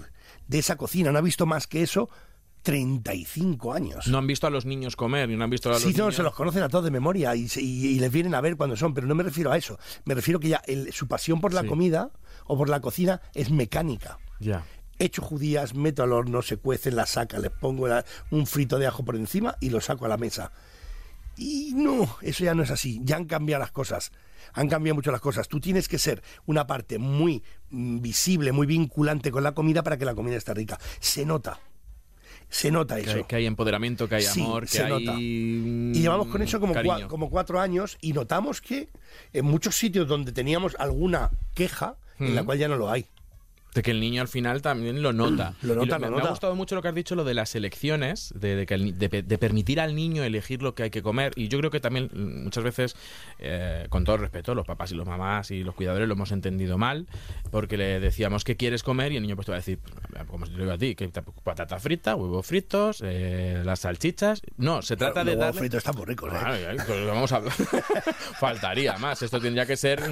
de 0.47 0.59
esa 0.59 0.77
cocina, 0.77 1.13
no 1.13 1.19
ha 1.19 1.23
visto 1.23 1.47
más 1.47 1.67
que 1.67 1.83
eso 1.83 2.09
35 2.63 3.73
años. 3.73 4.07
No 4.09 4.19
han 4.19 4.27
visto 4.27 4.47
a 4.47 4.51
los 4.51 4.65
niños 4.67 4.97
comer 4.97 5.31
y 5.31 5.37
no 5.37 5.45
han 5.45 5.51
visto 5.51 5.69
a 5.69 5.73
los 5.73 5.83
Sí, 5.83 5.89
no, 5.93 6.05
niños... 6.05 6.17
se 6.17 6.23
los 6.23 6.35
conocen 6.35 6.63
a 6.63 6.69
todos 6.69 6.85
de 6.85 6.91
memoria 6.91 7.35
y, 7.35 7.47
y- 7.57 7.87
y 7.89 7.99
les 7.99 8.11
vienen 8.13 8.35
a 8.35 8.41
ver 8.41 8.57
cuando 8.57 8.77
son, 8.77 8.95
pero 8.95 9.07
no 9.07 9.15
me 9.15 9.23
refiero 9.23 9.51
a 9.53 9.57
eso. 9.57 9.79
Me 10.05 10.15
refiero 10.15 10.41
que 10.41 10.49
ya 10.49 10.63
el- 10.67 10.93
su 10.93 11.07
pasión 11.09 11.41
por 11.41 11.55
la 11.55 11.63
Sí. 11.63 11.67
comida 11.69 12.11
o 12.47 12.57
por 12.57 12.69
la 12.69 12.81
cocina 12.81 13.21
es 13.35 13.51
mecánica. 13.51 14.19
Ya. 14.41 14.65
Echo 14.99 15.23
judías, 15.23 15.75
meto 15.75 16.03
al 16.03 16.13
horno, 16.13 16.43
se 16.43 16.57
cuecen, 16.57 16.97
las 16.97 17.11
saca, 17.11 17.39
les 17.39 17.51
pongo 17.53 17.87
la- 17.89 18.05
un 18.31 18.47
frito 18.47 18.79
de 18.79 18.87
ajo 18.87 19.05
por 19.05 19.17
encima 19.17 19.57
y 19.61 19.71
lo 19.71 19.81
saco 19.81 20.05
a 20.07 20.09
la 20.09 20.17
mesa. 20.17 20.53
Y 21.37 21.73
no, 21.77 22.17
eso 22.21 22.43
ya 22.45 22.55
no 22.55 22.65
es 22.65 22.71
así. 22.71 23.01
Ya 23.05 23.17
han 23.17 23.27
cambiado 23.27 23.61
las 23.61 23.71
cosas. 23.71 24.11
Han 24.55 24.69
cambiado 24.69 24.97
mucho 24.97 25.13
las 25.13 25.21
cosas. 25.21 25.47
Tú 25.47 25.61
tienes 25.61 25.87
que 25.87 25.99
ser 25.99 26.23
una 26.47 26.67
parte 26.67 26.99
muy 26.99 27.45
mm, 27.71 28.01
visible, 28.01 28.51
muy 28.51 28.67
vinculante 28.67 29.31
con 29.31 29.45
la 29.45 29.53
comida 29.53 29.83
para 29.85 29.99
que 29.99 30.05
la 30.05 30.15
comida 30.17 30.37
esté 30.37 30.53
rica. 30.55 30.79
Se 31.01 31.25
nota. 31.25 31.61
Se 32.51 32.71
nota 32.71 32.99
eso. 32.99 33.27
que 33.27 33.37
hay 33.37 33.47
empoderamiento, 33.47 34.09
que 34.09 34.17
hay 34.17 34.23
Sí, 34.23 34.41
amor, 34.41 34.63
que 34.63 34.69
se 34.69 34.83
hay... 34.85 34.91
nota. 34.91 35.19
Y 35.21 35.93
llevamos 36.01 36.29
con 36.29 36.41
eso 36.43 36.59
como, 36.61 36.75
cua- 36.75 37.07
como 37.07 37.29
cuatro 37.31 37.61
años 37.61 37.99
y 38.01 38.13
notamos 38.15 38.61
que 38.61 38.89
en 39.33 39.45
muchos 39.45 39.77
sitios 39.77 40.09
donde 40.09 40.33
teníamos 40.33 40.75
alguna 40.79 41.31
queja, 41.55 41.97
en 42.19 42.35
la 42.35 42.43
cual 42.45 42.59
ya 42.59 42.67
no 42.69 42.77
lo 42.77 42.91
hay. 42.91 43.07
De 43.79 43.83
que 43.85 43.93
el 43.93 44.01
niño 44.01 44.21
al 44.23 44.27
final 44.29 44.61
también 44.61 45.03
lo 45.03 45.13
nota. 45.13 45.55
Lo 45.63 45.77
nota, 45.77 45.99
me, 46.01 46.07
lo 46.07 46.11
me 46.13 46.17
ha 46.17 46.21
nota. 46.21 46.31
gustado 46.31 46.55
mucho 46.57 46.75
lo 46.75 46.83
que 46.83 46.89
has 46.89 46.95
dicho, 46.97 47.15
lo 47.15 47.23
de 47.23 47.35
las 47.35 47.55
elecciones, 47.55 48.33
de, 48.35 48.57
de 48.57 48.67
que 48.67 48.75
el- 48.75 48.99
de 48.99 49.09
de 49.09 49.39
permitir 49.39 49.81
al 49.81 49.95
niño 49.95 50.25
elegir 50.25 50.63
lo 50.63 50.75
que 50.75 50.83
hay 50.85 50.91
que 50.91 51.01
comer. 51.03 51.33
Y 51.37 51.47
yo 51.49 51.59
creo 51.59 51.71
que 51.71 51.79
también 51.79 52.11
mm, 52.13 52.43
muchas 52.45 52.65
veces, 52.65 52.97
eh, 53.39 53.87
con 53.89 54.03
todo 54.05 54.17
respeto, 54.17 54.55
los 54.57 54.67
papás 54.67 54.91
y 54.91 54.95
los 54.97 55.07
mamás 55.07 55.51
y 55.53 55.63
los 55.63 55.75
cuidadores 55.77 56.09
lo 56.09 56.15
hemos 56.15 56.33
entendido 56.33 56.77
mal, 56.77 57.07
porque 57.53 57.77
le 57.77 58.01
decíamos 58.01 58.43
qué 58.43 58.57
quieres 58.57 58.83
comer 58.83 59.13
y 59.13 59.17
el 59.17 59.23
niño 59.23 59.37
pues 59.37 59.47
te 59.47 59.53
va 59.53 59.57
a 59.57 59.61
decir, 59.61 59.79
como 60.27 60.47
te 60.47 60.53
digo 60.57 60.73
a 60.73 60.79
ti, 60.79 60.97
que 60.97 61.09
patata 61.45 61.79
frita, 61.79 62.17
huevos 62.17 62.45
fritos, 62.47 63.01
eh, 63.05 63.63
las 63.65 63.79
salchichas. 63.81 64.43
No, 64.57 64.83
se 64.83 64.97
trata 64.97 65.21
de 65.23 65.33
Los 65.33 65.41
huevos 65.41 65.47
darle... 65.55 65.61
fritos 65.61 65.79
están 65.79 65.95
muy 65.97 66.07
ricos, 66.07 66.33
¿eh? 66.33 66.67
Ay, 66.71 66.77
pues 66.85 67.07
vamos 67.07 67.31
a 67.33 67.43
faltaría 68.41 68.97
más 68.99 69.23
esto 69.23 69.41
tendría 69.41 69.67
que 69.67 69.77
ser 69.77 70.03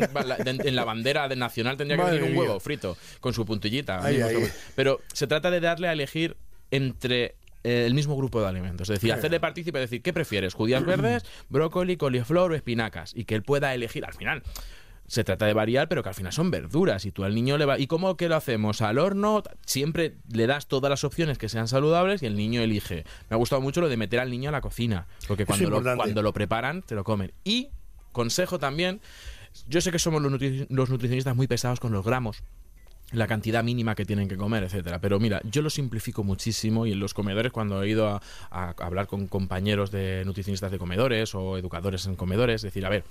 en 0.46 0.76
la 0.76 0.84
bandera 0.84 1.28
de 1.28 1.36
nacional 1.36 1.76
tendría 1.76 1.96
que 2.04 2.10
venir 2.12 2.22
un 2.30 2.36
huevo 2.36 2.60
frito 2.60 2.96
con 3.20 3.32
su 3.34 3.44
puntillita 3.56 4.04
Ay, 4.04 4.14
mismo 4.14 4.28
ay. 4.28 4.34
sabor. 4.34 4.48
pero 4.74 5.00
se 5.12 5.26
trata 5.26 5.50
de 5.50 5.60
darle 5.60 5.88
a 5.88 5.92
elegir 5.92 6.36
entre 6.70 7.34
eh, 7.64 7.84
el 7.86 7.94
mismo 7.94 8.16
grupo 8.16 8.40
de 8.40 8.46
alimentos, 8.48 8.88
es 8.90 8.96
decir, 9.00 9.12
hacerle 9.12 9.40
partícipe, 9.40 9.78
decir, 9.78 10.02
¿qué 10.02 10.12
prefieres? 10.12 10.54
¿Judías 10.54 10.84
verdes, 10.86 11.24
brócoli, 11.48 11.96
coliflor 11.96 12.52
o 12.52 12.54
espinacas? 12.54 13.12
Y 13.14 13.24
que 13.24 13.34
él 13.34 13.42
pueda 13.42 13.74
elegir 13.74 14.04
al 14.04 14.14
final. 14.14 14.42
Se 15.08 15.22
trata 15.22 15.46
de 15.46 15.52
variar, 15.52 15.88
pero 15.88 16.02
que 16.02 16.08
al 16.08 16.16
final 16.16 16.32
son 16.32 16.50
verduras. 16.50 17.04
Y 17.06 17.12
tú 17.12 17.22
al 17.22 17.32
niño 17.32 17.56
le 17.58 17.64
va. 17.64 17.78
¿Y 17.78 17.86
cómo 17.86 18.16
que 18.16 18.28
lo 18.28 18.34
hacemos? 18.34 18.82
Al 18.82 18.98
horno, 18.98 19.44
siempre 19.64 20.16
le 20.32 20.48
das 20.48 20.66
todas 20.66 20.90
las 20.90 21.04
opciones 21.04 21.38
que 21.38 21.48
sean 21.48 21.68
saludables 21.68 22.24
y 22.24 22.26
el 22.26 22.36
niño 22.36 22.60
elige. 22.60 23.04
Me 23.30 23.34
ha 23.34 23.36
gustado 23.36 23.62
mucho 23.62 23.80
lo 23.80 23.88
de 23.88 23.96
meter 23.96 24.18
al 24.18 24.30
niño 24.30 24.48
a 24.48 24.52
la 24.52 24.60
cocina. 24.60 25.06
Porque 25.28 25.46
cuando, 25.46 25.70
lo, 25.70 25.76
importante. 25.76 25.96
cuando 26.02 26.22
lo 26.22 26.32
preparan, 26.32 26.82
te 26.82 26.96
lo 26.96 27.04
comen. 27.04 27.30
Y, 27.44 27.68
consejo 28.10 28.58
también, 28.58 29.00
yo 29.68 29.80
sé 29.80 29.92
que 29.92 30.00
somos 30.00 30.20
los, 30.20 30.32
nutri- 30.32 30.66
los 30.70 30.90
nutricionistas 30.90 31.36
muy 31.36 31.46
pesados 31.46 31.78
con 31.78 31.92
los 31.92 32.04
gramos 32.04 32.42
la 33.12 33.26
cantidad 33.26 33.62
mínima 33.62 33.94
que 33.94 34.04
tienen 34.04 34.28
que 34.28 34.36
comer, 34.36 34.64
etcétera. 34.64 35.00
Pero 35.00 35.20
mira, 35.20 35.40
yo 35.44 35.62
lo 35.62 35.70
simplifico 35.70 36.24
muchísimo 36.24 36.86
y 36.86 36.92
en 36.92 37.00
los 37.00 37.14
comedores, 37.14 37.52
cuando 37.52 37.82
he 37.82 37.88
ido 37.88 38.20
a, 38.50 38.70
hablar 38.78 39.06
con 39.06 39.28
compañeros 39.28 39.90
de 39.90 40.24
nutricionistas 40.24 40.70
de 40.70 40.78
comedores 40.78 41.34
o 41.34 41.56
educadores 41.56 42.06
en 42.06 42.16
comedores, 42.16 42.62
decir, 42.62 42.84
a 42.84 42.88
ver, 42.88 43.04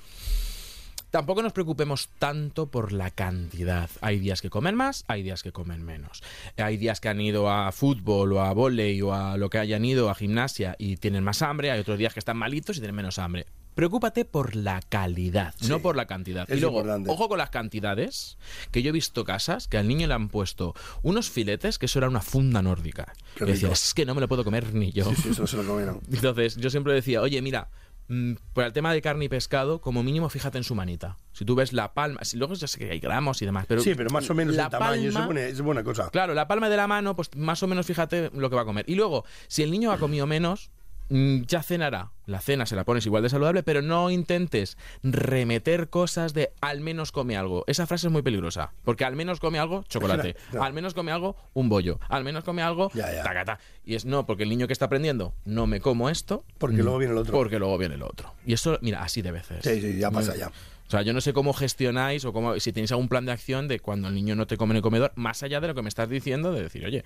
tampoco 1.12 1.42
nos 1.42 1.54
preocupemos 1.54 2.10
tanto 2.20 2.68
por 2.68 2.92
la 2.92 3.10
cantidad. 3.10 3.90
Hay 4.02 4.20
días 4.20 4.42
que 4.42 4.50
comen 4.50 4.76
más, 4.76 5.06
hay 5.08 5.24
días 5.24 5.44
que 5.44 5.54
comen 5.54 5.84
menos. 5.84 6.24
Hay 6.58 6.78
días 6.78 7.00
que 7.00 7.10
han 7.10 7.22
ido 7.22 7.50
a 7.50 7.72
fútbol 7.72 8.34
o 8.34 8.42
a 8.42 8.52
volei 8.54 9.02
o 9.02 9.14
a 9.14 9.38
lo 9.38 9.50
que 9.50 9.60
hayan 9.60 9.86
ido 9.86 10.10
a 10.10 10.16
gimnasia 10.16 10.76
y 10.78 10.98
tienen 10.98 11.24
más 11.24 11.42
hambre, 11.42 11.72
hay 11.72 11.80
otros 11.80 11.98
días 11.98 12.14
que 12.14 12.20
están 12.20 12.38
malitos 12.38 12.78
y 12.78 12.80
tienen 12.80 12.96
menos 12.96 13.18
hambre. 13.18 13.46
Preocúpate 13.76 14.26
por 14.26 14.56
la 14.56 14.82
calidad, 14.82 15.54
no 15.68 15.82
por 15.82 15.96
la 15.96 16.06
cantidad. 16.08 16.48
y 16.50 16.56
luego, 16.60 16.78
importante. 16.80 17.12
ojo 17.12 17.28
con 17.30 17.38
las 17.38 17.50
cantidades, 17.50 18.38
que 18.72 18.82
yo 18.82 18.90
he 18.90 18.94
visto 18.94 19.24
casas 19.26 19.68
que 19.68 19.78
al 19.78 19.88
niño 19.88 20.08
le 20.08 20.14
han 20.14 20.30
puesto 20.30 20.74
unos 21.04 21.30
filetes 21.30 21.78
que 21.78 21.86
eso 21.88 22.00
era 22.00 22.08
una 22.08 22.22
funda 22.22 22.62
nórdica. 22.62 23.14
Y 23.40 23.46
decía, 23.46 23.70
es 23.72 23.94
que 23.94 24.06
no 24.06 24.16
me 24.16 24.22
lo 24.22 24.28
puedo 24.28 24.44
comer 24.44 24.74
ni 24.74 24.92
yo. 24.92 25.06
Sí, 25.14 25.16
sí, 25.24 25.30
eso 25.30 25.46
se 25.46 25.58
lo 25.58 25.66
comieron. 25.66 26.00
Entonces, 26.12 26.56
yo 26.56 26.70
siempre 26.70 26.94
decía, 26.94 27.22
oye, 27.22 27.42
mira, 27.42 27.70
mm, 28.08 28.34
para 28.54 28.68
el 28.68 28.74
tema 28.74 28.94
de 28.94 29.02
carne 29.02 29.26
y 29.26 29.30
pescado, 29.30 29.82
como 29.82 30.04
mínimo 30.04 30.30
fíjate 30.30 30.58
en 30.58 30.64
su 30.64 30.74
manita. 30.74 31.18
Si 31.34 31.44
tú 31.44 31.54
ves 31.56 31.74
la 31.74 31.94
palma, 31.94 32.24
si 32.24 32.38
luego 32.38 32.54
ya 32.54 32.68
sé 32.68 32.80
que 32.80 32.92
hay 32.92 33.00
gramos 33.02 33.42
y 33.42 33.46
demás, 33.46 33.66
pero. 33.68 33.82
sí, 33.82 33.94
pero 33.94 34.10
más 34.10 34.30
o 34.30 34.34
menos 34.34 34.56
la 34.56 34.64
el 34.66 34.70
tamaño, 34.70 35.12
palma- 35.12 35.20
es 35.20 35.26
buena, 35.26 35.42
es 35.42 35.62
buena 35.62 35.84
cosa. 35.84 36.10
Claro, 36.12 36.34
la 36.34 36.48
palma 36.48 36.70
de 36.70 36.78
la 36.78 36.88
mano, 36.88 37.14
pues 37.16 37.30
más 37.36 37.62
o 37.62 37.68
menos 37.68 37.86
fíjate 37.86 38.32
lo 38.34 38.50
que 38.50 38.56
va 38.56 38.62
a 38.62 38.66
comer. 38.66 38.86
Y 38.88 38.96
luego, 38.96 39.26
si 39.48 39.64
el 39.64 39.72
niño 39.72 39.92
ha 39.92 39.98
comido 39.98 40.26
menos, 40.28 40.72
ya 41.10 41.62
cenará. 41.63 42.12
La 42.26 42.41
cena 42.41 42.65
se 42.65 42.76
la 42.76 42.84
pones 42.86 43.06
igual 43.06 43.22
de 43.22 43.30
saludable, 43.30 43.62
pero 43.62 43.82
no 43.84 44.10
intentes 44.10 44.78
remeter 45.04 45.89
cosas 45.89 46.34
de 46.34 46.52
al 46.62 46.82
menos 46.82 47.12
come 47.12 47.38
algo. 47.38 47.63
Esa 47.68 47.86
frase 47.86 48.08
es 48.08 48.12
muy 48.13 48.24
peligrosa, 48.24 48.74
porque 48.84 49.06
al 49.06 49.15
menos 49.15 49.39
come 49.39 49.60
algo, 49.60 49.84
chocolate. 49.88 50.36
No. 50.54 50.63
Al 50.63 50.74
menos 50.74 50.94
come 50.94 51.12
algo, 51.12 51.36
un 51.54 51.70
bollo. 51.70 52.00
Al 52.10 52.24
menos 52.24 52.44
come 52.44 52.62
algo, 52.62 52.89
Ya, 52.94 53.13
ya. 53.13 53.24
tacata. 53.24 53.60
Y 53.86 53.96
es 53.96 54.06
no, 54.06 54.26
porque 54.26 54.44
el 54.44 54.50
niño 54.50 54.68
que 54.68 54.74
está 54.74 54.86
aprendiendo, 54.86 55.34
no 55.46 55.68
me 55.68 55.80
como 55.82 56.10
esto. 56.10 56.44
Porque 56.58 56.78
mm, 56.78 56.86
luego 56.86 56.98
viene 56.98 57.13
el 57.13 57.20
otro. 57.20 57.34
Porque 57.34 57.60
luego 57.60 57.78
viene 57.78 57.96
el 57.96 58.04
otro. 58.04 58.34
Y 58.46 58.54
eso, 58.54 58.80
mira, 58.82 59.04
así 59.04 59.22
debe 59.22 59.44
ser. 59.44 59.62
Sí, 59.63 59.82
sí, 59.82 60.00
ya 60.00 60.10
pasa 60.12 60.36
ya. 60.36 60.48
O 60.88 60.91
sea, 60.91 61.02
yo 61.02 61.13
no 61.13 61.22
sé 61.22 61.34
cómo 61.34 61.52
gestionáis 61.54 62.26
o 62.26 62.34
cómo, 62.34 62.60
si 62.60 62.72
tenéis 62.72 62.91
algún 62.91 63.08
plan 63.10 63.26
de 63.26 63.32
acción 63.32 63.68
de 63.68 63.80
cuando 63.80 64.08
el 64.08 64.13
niño 64.13 64.36
no 64.36 64.46
te 64.46 64.56
come 64.56 64.74
en 64.74 64.78
el 64.78 64.82
comedor, 64.84 65.12
más 65.15 65.41
allá 65.41 65.60
de 65.60 65.68
lo 65.68 65.76
que 65.76 65.82
me 65.82 65.89
estás 65.89 66.10
diciendo, 66.10 66.52
de 66.52 66.62
decir, 66.62 66.86
oye, 66.86 67.04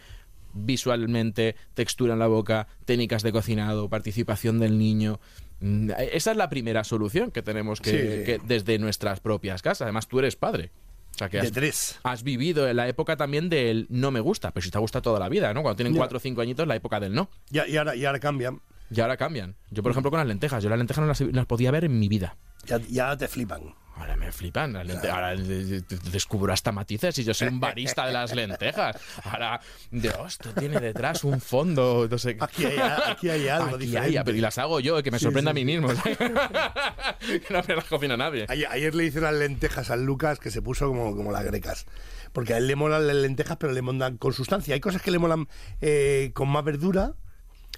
visualmente, 0.54 1.56
textura 1.74 2.14
en 2.14 2.20
la 2.20 2.28
boca, 2.28 2.68
técnicas 2.86 3.24
de 3.24 3.32
cocinado, 3.32 3.90
participación 3.90 4.60
del 4.60 4.78
niño. 4.78 5.20
Mm, 5.62 5.92
Esa 6.12 6.32
es 6.32 6.38
la 6.38 6.50
primera 6.50 6.84
solución 6.84 7.32
que 7.32 7.42
tenemos 7.42 7.82
que, 7.82 7.92
Sí, 7.92 7.98
sí. 7.98 8.24
que 8.26 8.42
desde 8.46 8.80
nuestras 8.80 9.20
propias 9.20 9.62
casas. 9.62 9.84
Además, 9.84 10.08
tú 10.08 10.20
eres 10.20 10.36
padre. 10.36 10.72
O 11.16 11.18
sea, 11.20 11.28
que 11.30 11.38
De 11.38 11.48
has, 11.48 11.52
tres. 11.52 12.00
has 12.04 12.24
vivido 12.24 12.70
en 12.70 12.78
la 12.78 12.88
época 12.88 13.18
también 13.18 13.50
del 13.50 13.88
no 13.90 14.10
me 14.12 14.22
gusta, 14.22 14.52
pero 14.52 14.64
si 14.64 14.72
te 14.72 14.80
gusta 14.80 15.02
toda 15.02 15.20
la 15.20 15.28
vida, 15.28 15.54
¿no? 15.54 15.62
Cuando 15.64 15.76
tienen 15.76 15.94
Ya. 15.94 15.98
cuatro 15.98 16.18
o 16.18 16.20
cinco 16.22 16.40
añitos, 16.42 16.66
la 16.68 16.76
época 16.78 17.00
del 17.02 17.14
no. 17.14 17.30
Ya, 17.50 17.68
y, 17.68 17.76
ahora, 17.76 17.96
y 17.96 18.06
ahora 18.06 18.20
cambian. 18.20 18.62
Y 18.90 19.02
ahora 19.02 19.18
cambian. 19.18 19.56
Yo, 19.70 19.84
por 19.84 19.92
ejemplo, 19.92 20.12
con 20.12 20.20
las 20.20 20.28
lentejas. 20.28 20.64
Yo 20.64 20.70
las 20.70 20.78
lentejas 20.80 21.02
no 21.02 21.08
las, 21.08 21.20
no 21.22 21.28
las 21.32 21.46
podía 21.46 21.72
ver 21.72 21.84
en 21.84 22.00
mi 22.00 22.08
vida. 22.08 22.38
Ya, 22.70 22.78
ya 22.88 23.18
te 23.18 23.28
flipan. 23.28 23.74
Ahora 23.96 24.16
me 24.16 24.32
flipan. 24.32 24.78
Ahora 24.78 25.36
de- 25.36 25.66
de- 25.66 25.82
de- 25.82 25.98
descubro 26.12 26.54
hasta 26.54 26.72
matices 26.72 27.18
y 27.18 27.26
yo 27.26 27.34
soy 27.34 27.50
un 27.50 27.60
barista 27.60 28.06
de 28.06 28.14
las 28.14 28.34
lentejas. 28.34 28.96
Ahora, 29.24 29.60
Dios, 29.92 30.16
esto 30.34 30.52
tiene 30.54 30.80
detrás 30.80 31.26
un 31.26 31.42
fondo. 31.42 32.08
No 32.10 32.18
sé 32.18 32.38
qué. 32.38 32.44
Aquí 32.46 32.66
hay, 32.66 32.78
aquí 33.08 33.30
hay 33.30 33.48
algo 33.50 33.76
Aquí 33.76 33.88
diferente. 33.88 34.32
hay, 34.32 34.38
y 34.38 34.42
las 34.42 34.58
hago 34.58 34.80
yo, 34.80 35.04
que 35.04 35.12
me 35.12 35.20
Sí, 35.20 35.24
sorprende 35.26 35.50
sí, 35.50 35.52
a 35.52 35.54
mí 35.56 35.66
mismo. 35.66 35.90
que 36.10 37.54
no 37.54 37.62
me 37.68 37.76
las 37.76 37.86
cocina 37.86 38.16
nadie. 38.16 38.46
Ayer, 38.48 38.68
ayer 38.72 38.96
le 38.96 39.06
hice 39.06 39.20
unas 39.20 39.34
lentejas 39.34 39.90
al 39.90 40.06
Lucas 40.06 40.40
que 40.40 40.52
se 40.52 40.62
puso 40.62 40.88
como, 40.88 41.16
como 41.16 41.32
las 41.34 41.44
grecas. 41.44 41.86
Porque 42.32 42.54
a 42.54 42.58
él 42.58 42.68
le 42.68 42.76
molan 42.76 43.06
las 43.08 43.16
lentejas, 43.18 43.58
pero 43.58 43.74
le 43.74 43.82
molan 43.82 44.18
con 44.18 44.34
sustancia. 44.34 44.74
Hay 44.76 44.80
cosas 44.80 45.02
que 45.02 45.12
le 45.12 45.20
molan 45.20 45.48
eh, 45.82 46.32
con 46.34 46.48
más 46.48 46.64
verdura, 46.64 47.16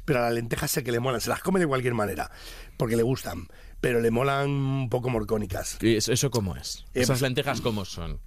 pero 0.05 0.19
a 0.19 0.23
las 0.23 0.33
lentejas 0.33 0.69
sé 0.69 0.83
que 0.83 0.91
le 0.91 0.99
molan. 0.99 1.21
Se 1.21 1.29
las 1.29 1.39
come 1.41 1.59
de 1.59 1.67
cualquier 1.67 1.93
manera, 1.93 2.29
porque 2.77 2.95
le 2.95 3.03
gustan. 3.03 3.47
Pero 3.81 3.99
le 3.99 4.11
molan 4.11 4.49
un 4.49 4.89
poco 4.89 5.09
morcónicas. 5.09 5.77
¿Y 5.81 5.95
eso, 5.95 6.11
eso 6.13 6.29
cómo 6.31 6.55
es? 6.55 6.85
Eh, 6.93 7.01
Esas 7.01 7.07
pues- 7.19 7.21
lentejas 7.21 7.61
cómo 7.61 7.83
son. 7.85 8.19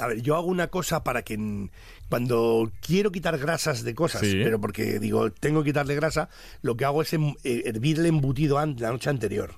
A 0.00 0.06
ver, 0.06 0.22
yo 0.22 0.36
hago 0.36 0.46
una 0.46 0.68
cosa 0.68 1.04
para 1.04 1.20
que 1.22 1.68
cuando 2.08 2.72
quiero 2.80 3.12
quitar 3.12 3.36
grasas 3.38 3.82
de 3.84 3.94
cosas, 3.94 4.22
Sí. 4.22 4.40
pero 4.42 4.58
porque 4.58 4.98
digo, 4.98 5.30
tengo 5.30 5.62
que 5.62 5.68
quitarle 5.70 5.94
grasa, 5.94 6.30
lo 6.62 6.78
que 6.78 6.86
hago 6.86 7.02
es 7.02 7.12
em- 7.12 7.34
eh, 7.44 7.64
hervir 7.66 7.98
el 7.98 8.06
embutido 8.06 8.56
la 8.56 8.90
noche 8.90 9.10
anterior. 9.10 9.54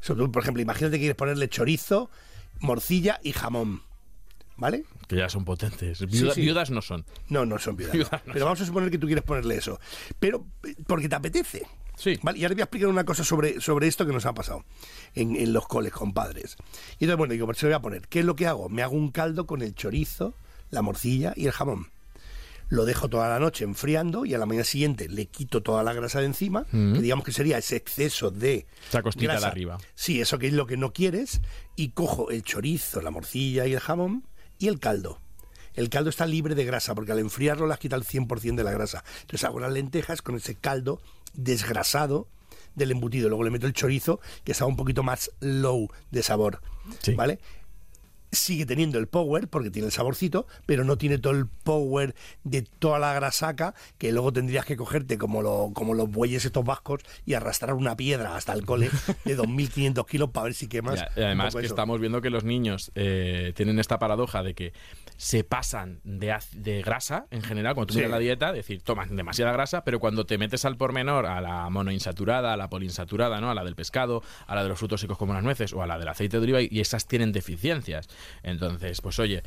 Sobre 0.00 0.20
todo, 0.20 0.32
por 0.32 0.42
ejemplo, 0.42 0.62
imagínate 0.62 0.96
que 0.96 1.00
quieres 1.00 1.16
ponerle 1.16 1.48
chorizo, 1.50 2.10
morcilla 2.60 3.20
y 3.22 3.32
jamón. 3.32 3.82
¿Vale? 4.56 4.84
Que 5.08 5.16
ya 5.16 5.28
son 5.28 5.44
potentes. 5.44 6.00
Viuda- 6.06 6.34
sí. 6.34 6.40
Viudas 6.42 6.70
no 6.70 6.80
son. 6.82 7.04
No, 7.28 7.44
no 7.44 7.58
son 7.58 7.76
viudas. 7.76 7.94
no. 7.94 7.98
Viudas 8.00 8.22
no 8.26 8.32
Pero 8.32 8.44
vamos 8.46 8.60
a 8.60 8.66
suponer 8.66 8.90
que 8.90 8.98
tú 8.98 9.06
quieres 9.06 9.24
ponerle 9.24 9.56
eso. 9.56 9.78
Pero 10.20 10.46
eh, 10.64 10.74
porque 10.86 11.08
te 11.08 11.14
apetece. 11.16 11.66
Sí. 11.96 12.18
Vale, 12.22 12.38
y 12.38 12.42
ahora 12.44 12.54
voy 12.54 12.60
a 12.62 12.64
explicar 12.64 12.88
una 12.88 13.04
cosa 13.04 13.22
sobre, 13.24 13.60
sobre 13.60 13.86
esto 13.86 14.06
que 14.06 14.12
nos 14.12 14.26
ha 14.26 14.32
pasado 14.34 14.64
en, 15.14 15.36
en 15.36 15.52
los 15.52 15.66
coles 15.68 15.92
con 15.92 16.12
padres. 16.12 16.56
Y 16.98 17.04
entonces, 17.04 17.16
bueno, 17.18 17.32
digo, 17.32 17.46
pues 17.46 17.58
se 17.58 17.66
lo 17.66 17.70
voy 17.70 17.76
a 17.76 17.82
poner. 17.82 18.08
¿Qué 18.08 18.20
es 18.20 18.24
lo 18.24 18.34
que 18.34 18.46
hago? 18.46 18.68
Me 18.68 18.82
hago 18.82 18.94
un 18.96 19.10
caldo 19.10 19.46
con 19.46 19.62
el 19.62 19.74
chorizo, 19.74 20.34
la 20.70 20.82
morcilla 20.82 21.32
y 21.36 21.46
el 21.46 21.52
jamón. 21.52 21.90
lo 22.68 22.86
dejo 22.86 23.10
toda 23.10 23.28
la 23.28 23.38
noche 23.38 23.64
enfriando 23.64 24.24
y 24.24 24.32
a 24.32 24.38
la 24.38 24.46
mañana 24.46 24.64
siguiente 24.64 25.06
le 25.10 25.26
quito 25.26 25.62
toda 25.62 25.82
la 25.82 25.92
grasa 25.92 26.20
de 26.20 26.26
encima, 26.26 26.64
Mm. 26.72 26.94
que 26.94 27.00
digamos 27.02 27.22
que 27.26 27.32
sería 27.32 27.58
ese 27.58 27.76
exceso 27.76 28.30
de 28.30 28.64
Esa 28.88 29.02
costita 29.02 29.32
de 29.32 29.38
grasa. 29.40 29.48
arriba. 29.48 29.76
Sí, 29.94 30.22
eso 30.22 30.38
que 30.38 30.46
es 30.46 30.54
lo 30.54 30.66
que 30.66 30.78
no 30.78 30.90
quieres 30.94 31.42
y 31.76 31.90
cojo 31.90 32.30
el 32.30 32.42
chorizo, 32.42 33.02
la 33.02 33.10
morcilla 33.10 33.66
y 33.66 33.74
el 33.74 33.80
jamón 33.80 34.26
y 34.58 34.68
el 34.68 34.80
caldo. 34.80 35.20
El 35.74 35.90
caldo 35.90 36.08
está 36.08 36.24
libre 36.24 36.54
de 36.54 36.64
grasa 36.64 36.94
porque 36.94 37.12
al 37.12 37.18
enfriarlo 37.18 37.66
le 37.66 37.74
has 37.74 37.78
quitado 37.78 38.00
el 38.00 38.08
100% 38.08 38.54
de 38.56 38.64
la 38.64 38.72
grasa. 38.72 39.04
Entonces 39.20 39.44
hago 39.44 39.60
las 39.60 39.70
lentejas 39.72 40.22
con 40.22 40.36
ese 40.36 40.54
caldo 40.54 41.02
desgrasado 41.34 42.28
del 42.74 42.90
embutido. 42.90 43.28
Luego 43.28 43.44
le 43.44 43.50
meto 43.50 43.66
el 43.66 43.72
chorizo 43.72 44.20
que 44.44 44.52
está 44.52 44.66
un 44.66 44.76
poquito 44.76 45.02
más 45.02 45.30
low 45.40 45.88
de 46.10 46.22
sabor. 46.22 46.60
Sí. 47.00 47.14
¿Vale? 47.14 47.38
Sigue 48.32 48.64
teniendo 48.64 48.98
el 48.98 49.08
power 49.08 49.46
porque 49.48 49.70
tiene 49.70 49.86
el 49.86 49.92
saborcito, 49.92 50.46
pero 50.64 50.84
no 50.84 50.96
tiene 50.96 51.18
todo 51.18 51.34
el 51.34 51.46
power 51.46 52.14
de 52.44 52.62
toda 52.62 52.98
la 52.98 53.12
grasaca 53.12 53.74
que 53.98 54.10
luego 54.10 54.32
tendrías 54.32 54.64
que 54.64 54.74
cogerte 54.76 55.18
como, 55.18 55.42
lo- 55.42 55.70
como 55.74 55.92
los 55.92 56.10
bueyes 56.10 56.44
estos 56.46 56.64
vascos 56.64 57.02
y 57.26 57.34
arrastrar 57.34 57.74
una 57.74 57.94
piedra 57.94 58.34
hasta 58.34 58.54
el 58.54 58.64
cole 58.64 58.88
de 59.26 59.36
2.500 59.36 60.06
kilos 60.06 60.30
para 60.30 60.44
ver 60.44 60.54
si 60.54 60.66
quemas. 60.66 60.98
Ya, 61.00 61.10
y 61.14 61.20
además 61.24 61.48
poco 61.52 61.60
que 61.60 61.66
eso. 61.66 61.74
estamos 61.74 62.00
viendo 62.00 62.22
que 62.22 62.30
los 62.30 62.42
niños 62.44 62.90
eh, 62.94 63.52
tienen 63.54 63.78
esta 63.78 63.98
paradoja 63.98 64.42
de 64.42 64.54
que 64.54 64.72
se 65.18 65.44
pasan 65.44 66.00
de, 66.02 66.34
de 66.52 66.82
grasa 66.82 67.26
en 67.30 67.42
general, 67.42 67.74
cuando 67.74 67.88
tú 67.88 67.92
Sí. 67.94 67.98
miras 67.98 68.12
la 68.12 68.18
dieta, 68.18 68.48
es 68.48 68.54
decir, 68.56 68.82
toman 68.82 69.14
demasiada 69.14 69.52
grasa, 69.52 69.84
pero 69.84 70.00
cuando 70.00 70.24
te 70.24 70.38
metes 70.38 70.64
al 70.64 70.76
pormenor, 70.78 71.26
a 71.26 71.40
la 71.42 71.68
monoinsaturada, 71.68 72.54
a 72.54 72.56
la 72.56 72.68
poliinsaturada, 72.70 73.40
¿no? 73.42 73.50
a 73.50 73.54
la 73.54 73.62
del 73.62 73.76
pescado, 73.76 74.22
a 74.46 74.54
la 74.54 74.62
de 74.62 74.70
los 74.70 74.78
frutos 74.78 75.02
secos 75.02 75.18
como 75.18 75.34
las 75.34 75.44
nueces 75.44 75.74
o 75.74 75.82
a 75.82 75.86
la 75.86 75.98
del 75.98 76.08
aceite 76.08 76.38
de 76.38 76.42
oliva, 76.44 76.60
y 76.62 76.80
esas 76.80 77.06
tienen 77.06 77.30
deficiencias. 77.30 78.08
Entonces, 78.42 79.00
pues 79.00 79.18
oye, 79.18 79.42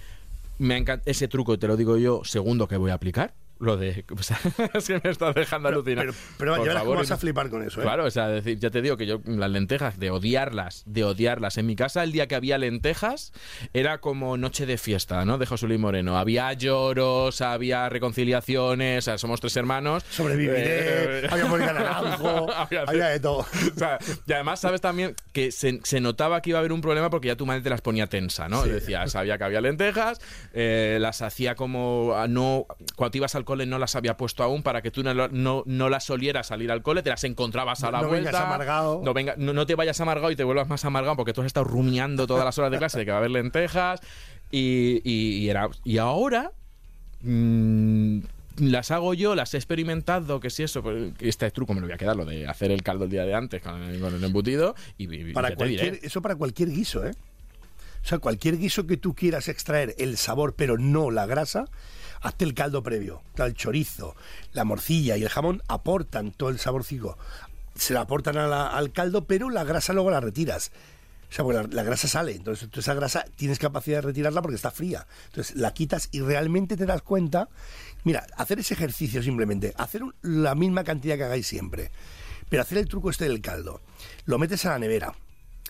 me 0.57 0.77
encanta 0.77 1.09
ese 1.09 1.27
truco, 1.27 1.59
te 1.59 1.67
lo 1.67 1.77
digo 1.77 1.97
yo, 1.97 2.21
segundo 2.23 2.67
que 2.67 2.77
voy 2.77 2.91
a 2.91 2.95
aplicar. 2.95 3.33
Lo 3.59 3.77
de. 3.77 4.03
o 4.17 4.21
sea, 4.23 4.39
es 4.73 4.87
que 4.87 4.99
me 5.03 5.09
estás 5.09 5.33
dejando 5.35 5.69
alucinar. 5.69 6.05
Pero, 6.05 6.17
pero 6.37 6.65
ya 6.65 6.73
favor, 6.73 6.97
vas 6.97 7.11
a 7.11 7.17
flipar 7.17 7.49
con 7.49 7.63
eso, 7.63 7.79
¿eh? 7.79 7.83
Claro, 7.83 8.05
o 8.05 8.11
sea, 8.11 8.27
decir, 8.27 8.59
ya 8.59 8.69
te 8.69 8.81
digo 8.81 8.97
que 8.97 9.05
yo 9.05 9.21
las 9.25 9.49
lentejas, 9.49 9.97
de 9.99 10.11
odiarlas, 10.11 10.83
de 10.85 11.03
odiarlas. 11.03 11.57
En 11.57 11.65
mi 11.65 11.75
casa, 11.75 12.03
el 12.03 12.11
día 12.11 12.27
que 12.27 12.35
había 12.35 12.57
lentejas, 12.57 13.31
era 13.73 13.99
como 13.99 14.37
noche 14.37 14.65
de 14.65 14.77
fiesta, 14.77 15.23
¿no? 15.25 15.37
De 15.37 15.45
José 15.45 15.67
Luis 15.67 15.79
Moreno. 15.79 16.17
Había 16.17 16.51
lloros, 16.53 17.41
había 17.41 17.87
reconciliaciones, 17.89 18.99
o 18.99 19.01
sea, 19.05 19.17
somos 19.17 19.39
tres 19.39 19.55
hermanos. 19.57 20.03
Sobreviviré, 20.09 21.21
Eh, 21.23 21.27
había 21.29 21.45
Mónica 21.45 21.73
Naranjo, 21.73 22.51
había- 22.55 22.81
había 22.87 23.07
de 23.07 23.19
todo. 23.19 23.37
o 23.39 23.77
sea, 23.79 23.97
y 24.27 24.33
además, 24.33 24.59
sabes 24.59 24.81
también 24.81 25.15
que 25.31 25.51
se, 25.51 25.79
se 25.83 26.01
notaba 26.01 26.41
que 26.41 26.49
iba 26.49 26.59
a 26.59 26.61
haber 26.61 26.71
un 26.73 26.81
problema 26.81 27.09
porque 27.09 27.27
ya 27.29 27.35
tu 27.35 27.45
madre 27.45 27.61
te 27.61 27.69
las 27.69 27.81
ponía 27.81 28.07
tensa, 28.07 28.49
¿no? 28.49 28.63
Sí. 28.63 28.69
Decía, 28.69 29.07
sabía 29.07 29.37
que 29.37 29.43
había 29.45 29.61
lentejas, 29.61 30.19
eh, 30.53 30.97
las 30.99 31.21
hacía 31.21 31.55
como 31.55 32.13
no. 32.27 32.65
Cuando 32.95 33.11
te 33.11 33.17
ibas 33.19 33.35
al 33.35 33.44
cole 33.45 33.65
no 33.65 33.79
las 33.79 33.95
había 33.95 34.17
puesto 34.17 34.43
aún 34.43 34.61
para 34.63 34.81
que 34.81 34.91
tú 34.91 35.01
no, 35.03 35.13
no, 35.29 35.63
no 35.65 35.89
las 35.89 36.03
solieras 36.03 36.47
salir 36.47 36.69
al 36.71 36.81
cole, 36.81 37.01
te 37.03 37.09
las 37.11 37.23
encontrabas 37.23 37.83
a 37.85 37.91
la 37.91 38.01
No 38.01 38.09
vuelta. 38.09 38.31
vengas 38.31 38.43
amargado. 38.45 39.01
No, 39.03 39.13
venga, 39.13 39.35
no, 39.37 39.53
no 39.53 39.65
te 39.65 39.75
vayas 39.75 40.01
amargado 40.01 40.31
y 40.31 40.35
te 40.35 40.43
vuelvas 40.43 40.67
más 40.67 40.83
amargado 40.83 41.15
porque 41.15 41.31
tú 41.31 41.39
has 41.41 41.47
estado 41.47 41.63
rumiando 41.63 42.27
todas 42.27 42.43
las 42.43 42.57
horas 42.57 42.71
de 42.71 42.77
clase 42.77 42.97
de 42.99 43.05
que 43.05 43.11
va 43.11 43.17
a 43.17 43.19
haber 43.19 43.31
lentejas. 43.31 44.01
Y, 44.51 45.01
y- 45.05 45.37
y 45.37 45.49
era, 45.49 45.69
y 45.85 45.97
ahora. 45.99 46.51
mm, 47.21 48.19
las 48.57 48.89
hago 48.91 49.13
yo, 49.13 49.35
las 49.35 49.53
he 49.53 49.57
experimentado, 49.57 50.39
que 50.39 50.49
si 50.49 50.63
eso, 50.63 50.81
pues, 50.81 51.11
este 51.19 51.51
truco 51.51 51.73
me 51.73 51.81
lo 51.81 51.87
voy 51.87 51.93
a 51.93 51.97
quedar, 51.97 52.15
lo 52.15 52.23
de 52.23 52.47
hacer 52.47 52.71
el 52.71 52.83
caldo 52.83 53.03
el 53.03 53.09
día 53.11 53.25
de 53.25 53.33
antes 53.33 53.61
con, 53.61 53.81
el- 53.83 53.99
con 53.99 54.13
el 54.15 54.23
embutido 54.23 54.75
y, 54.97 55.33
Para 55.33 55.49
diré. 55.49 55.57
cualquier, 55.57 55.99
eso 56.03 56.21
para 56.21 56.35
cualquier 56.35 56.69
guiso, 56.69 57.05
¿eh? 57.05 57.11
O 58.03 58.07
sea, 58.07 58.19
cualquier 58.19 58.57
guiso 58.57 58.85
que 58.87 58.95
tú 58.97 59.13
quieras 59.15 59.49
extraer 59.49 59.93
el 59.97 60.15
sabor, 60.15 60.53
pero 60.55 60.77
no 60.77 61.11
la 61.11 61.25
grasa, 61.25 61.65
hazte 62.21 62.45
el 62.45 62.53
caldo 62.53 62.83
previo. 62.83 63.21
El 63.37 63.53
chorizo, 63.53 64.15
la 64.53 64.63
morcilla 64.63 65.17
y 65.17 65.23
el 65.23 65.29
jamón 65.29 65.61
aportan 65.67 66.31
todo 66.31 66.49
el 66.49 66.59
saborcico. 66.59 67.17
Se 67.75 67.93
la 67.93 68.01
aportan 68.01 68.37
al 68.37 68.91
caldo, 68.91 69.25
pero 69.25 69.49
la 69.49 69.63
grasa 69.63 69.93
luego 69.93 70.11
la 70.11 70.21
retiras. 70.21 70.71
O 71.29 71.33
sea, 71.33 71.43
porque 71.43 71.75
la, 71.75 71.83
grasa 71.83 72.07
sale, 72.07 72.33
entonces 72.33 72.69
tú 72.69 72.79
esa 72.79 72.93
grasa 72.93 73.25
tienes 73.35 73.59
capacidad 73.59 73.97
de 73.97 74.01
retirarla 74.01 74.41
porque 74.41 74.55
está 74.55 74.71
fría. 74.71 75.05
Entonces 75.27 75.55
la 75.55 75.73
quitas 75.73 76.09
y 76.11 76.21
realmente 76.21 76.77
te 76.77 76.85
das 76.85 77.01
cuenta. 77.01 77.49
Mira, 78.03 78.25
hacer 78.37 78.59
ese 78.59 78.75
ejercicio 78.75 79.21
simplemente, 79.21 79.73
hacer 79.77 80.01
la 80.21 80.55
misma 80.55 80.83
cantidad 80.83 81.17
que 81.17 81.23
hagáis 81.23 81.47
siempre, 81.47 81.91
pero 82.49 82.61
hacer 82.61 82.77
el 82.77 82.87
truco 82.87 83.09
este 83.09 83.25
del 83.25 83.41
caldo. 83.41 83.81
Lo 84.25 84.37
metes 84.37 84.65
a 84.65 84.69
la 84.69 84.79
nevera, 84.79 85.15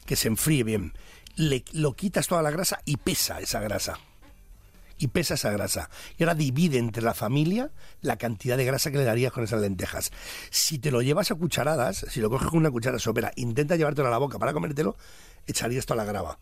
que 0.05 0.15
se 0.15 0.27
enfríe 0.27 0.63
bien, 0.63 0.93
le, 1.35 1.63
lo 1.71 1.93
quitas 1.93 2.27
toda 2.27 2.41
la 2.41 2.51
grasa 2.51 2.81
y 2.85 2.97
pesa 2.97 3.39
esa 3.39 3.59
grasa. 3.61 3.97
Y 4.97 5.07
pesa 5.07 5.33
esa 5.33 5.51
grasa. 5.51 5.89
Y 6.17 6.23
ahora 6.23 6.35
divide 6.35 6.77
entre 6.77 7.03
la 7.03 7.13
familia 7.13 7.71
la 8.01 8.17
cantidad 8.17 8.57
de 8.57 8.65
grasa 8.65 8.91
que 8.91 8.97
le 8.97 9.03
darías 9.03 9.31
con 9.31 9.43
esas 9.43 9.61
lentejas. 9.61 10.11
Si 10.49 10.79
te 10.79 10.91
lo 10.91 11.01
llevas 11.01 11.31
a 11.31 11.35
cucharadas, 11.35 12.05
si 12.09 12.21
lo 12.21 12.29
coges 12.29 12.47
con 12.49 12.59
una 12.59 12.71
cuchara 12.71 12.97
sopera, 12.99 13.31
intenta 13.35 13.75
llevártelo 13.75 14.07
a 14.07 14.11
la 14.11 14.17
boca 14.17 14.39
para 14.39 14.53
comértelo, 14.53 14.95
echarías 15.47 15.85
toda 15.85 16.03
la 16.03 16.05
grava. 16.05 16.39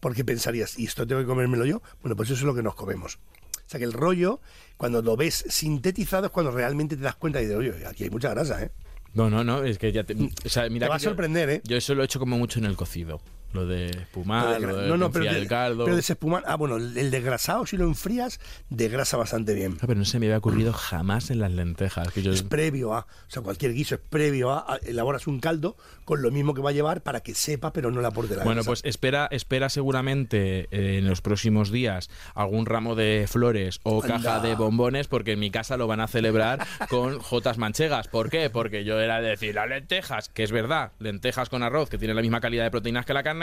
Porque 0.00 0.24
pensarías, 0.24 0.78
¿y 0.78 0.86
esto 0.86 1.06
tengo 1.06 1.20
que 1.20 1.28
comérmelo 1.28 1.64
yo? 1.64 1.80
Bueno, 2.00 2.16
pues 2.16 2.28
eso 2.30 2.40
es 2.40 2.44
lo 2.44 2.54
que 2.54 2.62
nos 2.62 2.74
comemos. 2.74 3.18
O 3.54 3.70
sea 3.72 3.78
que 3.78 3.84
el 3.84 3.92
rollo, 3.92 4.40
cuando 4.76 5.00
lo 5.00 5.16
ves 5.16 5.44
sintetizado, 5.48 6.26
es 6.26 6.32
cuando 6.32 6.50
realmente 6.50 6.96
te 6.96 7.02
das 7.02 7.14
cuenta 7.14 7.40
y 7.40 7.44
dices, 7.44 7.58
oye, 7.58 7.86
aquí 7.86 8.04
hay 8.04 8.10
mucha 8.10 8.30
grasa, 8.30 8.62
¿eh? 8.62 8.72
No, 9.14 9.28
no, 9.30 9.44
no, 9.44 9.62
es 9.62 9.78
que 9.78 9.92
ya 9.92 10.04
te. 10.04 10.14
O 10.14 10.48
sea, 10.48 10.68
mira 10.68 10.86
Te 10.86 10.90
va 10.90 10.96
a 10.96 10.98
sorprender, 10.98 11.48
yo, 11.48 11.54
¿eh? 11.54 11.62
Yo 11.64 11.76
eso 11.76 11.94
lo 11.94 12.02
he 12.02 12.04
hecho 12.06 12.18
como 12.18 12.38
mucho 12.38 12.58
en 12.58 12.64
el 12.64 12.76
cocido. 12.76 13.20
Lo 13.52 13.66
de 13.66 13.86
espumar, 13.90 14.60
lo 14.60 14.76
de 14.76 14.88
no, 14.88 14.96
no, 14.96 15.10
pero, 15.10 15.30
el 15.30 15.46
caldo. 15.48 15.84
pero 15.84 15.96
desespumar. 15.96 16.42
Ah, 16.46 16.56
bueno, 16.56 16.76
el 16.76 17.10
desgrasado, 17.10 17.66
si 17.66 17.76
lo 17.76 17.84
enfrías, 17.84 18.40
desgrasa 18.70 19.16
bastante 19.16 19.54
bien. 19.54 19.74
Ah, 19.80 19.84
pero 19.86 19.98
no 19.98 20.04
se 20.04 20.18
me 20.18 20.26
había 20.26 20.38
ocurrido 20.38 20.72
jamás 20.72 21.30
en 21.30 21.38
las 21.40 21.52
lentejas. 21.52 22.10
Que 22.12 22.22
yo, 22.22 22.32
Es 22.32 22.42
previo 22.42 22.94
a, 22.94 23.00
o 23.00 23.06
sea, 23.30 23.42
cualquier 23.42 23.72
guiso 23.74 23.94
es 23.96 24.00
previo 24.08 24.50
a, 24.52 24.74
a- 24.74 24.76
elaboras 24.84 25.26
un 25.26 25.40
caldo 25.40 25.76
con 26.04 26.22
lo 26.22 26.30
mismo 26.30 26.54
que 26.54 26.60
va 26.62 26.70
a 26.70 26.72
llevar 26.72 27.02
para 27.02 27.20
que 27.20 27.34
sepa, 27.34 27.72
pero 27.72 27.90
no 27.90 28.00
le 28.00 28.06
aporte 28.06 28.34
la 28.36 28.44
Bueno, 28.44 28.60
grasa. 28.60 28.70
pues 28.70 28.80
espera, 28.84 29.28
espera 29.30 29.68
seguramente 29.68 30.68
eh, 30.70 30.98
en 30.98 31.06
los 31.06 31.20
próximos 31.20 31.70
días 31.70 32.10
algún 32.34 32.66
ramo 32.66 32.94
de 32.94 33.26
flores 33.28 33.80
o 33.84 34.02
Anda. 34.02 34.16
caja 34.16 34.40
de 34.40 34.54
bombones, 34.54 35.06
porque 35.08 35.32
en 35.32 35.40
mi 35.40 35.50
casa 35.50 35.76
lo 35.76 35.86
van 35.86 36.00
a 36.00 36.08
celebrar 36.08 36.66
con 36.88 37.18
jotas 37.20 37.58
manchegas. 37.58 38.08
¿Por 38.08 38.30
qué? 38.30 38.50
Porque 38.50 38.84
yo 38.84 38.98
era 39.00 39.20
de 39.20 39.30
decir 39.30 39.54
las 39.54 39.68
lentejas, 39.68 40.28
que 40.28 40.42
es 40.42 40.52
verdad, 40.52 40.92
lentejas 40.98 41.48
con 41.48 41.62
arroz, 41.62 41.88
que 41.88 41.98
tiene 41.98 42.14
la 42.14 42.22
misma 42.22 42.40
calidad 42.40 42.64
de 42.64 42.70
proteínas 42.70 43.06
que 43.06 43.14
la 43.14 43.22
carne. 43.22 43.41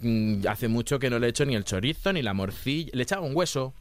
Mm, 0.00 0.46
hace 0.48 0.68
mucho 0.68 0.98
que 0.98 1.10
no 1.10 1.18
le 1.18 1.26
he 1.26 1.30
hecho 1.30 1.44
ni 1.44 1.54
el 1.54 1.64
chorizo 1.64 2.12
ni 2.12 2.22
la 2.22 2.34
morcilla. 2.34 2.90
Le 2.92 3.02
echaba 3.02 3.22
un 3.22 3.34
hueso. 3.34 3.74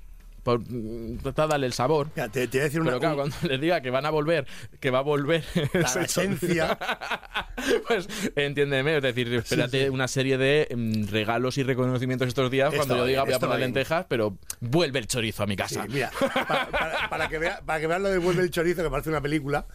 Por, 0.48 0.62
mm, 0.62 1.18
para 1.24 1.46
darle 1.48 1.68
el 1.68 1.74
sabor. 1.74 2.08
Te, 2.12 2.30
te 2.30 2.48
voy 2.48 2.60
a 2.60 2.64
decir 2.64 2.80
una, 2.80 2.92
Pero 2.92 3.00
claro, 3.02 3.16
un- 3.24 3.30
cuando 3.32 3.48
les 3.50 3.60
diga 3.60 3.82
que 3.82 3.90
van 3.90 4.06
a 4.06 4.12
volver, 4.12 4.48
que 4.80 4.92
va 4.92 5.00
a 5.00 5.02
volver 5.02 5.44
la 5.74 5.82
ese 5.82 6.04
esencia. 6.04 6.80
pues 7.88 8.08
entiéndeme, 8.34 8.96
es 8.96 9.04
decir, 9.04 9.34
espérate 9.34 9.84
sí. 9.84 9.90
una 9.90 10.08
serie 10.08 10.38
de 10.38 10.70
mm, 10.74 11.08
regalos 11.12 11.58
y 11.58 11.64
reconocimientos 11.64 12.30
estos 12.30 12.50
días 12.50 12.68
Esto 12.68 12.78
cuando 12.78 12.96
yo 12.96 13.06
diga 13.06 13.24
voy 13.26 13.34
a 13.34 13.40
poner 13.40 13.58
bien. 13.58 13.68
lentejas, 13.74 14.06
pero 14.08 14.38
vuelve 14.62 15.00
el 15.00 15.08
chorizo 15.08 15.44
a 15.44 15.48
mi 15.48 15.56
Sí, 15.56 15.58
casa. 15.58 15.86
mira, 15.90 16.12
para, 16.48 16.68
para- 16.70 17.10
para 17.10 17.28
que 17.28 17.40
vea, 17.40 17.60
para 17.66 17.82
que 17.82 17.88
vean 17.88 18.04
lo 18.04 18.10
de 18.10 18.18
Vuelve 18.20 18.44
el 18.44 18.50
Chorizo, 18.52 18.84
que 18.84 18.90
parece 18.90 19.10
una 19.10 19.20
película, 19.20 19.66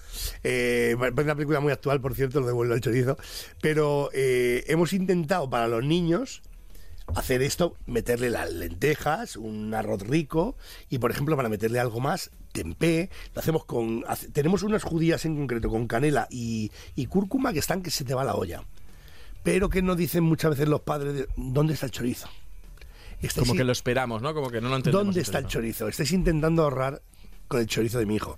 eh, 0.42 0.96
parece 0.98 1.22
una 1.22 1.34
película 1.34 1.60
muy 1.60 1.72
actual, 1.72 2.00
por 2.00 2.14
cierto, 2.14 2.40
lo 2.40 2.46
de 2.46 2.52
Vuelve 2.54 2.76
el 2.76 2.80
Chorizo, 2.80 3.18
pero 3.60 4.08
eh, 4.14 4.64
hemos 4.68 4.94
intentado 4.94 5.50
para 5.50 5.68
los 5.68 5.84
niños 5.84 6.40
hacer 7.16 7.42
esto, 7.42 7.76
meterle 7.86 8.30
las 8.30 8.50
lentejas, 8.52 9.36
un 9.36 9.74
arroz 9.74 10.02
rico, 10.02 10.56
y 10.88 10.98
por 10.98 11.10
ejemplo, 11.10 11.36
para 11.36 11.48
meterle 11.48 11.78
algo 11.80 12.00
más, 12.00 12.30
tempé, 12.52 13.10
lo 13.34 13.40
hacemos 13.40 13.64
con... 13.64 14.04
hace- 14.06 14.28
tenemos 14.30 14.62
unas 14.62 14.82
judías 14.82 15.24
en 15.24 15.36
concreto 15.36 15.68
con 15.70 15.86
canela 15.86 16.26
y, 16.30 16.70
y 16.94 17.06
cúrcuma 17.06 17.52
que 17.52 17.58
están 17.60 17.82
que 17.82 17.90
se 17.90 18.04
te 18.04 18.14
va 18.14 18.24
la 18.24 18.34
olla. 18.34 18.62
Pero 19.42 19.68
que 19.68 19.82
nos 19.82 19.96
dicen 19.96 20.22
muchas 20.24 20.50
veces 20.52 20.68
los 20.68 20.82
padres, 20.82 21.14
de, 21.14 21.28
¿dónde 21.36 21.74
está 21.74 21.86
el 21.86 21.92
chorizo? 21.92 22.28
Estáis 23.20 23.46
Como 23.46 23.54
que 23.56 23.64
lo 23.64 23.72
esperamos, 23.72 24.20
¿no? 24.22 24.34
Como 24.34 24.50
que 24.50 24.60
no 24.60 24.68
lo 24.68 24.76
entendemos. 24.76 25.06
¿Dónde 25.06 25.20
está 25.20 25.38
el 25.38 25.46
chorizo? 25.46 25.88
Estáis 25.88 26.12
intentando 26.12 26.62
ahorrar 26.64 27.02
con 27.48 27.60
el 27.60 27.66
chorizo 27.66 27.98
de 27.98 28.06
mi 28.06 28.16
hijo. 28.16 28.36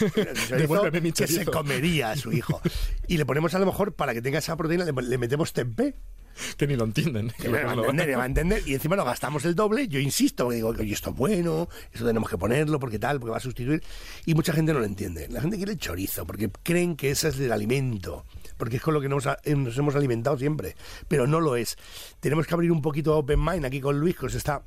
Chorizo 0.48 0.90
mi 1.02 1.12
que 1.12 1.26
se 1.26 1.44
comería 1.44 2.10
a 2.12 2.16
su 2.16 2.32
hijo. 2.32 2.60
Y 3.06 3.16
le 3.18 3.26
ponemos 3.26 3.54
a 3.54 3.58
lo 3.58 3.66
mejor, 3.66 3.92
para 3.94 4.14
que 4.14 4.22
tenga 4.22 4.38
esa 4.38 4.56
proteína, 4.56 4.84
le, 4.84 4.92
le 4.92 5.18
metemos 5.18 5.52
tempeh. 5.52 5.94
Que 6.56 6.66
ni 6.66 6.76
lo 6.76 6.84
entienden. 6.84 7.32
Que 7.38 7.48
le 7.48 7.64
va 7.64 7.70
a 7.72 7.74
entender, 7.74 8.06
le 8.08 8.16
va 8.16 8.22
a 8.22 8.26
entender. 8.26 8.62
Y 8.66 8.74
encima 8.74 8.96
lo 8.96 9.04
gastamos 9.04 9.44
el 9.44 9.54
doble. 9.54 9.88
Yo 9.88 9.98
insisto, 10.00 10.44
porque 10.44 10.56
digo, 10.56 10.68
oye, 10.70 10.92
esto 10.92 11.10
es 11.10 11.16
bueno, 11.16 11.68
esto 11.92 12.06
tenemos 12.06 12.28
que 12.28 12.38
ponerlo, 12.38 12.78
porque 12.80 12.98
tal, 12.98 13.20
porque 13.20 13.30
va 13.32 13.36
a 13.38 13.40
sustituir. 13.40 13.82
Y 14.26 14.34
mucha 14.34 14.52
gente 14.52 14.72
no 14.72 14.78
lo 14.80 14.84
entiende. 14.84 15.28
La 15.28 15.40
gente 15.40 15.56
quiere 15.56 15.72
el 15.72 15.78
chorizo, 15.78 16.26
porque 16.26 16.50
creen 16.62 16.96
que 16.96 17.10
ese 17.10 17.28
es 17.28 17.38
el 17.40 17.52
alimento. 17.52 18.24
Porque 18.56 18.76
es 18.76 18.82
con 18.82 18.94
lo 18.94 19.00
que 19.00 19.08
nos, 19.08 19.26
ha- 19.26 19.38
nos 19.56 19.76
hemos 19.78 19.94
alimentado 19.96 20.38
siempre. 20.38 20.76
Pero 21.08 21.26
no 21.26 21.40
lo 21.40 21.56
es. 21.56 21.76
Tenemos 22.20 22.46
que 22.46 22.54
abrir 22.54 22.70
un 22.72 22.82
poquito 22.82 23.16
Open 23.18 23.42
Mind 23.44 23.64
aquí 23.64 23.80
con 23.80 23.98
Luis, 23.98 24.16
que 24.16 24.26
os 24.26 24.34
está 24.34 24.62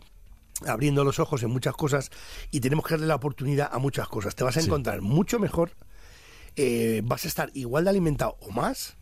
abriendo 0.65 1.03
los 1.03 1.19
ojos 1.19 1.43
en 1.43 1.51
muchas 1.51 1.75
cosas 1.75 2.09
y 2.49 2.59
tenemos 2.61 2.83
que 2.83 2.95
darle 2.95 3.05
la 3.05 3.13
oportunidad 3.15 3.69
a 3.71 3.77
muchas 3.77 4.07
cosas. 4.07 4.35
Te 4.35 4.43
vas 4.43 4.57
a 4.57 4.61
encontrar 4.61 5.01
mucho 5.01 5.37
mejor, 5.37 5.71
eh, 6.55 7.01
vas 7.05 7.25
a 7.25 7.27
estar 7.27 7.51
igual 7.53 7.83
de 7.83 7.91
alimentado 7.91 8.37
o 8.41 8.49
más 8.51 8.96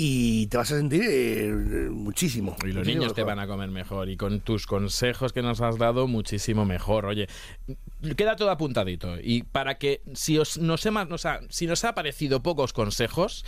y 0.00 0.46
te 0.46 0.56
vas 0.56 0.70
a 0.70 0.76
sentir 0.76 1.02
eh, 1.04 1.88
muchísimo. 1.90 2.54
Y 2.62 2.66
los 2.66 2.76
muchísimo 2.76 3.00
niños 3.00 3.14
te 3.14 3.24
van 3.24 3.40
a 3.40 3.48
comer 3.48 3.68
mejor. 3.68 4.08
Y 4.08 4.16
con 4.16 4.38
tus 4.38 4.64
consejos 4.64 5.32
que 5.32 5.42
nos 5.42 5.60
has 5.60 5.76
dado, 5.76 6.06
muchísimo 6.06 6.64
mejor. 6.64 7.04
Oye, 7.04 7.26
queda 8.16 8.36
todo 8.36 8.48
apuntadito. 8.52 9.16
Y 9.20 9.42
para 9.42 9.76
que, 9.76 10.02
si, 10.14 10.38
os, 10.38 10.56
nos, 10.56 10.86
nos 10.86 11.26
ha, 11.26 11.40
si 11.48 11.66
nos 11.66 11.82
ha 11.82 11.96
parecido 11.96 12.44
pocos 12.44 12.72
consejos, 12.72 13.44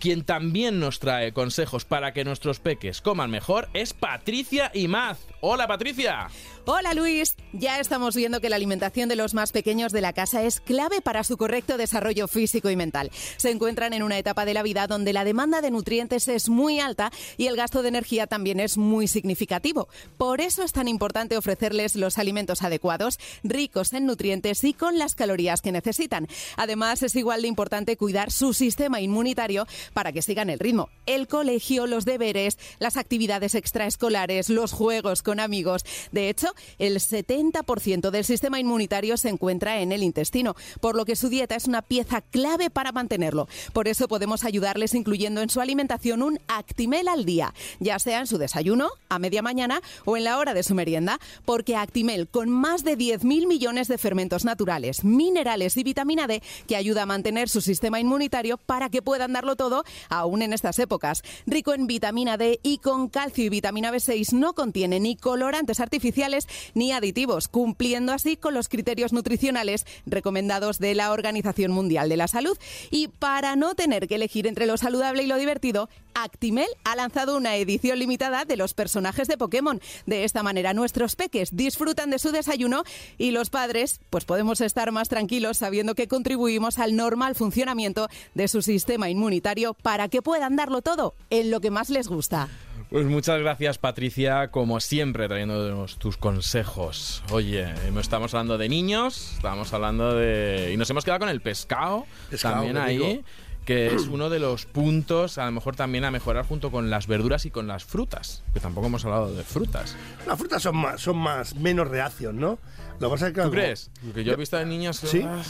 quien 0.00 0.24
también 0.24 0.80
nos 0.80 0.98
trae 0.98 1.34
consejos 1.34 1.84
para 1.84 2.14
que 2.14 2.24
nuestros 2.24 2.58
peques 2.58 3.02
coman 3.02 3.30
mejor 3.30 3.68
es 3.74 3.92
Patricia 3.92 4.70
Imaz. 4.72 5.18
Hola, 5.42 5.68
Patricia. 5.68 6.28
Hola 6.64 6.94
Luis, 6.94 7.34
ya 7.52 7.80
estamos 7.80 8.14
viendo 8.14 8.40
que 8.40 8.48
la 8.48 8.54
alimentación 8.54 9.08
de 9.08 9.16
los 9.16 9.34
más 9.34 9.50
pequeños 9.50 9.90
de 9.90 10.00
la 10.00 10.12
casa 10.12 10.44
es 10.44 10.60
clave 10.60 11.00
para 11.00 11.24
su 11.24 11.36
correcto 11.36 11.76
desarrollo 11.76 12.28
físico 12.28 12.70
y 12.70 12.76
mental. 12.76 13.10
Se 13.36 13.50
encuentran 13.50 13.92
en 13.94 14.04
una 14.04 14.16
etapa 14.16 14.44
de 14.44 14.54
la 14.54 14.62
vida 14.62 14.86
donde 14.86 15.12
la 15.12 15.24
demanda 15.24 15.60
de 15.60 15.72
nutrientes 15.72 16.28
es 16.28 16.48
muy 16.48 16.78
alta 16.78 17.10
y 17.36 17.48
el 17.48 17.56
gasto 17.56 17.82
de 17.82 17.88
energía 17.88 18.28
también 18.28 18.60
es 18.60 18.78
muy 18.78 19.08
significativo. 19.08 19.88
Por 20.16 20.40
eso 20.40 20.62
es 20.62 20.70
tan 20.70 20.86
importante 20.86 21.36
ofrecerles 21.36 21.96
los 21.96 22.16
alimentos 22.16 22.62
adecuados, 22.62 23.18
ricos 23.42 23.92
en 23.92 24.06
nutrientes 24.06 24.62
y 24.62 24.72
con 24.72 24.98
las 24.98 25.16
calorías 25.16 25.62
que 25.62 25.72
necesitan. 25.72 26.28
Además, 26.56 27.02
es 27.02 27.16
igual 27.16 27.42
de 27.42 27.48
importante 27.48 27.96
cuidar 27.96 28.30
su 28.30 28.54
sistema 28.54 29.00
inmunitario 29.00 29.66
para 29.94 30.12
que 30.12 30.22
sigan 30.22 30.48
el 30.48 30.60
ritmo. 30.60 30.90
El 31.06 31.26
colegio, 31.26 31.88
los 31.88 32.04
deberes, 32.04 32.56
las 32.78 32.96
actividades 32.96 33.56
extraescolares, 33.56 34.48
los 34.48 34.70
juegos 34.70 35.24
con 35.24 35.40
amigos. 35.40 35.84
De 36.12 36.28
hecho, 36.28 36.51
el 36.78 36.96
70% 36.96 38.10
del 38.10 38.24
sistema 38.24 38.60
inmunitario 38.60 39.16
se 39.16 39.28
encuentra 39.28 39.80
en 39.80 39.92
el 39.92 40.02
intestino, 40.02 40.54
por 40.80 40.96
lo 40.96 41.04
que 41.04 41.16
su 41.16 41.28
dieta 41.28 41.56
es 41.56 41.66
una 41.66 41.82
pieza 41.82 42.20
clave 42.20 42.70
para 42.70 42.92
mantenerlo. 42.92 43.48
Por 43.72 43.88
eso 43.88 44.08
podemos 44.08 44.44
ayudarles 44.44 44.94
incluyendo 44.94 45.40
en 45.40 45.50
su 45.50 45.60
alimentación 45.60 46.22
un 46.22 46.38
Actimel 46.48 47.08
al 47.08 47.24
día, 47.24 47.54
ya 47.80 47.98
sea 47.98 48.20
en 48.20 48.26
su 48.26 48.38
desayuno, 48.38 48.90
a 49.08 49.18
media 49.18 49.42
mañana 49.42 49.80
o 50.04 50.16
en 50.16 50.24
la 50.24 50.38
hora 50.38 50.54
de 50.54 50.62
su 50.62 50.74
merienda, 50.74 51.18
porque 51.44 51.76
Actimel, 51.76 52.28
con 52.28 52.48
más 52.50 52.84
de 52.84 52.96
10.000 52.96 53.46
millones 53.46 53.88
de 53.88 53.98
fermentos 53.98 54.44
naturales, 54.44 55.04
minerales 55.04 55.76
y 55.76 55.82
vitamina 55.82 56.26
D, 56.26 56.42
que 56.66 56.76
ayuda 56.76 57.02
a 57.02 57.06
mantener 57.06 57.48
su 57.48 57.60
sistema 57.60 58.00
inmunitario 58.00 58.58
para 58.58 58.90
que 58.90 59.02
puedan 59.02 59.32
darlo 59.32 59.56
todo 59.56 59.84
aún 60.08 60.42
en 60.42 60.52
estas 60.52 60.78
épocas. 60.78 61.22
Rico 61.46 61.74
en 61.74 61.86
vitamina 61.86 62.36
D 62.36 62.60
y 62.62 62.78
con 62.78 63.08
calcio 63.08 63.44
y 63.44 63.48
vitamina 63.48 63.92
B6 63.92 64.32
no 64.32 64.54
contiene 64.54 65.00
ni 65.00 65.16
colorantes 65.16 65.80
artificiales 65.80 66.41
ni 66.74 66.92
aditivos, 66.92 67.48
cumpliendo 67.48 68.12
así 68.12 68.36
con 68.36 68.54
los 68.54 68.68
criterios 68.68 69.12
nutricionales 69.12 69.86
recomendados 70.06 70.78
de 70.78 70.94
la 70.94 71.12
Organización 71.12 71.72
Mundial 71.72 72.08
de 72.08 72.16
la 72.16 72.28
Salud. 72.28 72.58
Y 72.90 73.08
para 73.08 73.56
no 73.56 73.74
tener 73.74 74.08
que 74.08 74.16
elegir 74.16 74.46
entre 74.46 74.66
lo 74.66 74.76
saludable 74.76 75.22
y 75.22 75.26
lo 75.26 75.36
divertido, 75.36 75.88
Actimel 76.14 76.68
ha 76.84 76.96
lanzado 76.96 77.36
una 77.36 77.56
edición 77.56 77.98
limitada 77.98 78.44
de 78.44 78.56
los 78.56 78.74
personajes 78.74 79.28
de 79.28 79.38
Pokémon. 79.38 79.80
De 80.06 80.24
esta 80.24 80.42
manera 80.42 80.74
nuestros 80.74 81.16
peques 81.16 81.56
disfrutan 81.56 82.10
de 82.10 82.18
su 82.18 82.32
desayuno 82.32 82.84
y 83.18 83.30
los 83.30 83.50
padres 83.50 84.00
pues 84.10 84.24
podemos 84.24 84.60
estar 84.60 84.92
más 84.92 85.08
tranquilos 85.08 85.58
sabiendo 85.58 85.94
que 85.94 86.08
contribuimos 86.08 86.78
al 86.78 86.96
normal 86.96 87.34
funcionamiento 87.34 88.08
de 88.34 88.48
su 88.48 88.62
sistema 88.62 89.10
inmunitario 89.10 89.74
para 89.74 90.08
que 90.08 90.22
puedan 90.22 90.56
darlo 90.56 90.82
todo 90.82 91.14
en 91.30 91.50
lo 91.50 91.60
que 91.60 91.70
más 91.70 91.90
les 91.90 92.08
gusta. 92.08 92.48
Pues 92.92 93.06
muchas 93.06 93.40
gracias, 93.40 93.78
Patricia, 93.78 94.50
como 94.50 94.78
siempre, 94.78 95.26
trayéndonos 95.26 95.96
tus 95.96 96.18
consejos. 96.18 97.22
Oye, 97.30 97.72
estamos 97.98 98.34
hablando 98.34 98.58
de 98.58 98.68
niños, 98.68 99.32
estamos 99.36 99.72
hablando 99.72 100.14
de... 100.14 100.72
Y 100.74 100.76
nos 100.76 100.90
hemos 100.90 101.02
quedado 101.02 101.20
con 101.20 101.30
el 101.30 101.40
pescado, 101.40 102.04
Pescado, 102.28 102.56
también 102.56 102.76
ahí, 102.76 103.24
que 103.64 103.86
es 103.86 104.08
uno 104.08 104.28
de 104.28 104.40
los 104.40 104.66
puntos, 104.66 105.38
a 105.38 105.46
lo 105.46 105.52
mejor 105.52 105.74
también 105.74 106.04
a 106.04 106.10
mejorar 106.10 106.44
junto 106.44 106.70
con 106.70 106.90
las 106.90 107.06
verduras 107.06 107.46
y 107.46 107.50
con 107.50 107.66
las 107.66 107.82
frutas, 107.82 108.44
que 108.52 108.60
tampoco 108.60 108.88
hemos 108.88 109.02
hablado 109.06 109.34
de 109.34 109.42
frutas. 109.42 109.96
Las 110.26 110.38
frutas 110.38 110.62
son 110.62 110.76
más, 110.76 111.00
son 111.00 111.16
más, 111.16 111.54
menos 111.54 111.88
reacios, 111.88 112.34
¿no? 112.34 112.58
Lo 113.00 113.08
que 113.08 113.12
pasa 113.14 113.28
es 113.28 113.32
que 113.32 113.40
¿Tú 113.40 113.50
crees? 113.50 113.90
Porque 114.04 114.22
yo 114.22 114.34
he 114.34 114.36
visto 114.36 114.58
de 114.58 114.66
niños... 114.66 114.98
Sí. 114.98 115.22
ah, 115.26 115.42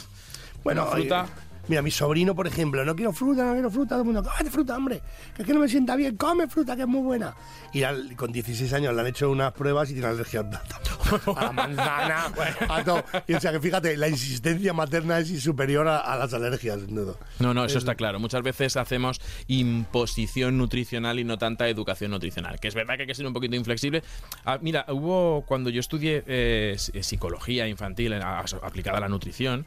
Bueno, 0.62 0.86
fruta... 0.86 1.26
Mira, 1.69 1.81
mi 1.81 1.91
sobrino, 1.91 2.35
por 2.35 2.47
ejemplo, 2.47 2.85
no 2.85 2.95
quiero 2.97 3.13
fruta, 3.13 3.45
no 3.45 3.53
quiero 3.53 3.71
fruta, 3.71 3.91
todo 3.91 4.01
el 4.01 4.05
mundo, 4.07 4.23
cómete 4.23 4.51
fruta, 4.51 4.77
hombre, 4.77 5.01
que 5.35 5.43
es 5.43 5.47
que 5.47 5.55
no 5.55 5.61
me 5.61 5.69
sienta 5.69 5.95
bien, 5.97 6.17
come 6.17 6.49
fruta, 6.49 6.75
que 6.75 6.83
es 6.83 6.89
muy 6.89 7.01
buena. 7.03 7.35
Y 7.73 7.85
al- 7.85 8.15
con 8.17 8.33
16 8.33 8.73
años 8.73 8.95
le 8.95 9.01
han 9.01 9.07
hecho 9.07 9.31
unas 9.31 9.53
pruebas 9.53 9.89
y 9.91 9.95
tiene 9.95 10.09
alergia 10.09 10.41
a 11.37 11.45
la 11.45 11.53
manzana, 11.53 12.27
a 12.69 12.85
todo. 12.85 13.05
Y 13.29 13.35
o 13.35 13.41
sea 13.41 13.53
que 13.53 13.61
fíjate, 13.61 13.97
la 13.97 14.09
insistencia 14.09 14.73
materna 14.73 15.19
es 15.21 15.43
superior 15.43 15.87
a, 15.89 15.99
a 16.01 16.17
las 16.17 16.35
alergias, 16.35 16.81
sin 16.81 16.95
duda. 16.95 17.15
No, 17.39 17.55
no, 17.55 17.65
eso 17.65 17.79
está 17.79 17.95
claro. 17.95 18.19
Muchas 18.19 18.43
veces 18.43 18.77
hacemos 18.77 19.21
imposición 19.47 20.59
nutricional 20.59 21.19
y 21.21 21.25
no 21.25 21.39
tanta 21.39 21.69
educación 21.69 22.11
nutricional. 22.11 22.59
Que 22.61 22.69
es 22.69 22.75
verdad 22.75 22.97
que 22.97 23.03
hay 23.03 23.07
que 23.07 23.15
ser 23.15 23.27
un 23.27 23.33
poquito 23.33 23.57
inflexible. 23.57 24.03
Ah, 24.45 24.59
mira, 24.61 24.85
hubo 24.89 25.43
cuando 25.47 25.71
yo 25.71 25.81
estudié 25.81 26.25
eh, 26.27 26.77
psicología 26.79 27.67
infantil 27.69 28.15
en- 28.15 28.23
a- 28.23 28.41
aplicada 28.63 28.99
a 28.99 29.01
la 29.01 29.09
nutrición, 29.09 29.65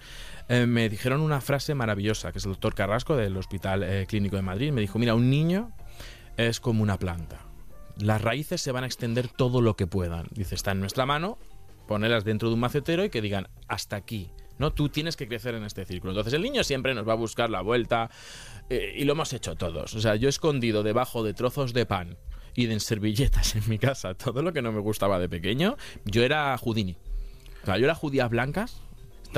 eh, 0.48 0.66
me 0.66 0.90
dijeron 0.90 1.22
una 1.22 1.42
frase 1.42 1.74
maravillosa, 1.76 2.32
que 2.32 2.40
es 2.40 2.46
el 2.46 2.52
doctor 2.52 2.76
Carrasco 2.76 3.16
del 3.16 3.36
Hospital 3.38 3.84
eh, 3.84 4.06
Clínico 4.08 4.36
de 4.36 4.42
Madrid. 4.42 4.72
Me 4.72 4.82
dijo, 4.82 5.00
mira, 5.00 5.16
un 5.16 5.30
niño 5.30 5.72
es 6.38 6.60
como 6.60 6.84
una 6.84 6.98
planta. 6.98 7.40
Las 7.98 8.22
raíces 8.22 8.62
se 8.62 8.72
van 8.72 8.84
a 8.84 8.88
extender 8.88 9.28
todo 9.28 9.62
lo 9.62 9.76
que 9.76 9.88
puedan. 9.88 10.28
Dice, 10.32 10.56
está 10.56 10.72
en 10.72 10.82
nuestra 10.82 11.06
mano, 11.06 11.38
ponerlas 11.88 12.26
dentro 12.26 12.50
de 12.50 12.56
un 12.56 12.60
macetero 12.60 13.04
y 13.04 13.10
que 13.10 13.22
digan, 13.22 13.48
hasta 13.68 13.96
aquí. 13.96 14.32
¿no? 14.58 14.74
Tú 14.74 14.90
tienes 14.90 15.16
que 15.16 15.28
crecer 15.28 15.56
en 15.56 15.64
este 15.64 15.86
círculo. 15.86 16.12
Entonces 16.12 16.34
el 16.34 16.42
niño 16.42 16.64
siempre 16.64 16.94
nos 16.94 17.08
va 17.08 17.14
a 17.14 17.18
buscar 17.18 17.50
la 17.50 17.62
vuelta 17.62 18.10
eh, 18.70 18.94
y 18.96 19.06
lo 19.06 19.14
hemos 19.14 19.34
hecho 19.34 19.56
todos. 19.56 19.96
O 19.96 20.02
sea, 20.02 20.16
yo 20.16 20.30
escondido 20.30 20.84
debajo 20.84 21.24
de 21.24 21.34
trozos 21.34 21.74
de 21.74 21.86
pan 21.86 22.18
y 22.54 22.68
de 22.68 22.80
servilletas 22.80 23.56
en 23.56 23.68
mi 23.68 23.78
casa 23.78 24.14
todo 24.14 24.42
lo 24.42 24.54
que 24.54 24.62
no 24.62 24.72
me 24.72 24.80
gustaba 24.80 25.20
de 25.20 25.30
pequeño. 25.30 25.78
Yo 26.06 26.24
era 26.24 26.58
Houdini. 26.58 26.98
O 27.64 27.66
sea, 27.66 27.78
yo 27.78 27.86
era 27.86 27.96
judías 27.96 28.30
blancas. 28.30 28.82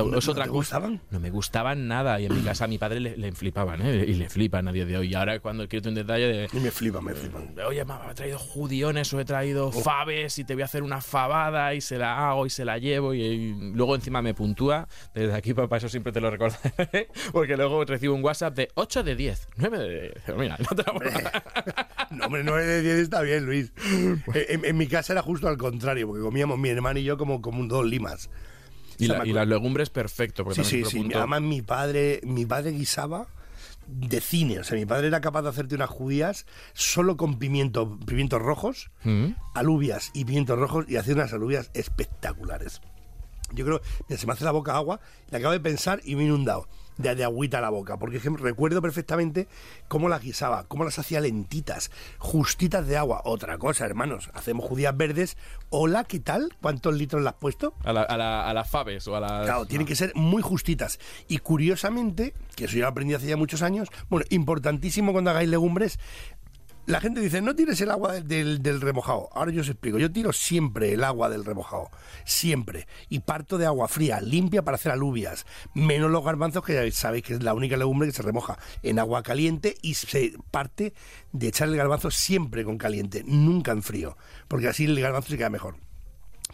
¿No- 0.06 0.18
es 0.18 0.26
no 0.26 0.32
otra 0.32 0.44
te 0.46 0.50
cosa. 0.50 0.78
gustaban? 0.80 1.02
No 1.12 1.20
me 1.20 1.30
gustaban 1.30 1.88
nada. 1.88 2.20
Y 2.20 2.26
en 2.26 2.36
mi 2.36 2.42
casa 2.42 2.66
a 2.66 2.68
mi 2.68 2.78
padre 2.78 3.00
le, 3.00 3.18
le 3.18 3.32
flipaban, 3.32 3.82
¿eh? 3.82 4.06
Y 4.08 4.14
le 4.16 4.30
flipan 4.30 4.68
a 4.68 4.72
día 4.72 4.86
de 4.86 4.98
hoy. 4.98 5.10
Y 5.12 5.16
ahora 5.16 5.40
cuando 5.40 5.68
quiero 5.68 5.90
un 5.90 5.96
detalle 5.96 6.28
de... 6.28 6.48
Y 6.54 6.60
me 6.60 6.72
flipan, 6.72 7.04
me 7.04 7.14
flipan. 7.14 7.56
Oye, 7.68 7.84
mamá, 7.86 8.12
he 8.12 8.14
traído 8.16 8.38
judiones 8.40 9.12
o 9.14 9.20
he 9.20 9.26
traído 9.26 9.72
faves 9.72 10.38
y 10.40 10.44
te 10.44 10.54
voy 10.54 10.62
a 10.62 10.66
hacer 10.66 10.84
una 10.84 11.02
fabada 11.02 11.74
y 11.74 11.82
se 11.82 11.98
la 11.98 12.30
hago 12.30 12.46
y 12.46 12.50
se 12.50 12.66
la 12.66 12.78
llevo 12.78 13.14
y, 13.14 13.22
y 13.22 13.72
luego 13.74 13.96
encima 13.96 14.22
me 14.22 14.34
puntúa. 14.34 14.88
Desde 15.14 15.34
aquí, 15.34 15.54
papá, 15.54 15.78
eso 15.78 15.90
siempre 15.90 16.12
te 16.12 16.22
lo 16.22 16.30
recordaré. 16.32 17.08
Porque 17.32 17.56
luego 17.58 17.84
recibo 17.86 18.16
un 18.16 18.24
WhatsApp 18.24 18.56
de 18.56 18.70
8 18.76 19.04
de 19.04 19.16
10, 19.16 19.48
9 19.58 19.78
de 19.80 20.02
10. 20.26 20.38
Mira, 20.38 20.58
no 20.60 20.76
te 20.76 20.84
lo 20.84 20.98
No, 22.12 22.26
hombre, 22.26 22.44
9 22.44 22.66
de 22.66 22.82
10 22.82 22.96
está 23.00 23.22
bien, 23.22 23.46
Luis. 23.46 23.72
Eh, 24.34 24.46
En, 24.50 24.66
en 24.66 24.78
mi 24.78 24.88
casa 24.88 25.14
era 25.14 25.22
justo 25.22 25.48
al 25.48 25.58
contrario, 25.58 26.08
porque 26.08 26.22
comíamos 26.24 26.58
mi 26.58 26.70
hermano 26.70 27.00
y 27.00 27.04
yo 27.04 27.18
como, 27.18 27.42
como 27.42 27.60
un 27.60 27.68
dos 27.68 27.86
limas. 27.86 28.30
Y, 28.98 29.08
la- 29.08 29.26
y 29.26 29.34
las 29.34 29.48
legumbres, 29.48 29.90
perfecto. 29.90 30.44
Porque 30.44 30.64
Sí, 30.64 30.84
sí, 30.84 30.90
sí. 30.90 31.10
Además, 31.14 31.42
mi 31.42 31.62
padre, 31.62 32.20
mi 32.24 32.46
padre 32.46 32.72
guisaba 32.72 33.28
de 33.88 34.20
cine. 34.22 34.60
O 34.60 34.64
sea, 34.64 34.78
mi 34.78 34.86
padre 34.86 35.08
era 35.08 35.22
capaz 35.22 35.44
de 35.44 35.50
hacerte 35.50 35.76
unas 35.76 35.90
judías 35.90 36.46
solo 36.74 37.16
con 37.16 37.40
pimiento, 37.40 37.98
pimientos 38.06 38.42
rojos, 38.42 38.90
Mm. 39.04 39.28
alubias 39.54 40.12
y 40.14 40.26
pimientos 40.26 40.60
rojos 40.60 40.86
y 40.90 40.98
hacía 40.98 41.14
unas 41.14 41.32
alubias 41.34 41.70
espectaculares. 41.74 42.82
Yo 43.54 43.64
creo, 43.66 43.82
mira, 44.10 44.20
se 44.20 44.28
me 44.28 44.34
hace 44.34 44.44
la 44.44 44.52
boca 44.52 44.76
agua, 44.76 45.00
le 45.32 45.38
acabo 45.38 45.54
de 45.54 45.60
pensar 45.62 46.02
y 46.04 46.16
me 46.16 46.24
he 46.24 46.26
inundado 46.26 46.68
de, 46.98 47.16
de 47.16 47.24
agüita 47.24 47.58
a 47.60 47.62
la 47.62 47.70
boca, 47.70 47.98
porque 47.98 48.18
es 48.18 48.24
que 48.24 48.30
recuerdo 48.30 48.82
perfectamente 48.82 49.48
cómo 49.88 50.10
las 50.10 50.22
guisaba, 50.22 50.66
cómo 50.68 50.84
las 50.84 50.98
hacía 51.00 51.22
lentitas, 51.22 51.92
justitas 52.18 52.88
de 52.88 52.98
agua. 52.98 53.22
Otra 53.26 53.58
cosa, 53.58 53.86
hermanos, 53.86 54.30
hacemos 54.34 54.66
judías 54.66 54.96
verdes. 54.96 55.38
Hola, 55.70 56.04
¿qué 56.06 56.20
tal? 56.20 56.56
¿Cuántos 56.62 56.96
litros 56.96 57.22
le 57.22 57.30
has 57.30 57.36
puesto? 57.36 57.74
A, 57.84 57.94
la- 57.94 58.04
a 58.04 58.18
la- 58.18 58.50
a 58.50 58.54
las 58.54 58.70
faves 58.70 59.08
o 59.08 59.16
a 59.16 59.20
las... 59.20 59.46
Claro, 59.46 59.66
tienen 59.66 59.86
que 59.88 59.96
ser 59.96 60.12
muy 60.16 60.42
justitas. 60.42 61.00
Y 61.28 61.40
curiosamente, 61.40 62.34
que 62.56 62.66
eso 62.66 62.76
ya 62.78 62.84
lo 62.84 62.88
aprendí 62.90 63.14
hace 63.14 63.28
ya 63.28 63.38
muchos 63.38 63.62
años, 63.62 63.90
bueno, 64.10 64.26
importantísimo 64.30 65.12
cuando 65.12 65.32
hagáis 65.32 65.50
legumbres, 65.50 66.00
la 66.88 67.00
gente 67.00 67.22
dice, 67.22 67.42
no 67.42 67.56
tires 67.56 67.80
el 67.82 67.92
agua 67.92 68.14
del, 68.22 68.64
del- 68.64 68.82
remojado. 68.82 69.30
Ahora 69.34 69.52
yo 69.52 69.62
os 69.62 69.70
explico, 69.70 70.00
yo 70.00 70.12
tiro 70.12 70.34
siempre 70.34 70.94
el 70.94 71.04
agua 71.04 71.30
del 71.30 71.46
remojado, 71.46 71.92
siempre. 72.26 72.88
Y 73.10 73.20
parto 73.20 73.58
de 73.58 73.66
agua 73.66 73.88
fría, 73.88 74.20
limpia 74.22 74.64
para 74.64 74.76
hacer 74.76 74.92
alubias. 74.92 75.46
Menos 75.74 76.10
los 76.10 76.24
garbanzos, 76.24 76.64
que 76.64 76.90
sabéis 76.92 77.24
que 77.24 77.34
es 77.36 77.44
la 77.44 77.54
única 77.54 77.78
legumbre 77.78 78.08
que 78.08 78.14
se 78.16 78.24
remoja 78.24 78.58
en 78.84 79.00
agua 79.00 79.22
caliente 79.22 79.76
y 79.82 79.94
se 79.94 80.34
parte 80.50 80.94
de 81.34 81.48
echar 81.50 81.68
el 81.68 81.76
garbanzo 81.78 82.10
siempre 82.10 82.64
con 82.64 82.78
caliente, 82.78 83.24
nunca 83.28 83.72
en 83.74 83.84
frío, 83.84 84.18
porque 84.48 84.68
así 84.70 84.86
el 84.86 85.00
garbanzo 85.00 85.30
se 85.30 85.38
queda 85.38 85.50
mejor 85.50 85.76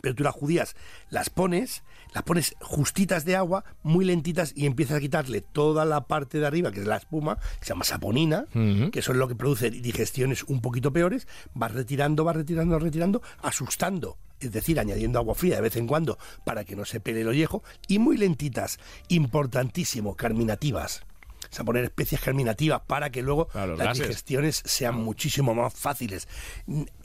pero 0.01 0.15
tú 0.15 0.23
las 0.23 0.33
judías 0.35 0.75
las 1.09 1.29
pones, 1.29 1.81
las 2.13 2.23
pones 2.23 2.55
justitas 2.59 3.25
de 3.25 3.35
agua, 3.35 3.63
muy 3.81 4.05
lentitas, 4.05 4.53
y 4.55 4.65
empiezas 4.65 4.97
a 4.97 4.99
quitarle 4.99 5.41
toda 5.41 5.85
la 5.85 6.05
parte 6.07 6.39
de 6.39 6.47
arriba, 6.47 6.71
que 6.71 6.81
es 6.81 6.85
la 6.85 6.97
espuma, 6.97 7.37
que 7.59 7.65
se 7.65 7.69
llama 7.69 7.83
saponina, 7.83 8.45
que 8.53 8.99
eso 8.99 9.11
es 9.11 9.17
lo 9.17 9.27
que 9.27 9.35
produce 9.35 9.69
digestiones 9.69 10.43
un 10.43 10.61
poquito 10.61 10.93
peores, 10.93 11.27
vas 11.53 11.71
retirando, 11.71 12.23
vas 12.23 12.35
retirando, 12.35 12.75
vas 12.75 12.83
retirando, 12.83 13.21
asustando, 13.41 14.17
es 14.39 14.51
decir, 14.51 14.79
añadiendo 14.79 15.19
agua 15.19 15.35
fría 15.35 15.55
de 15.55 15.61
vez 15.61 15.75
en 15.75 15.87
cuando 15.87 16.17
para 16.43 16.63
que 16.63 16.75
no 16.75 16.85
se 16.85 16.99
pele 16.99 17.21
el 17.21 17.27
ollejo, 17.27 17.63
y 17.87 17.99
muy 17.99 18.17
lentitas, 18.17 18.79
importantísimo, 19.07 20.15
carminativas. 20.15 21.03
O 21.53 21.55
sea, 21.55 21.63
poner 21.65 21.83
especias 21.83 22.19
germinativas 22.19 22.81
para 22.87 23.11
que 23.11 23.21
luego 23.21 23.47
Claro, 23.49 23.75
las 23.77 23.87
gases. 23.89 24.07
digestiones 24.07 24.63
sean 24.65 24.95
muchísimo 24.95 25.53
más 25.53 25.71
fáciles. 25.71 26.27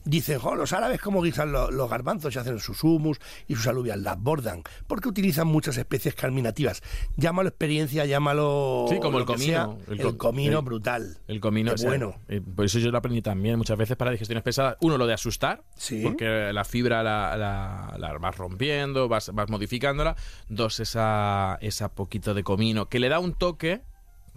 Dicen, 0.04 0.38
"Jo, 0.38 0.54
los 0.54 0.72
árabes 0.72 1.02
cómo 1.02 1.20
guisan 1.20 1.52
lo- 1.52 1.70
los, 1.70 1.90
garbanzos 1.90 2.34
y 2.34 2.38
hacen 2.38 2.58
sus 2.60 2.82
humus 2.82 3.18
y 3.46 3.54
sus 3.56 3.66
alubias, 3.66 3.98
las 3.98 4.18
bordan, 4.18 4.62
porque 4.86 5.08
utilizan 5.08 5.46
muchas 5.48 5.76
especies 5.76 6.14
germinativas. 6.14 6.82
Llámalo 7.16 7.50
experiencia, 7.50 8.06
llámalo 8.06 8.86
Sí, 8.88 8.98
como 9.00 9.18
el 9.18 9.26
comino. 9.26 9.78
sea, 9.86 9.92
El 9.94 10.00
el, 10.00 10.06
com- 10.06 10.16
comino 10.16 10.58
el- 10.60 10.64
brutal. 10.64 11.18
El 11.28 11.40
comino, 11.40 11.72
o 11.74 11.76
sea, 11.76 11.90
bueno. 11.90 12.14
eh, 12.28 12.40
por 12.40 12.64
eso 12.64 12.78
yo 12.78 12.90
lo 12.90 12.96
aprendí 12.96 13.20
también 13.20 13.58
muchas 13.58 13.76
veces 13.76 13.98
para 13.98 14.10
digestiones 14.10 14.42
pesadas. 14.42 14.76
Uno, 14.80 14.96
lo 14.96 15.06
de 15.06 15.12
asustar, 15.12 15.62
Sí. 15.76 16.00
porque 16.02 16.52
la 16.54 16.64
fibra 16.64 17.02
la, 17.02 17.36
la- 17.36 17.94
la 17.98 18.16
vas 18.18 18.36
rompiendo, 18.36 19.08
vas, 19.08 19.30
vas 19.34 19.50
modificándola. 19.50 20.16
Dos, 20.48 20.80
esa, 20.80 21.58
esa 21.60 21.90
poquito 21.94 22.32
de 22.32 22.42
comino, 22.44 22.88
que 22.88 22.98
le 22.98 23.10
da 23.10 23.18
un 23.18 23.34
toque, 23.34 23.82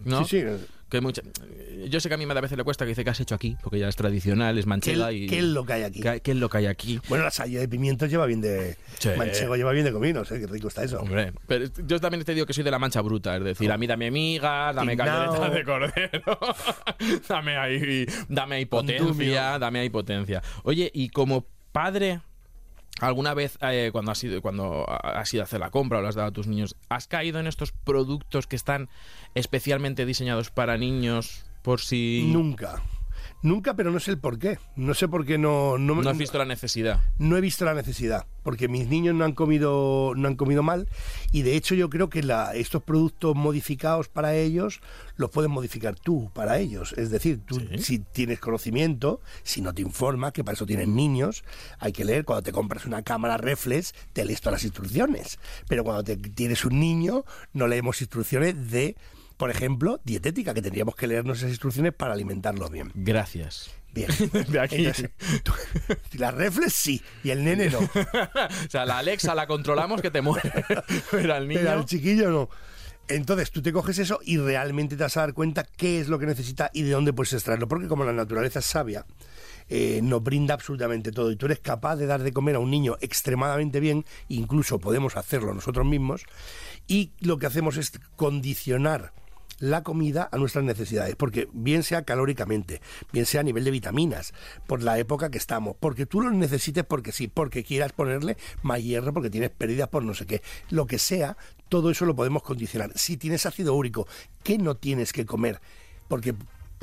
¿no? 0.06 0.26
Sí, 0.26 0.41
sí. 0.41 0.66
Que 0.89 0.99
mucha- 0.99 1.22
yo 1.88 2.02
sé 2.02 2.10
que 2.10 2.16
a 2.16 2.18
mí 2.18 2.26
me 2.26 2.34
da 2.34 2.39
a 2.39 2.41
veces 2.41 2.58
le 2.58 2.66
cuesta 2.66 2.84
que 2.84 2.89
dice 2.89 3.06
que 3.06 3.10
has 3.12 3.20
hecho 3.22 3.34
aquí, 3.34 3.56
porque 3.64 3.80
ya 3.80 3.88
es 3.88 3.95
tradicional, 3.95 4.58
es 4.58 4.66
¿Qué, 4.66 4.70
manchega 4.70 5.12
y... 5.14 5.26
qué 5.26 5.38
es 5.38 5.45
lo 5.45 5.66
que 5.66 5.72
hay 5.72 5.84
aquí? 5.84 6.02
¿Qué, 6.02 6.20
qué 6.20 6.32
es 6.32 6.38
lo 6.38 6.49
que 6.49 6.58
hay 6.58 6.66
aquí? 6.66 6.99
Bueno, 7.08 7.24
la 7.24 7.32
salida 7.32 7.62
de 7.62 7.70
pimientos 7.70 8.10
lleva 8.10 8.26
bien 8.26 8.41
de... 8.41 8.76
Sí. 8.99 9.10
Manchego 9.18 9.56
lleva 9.56 9.72
bien 9.72 9.86
de 9.86 9.93
cominos, 9.93 10.30
¿eh? 10.34 10.41
Qué 10.41 10.47
rico 10.47 10.68
está 10.68 10.84
eso. 10.84 10.99
Hombre, 10.99 11.32
pero 11.47 11.66
yo 11.88 11.99
también 12.02 12.26
te 12.26 12.34
digo 12.34 12.45
que 12.45 12.52
soy 12.52 12.66
de 12.66 12.72
la 12.72 12.78
mancha 12.80 12.99
bruta, 12.99 13.38
es 13.38 13.43
decir, 13.43 13.72
a 13.72 13.78
mí 13.78 13.88
dame 13.88 14.12
miga, 14.12 14.74
dame 14.74 14.97
caldereta 14.97 15.49
de 15.49 15.64
cordero, 15.64 16.39
dame 17.30 17.58
ahí, 17.58 18.06
dame 18.28 18.56
ahí 18.58 18.66
potencia, 18.66 19.58
dame 19.60 19.80
ahí 19.80 19.89
potencia. 19.89 20.43
Oye, 20.64 20.91
y 20.93 21.08
como 21.08 21.45
padre, 21.72 22.20
alguna 23.02 23.34
vez 23.34 23.58
eh, 23.62 23.89
cuando 23.91 24.12
has 24.12 24.24
ido 24.24 24.41
cuando 24.41 24.86
has 24.88 25.34
ido 25.34 25.43
a 25.43 25.45
hacer 25.45 25.60
la 25.60 25.70
compra 25.70 25.99
o 25.99 26.02
lo 26.02 26.08
has 26.08 26.16
dado 26.16 26.30
a 26.30 26.32
tus 26.32 26.47
niños, 26.47 26.76
has 26.89 27.08
caído 27.08 27.39
en 27.39 27.47
estos 27.47 27.72
productos 27.72 28.47
que 28.47 28.56
están 28.56 28.89
especialmente 29.36 30.06
diseñados 30.06 30.49
para 30.52 30.78
niños 30.78 31.45
por 31.62 31.82
si 31.82 32.30
Nunca. 32.32 32.82
Nunca, 33.43 33.73
pero 33.75 33.89
no 33.91 33.99
sé 33.99 34.11
el 34.11 34.19
por 34.19 34.37
qué. 34.37 34.59
No 34.75 34.93
sé 34.93 35.07
por 35.07 35.25
qué 35.25 35.37
no... 35.37 35.77
No, 35.77 35.95
me- 35.95 36.03
no 36.03 36.09
has 36.11 36.17
visto 36.17 36.37
la 36.37 36.45
necesidad? 36.45 36.99
no 37.17 37.37
he 37.37 37.41
visto 37.41 37.65
la 37.65 37.73
necesidad, 37.73 38.25
porque 38.43 38.67
mis 38.67 38.87
niños 38.87 39.15
no 39.15 39.25
han 39.25 39.33
comido, 39.33 40.13
no 40.15 40.27
han 40.27 40.35
comido 40.35 40.61
mal 40.63 40.87
y 41.31 41.41
de 41.41 41.55
hecho 41.55 41.73
yo 41.75 41.89
creo 41.89 42.09
que 42.09 42.21
la- 42.23 42.53
estos 42.53 42.83
productos 42.83 43.35
modificados 43.35 44.09
para 44.09 44.35
ellos 44.35 44.81
los 45.15 45.29
puedes 45.31 45.49
modificar 45.49 45.95
tú 45.95 46.29
para 46.33 46.59
ellos. 46.59 46.93
Es 46.97 47.09
decir, 47.09 47.39
tú 47.45 47.59
Sí. 47.59 47.77
si 47.79 47.99
tienes 47.99 48.39
conocimiento, 48.39 49.21
si 49.43 49.61
no 49.61 49.73
te 49.73 49.81
informa, 49.81 50.31
que 50.31 50.43
para 50.43 50.53
eso 50.55 50.65
tienes 50.65 50.87
niños, 50.87 51.43
hay 51.79 51.91
que 51.93 52.05
leer. 52.05 52.25
Cuando 52.25 52.43
te 52.43 52.51
compras 52.51 52.85
una 52.85 53.01
cámara 53.01 53.37
reflex, 53.37 53.93
te 54.13 54.23
lees 54.25 54.41
todas 54.41 54.53
las 54.59 54.63
instrucciones. 54.65 55.39
Pero 55.67 55.83
cuando 55.83 56.03
te- 56.03 56.17
tienes 56.17 56.63
un 56.65 56.79
niño, 56.79 57.23
no 57.53 57.67
leemos 57.67 58.01
instrucciones 58.01 58.69
de, 58.71 58.95
por 59.41 59.49
ejemplo, 59.49 59.99
dietética, 60.03 60.53
que 60.53 60.61
tendríamos 60.61 60.95
que 60.95 61.07
leernos 61.07 61.39
esas 61.39 61.49
instrucciones 61.49 61.93
para 61.93 62.13
alimentarlos 62.13 62.69
bien. 62.69 62.91
Gracias. 62.93 63.71
Bien. 63.91 64.07
De 64.49 64.59
aquí. 64.59 64.85
Entonces, 64.85 65.09
tú- 65.41 65.51
la 66.19 66.29
reflex 66.29 66.71
sí, 66.71 67.01
y 67.23 67.31
el 67.31 67.43
nene 67.43 67.71
no. 67.71 67.79
o 68.65 68.69
sea, 68.69 68.85
la 68.85 68.99
Alexa 68.99 69.33
la 69.33 69.47
controlamos 69.47 69.99
que 69.99 70.11
te 70.11 70.21
muere. 70.21 70.53
Pero 71.11 71.33
al 71.33 71.47
niño... 71.47 71.59
Pero 71.59 71.71
al 71.71 71.85
chiquillo 71.85 72.29
no. 72.29 72.49
Entonces 73.07 73.49
tú 73.49 73.63
te 73.63 73.73
coges 73.73 73.97
eso 73.97 74.19
y 74.23 74.37
realmente 74.37 74.95
te 74.95 75.01
vas 75.01 75.17
a 75.17 75.21
dar 75.21 75.33
cuenta 75.33 75.63
qué 75.63 75.99
es 75.99 76.07
lo 76.07 76.19
que 76.19 76.27
necesita 76.27 76.69
y 76.71 76.83
de 76.83 76.91
dónde 76.91 77.11
puedes 77.11 77.33
extraerlo. 77.33 77.67
Porque 77.67 77.87
como 77.87 78.03
la 78.03 78.13
naturaleza 78.13 78.59
es 78.59 78.65
sabia, 78.65 79.07
eh, 79.69 80.01
nos 80.03 80.21
brinda 80.21 80.53
absolutamente 80.53 81.11
todo. 81.11 81.31
Y 81.31 81.35
tú 81.35 81.47
eres 81.47 81.61
capaz 81.61 81.95
de 81.95 82.05
dar 82.05 82.21
de 82.21 82.31
comer 82.31 82.57
a 82.57 82.59
un 82.59 82.69
niño 82.69 82.95
extremadamente 83.01 83.79
bien, 83.79 84.05
incluso 84.27 84.77
podemos 84.77 85.17
hacerlo 85.17 85.51
nosotros 85.51 85.87
mismos. 85.87 86.25
Y 86.87 87.13
lo 87.21 87.39
que 87.39 87.47
hacemos 87.47 87.77
es 87.77 87.93
condicionar 88.15 89.13
la 89.62 89.84
comida 89.84 90.28
a 90.32 90.38
nuestras 90.38 90.66
necesidades, 90.66 91.16
porque 91.16 91.47
bien 91.53 91.84
sea 91.84 92.03
calóricamente, 92.03 92.82
bien 93.14 93.26
sea 93.26 93.41
a 93.41 93.43
nivel 93.43 93.64
de 93.64 93.72
vitaminas, 93.72 94.34
por 94.68 94.84
la 94.84 94.99
época 94.99 95.30
que 95.30 95.38
estamos, 95.38 95.76
porque 95.80 96.05
tú 96.05 96.20
lo 96.20 96.32
necesites 96.32 96.84
porque 96.84 97.12
sí, 97.12 97.28
porque 97.28 97.64
quieras 97.64 97.93
ponerle 97.93 98.36
más 98.64 98.84
hierro, 98.84 99.14
porque 99.14 99.30
tienes 99.30 99.51
pérdidas 99.51 99.88
por 99.88 100.03
no 100.03 100.14
sé 100.14 100.26
qué, 100.26 100.41
lo 100.70 100.88
que 100.88 100.99
sea, 100.99 101.38
todo 101.70 101.91
eso 101.91 102.05
lo 102.05 102.16
podemos 102.16 102.43
condicionar. 102.43 102.91
Si 102.95 103.16
tienes 103.18 103.45
ácido 103.45 103.76
úrico, 103.76 104.07
¿qué 104.43 104.57
no 104.57 104.76
tienes 104.76 105.14
que 105.14 105.26
comer? 105.26 105.62
Porque, 106.07 106.34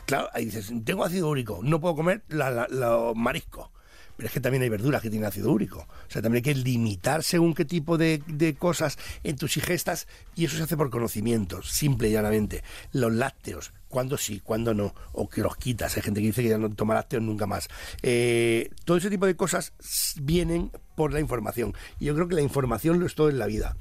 claro, 0.07 0.29
ahí 0.33 0.47
dices, 0.47 0.73
tengo 0.85 1.05
ácido 1.05 1.29
úrico, 1.29 1.61
no 1.63 1.81
puedo 1.81 1.97
comer 1.97 2.23
los 2.29 3.17
mariscos. 3.17 3.71
Pero 4.19 4.27
es 4.27 4.33
que 4.35 4.41
también 4.41 4.63
hay 4.65 4.69
verduras 4.69 5.01
que 5.01 5.09
tienen 5.11 5.27
ácido 5.29 5.51
úrico. 5.53 5.79
O 5.79 6.11
sea, 6.11 6.21
también 6.21 6.45
hay 6.45 6.53
que 6.55 6.61
limitar 6.61 7.23
según 7.23 7.55
qué 7.55 7.65
tipo 7.65 7.97
de, 7.97 8.21
de 8.27 8.55
cosas 8.57 8.99
en 9.23 9.37
tus 9.37 9.57
ingestas 9.57 10.09
y 10.35 10.45
eso 10.45 10.57
se 10.57 10.65
hace 10.65 10.77
por 10.77 10.91
conocimiento, 10.91 11.63
simple 11.63 12.09
y 12.09 12.13
llanamente. 12.13 12.65
Los 12.93 13.13
lácteos, 13.13 13.73
cuándo 13.89 14.19
sí, 14.19 14.41
cuándo 14.43 14.75
no, 14.75 14.93
o 15.13 15.29
que 15.29 15.41
los 15.41 15.57
quitas. 15.57 15.97
Hay 15.97 16.03
gente 16.03 16.21
que 16.21 16.27
dice 16.27 16.43
que 16.43 16.49
ya 16.49 16.59
no 16.59 16.69
toma 16.69 16.95
lácteos 16.95 17.23
nunca 17.23 17.47
más. 17.47 17.69
Eh, 18.03 18.71
todo 18.85 18.97
ese 18.97 19.09
tipo 19.09 19.25
de 19.25 19.37
cosas 19.37 19.73
vienen 20.21 20.73
por 20.97 21.13
la 21.13 21.21
información. 21.21 21.75
Y 22.01 22.07
yo 22.07 22.15
creo 22.17 22.27
que 22.27 22.35
la 22.35 22.43
información 22.43 22.99
lo 22.99 23.07
es 23.07 23.15
todo 23.15 23.31
en 23.31 23.39
la 23.39 23.47
vida. 23.47 23.77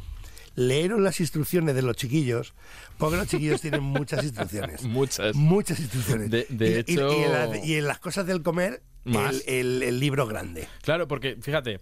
Leeros 0.56 1.00
las 1.00 1.20
instrucciones 1.20 1.76
de 1.76 1.84
los 1.84 1.96
chiquillos, 1.96 2.54
porque 2.98 3.18
los 3.18 3.28
chiquillos 3.28 3.62
tienen 3.62 3.84
muchas 3.84 4.24
instrucciones. 4.24 4.82
Muchas. 4.86 5.36
Muchas 5.36 5.80
instrucciones. 5.80 6.32
De- 6.32 6.48
de 6.50 6.70
Y- 6.70 6.74
y- 6.74 6.94
hecho- 6.96 7.12
y 7.20 7.24
en 7.24 7.32
las- 7.34 7.66
y 7.66 7.76
en 7.76 7.88
las 7.88 8.00
cosas 8.00 8.26
del 8.28 8.42
comer. 8.44 8.82
El, 9.08 9.43
el- 9.47 9.84
el 9.84 9.99
libro 9.99 10.28
grande. 10.28 10.68
Claro, 10.82 11.08
porque 11.08 11.38
fíjate, 11.41 11.80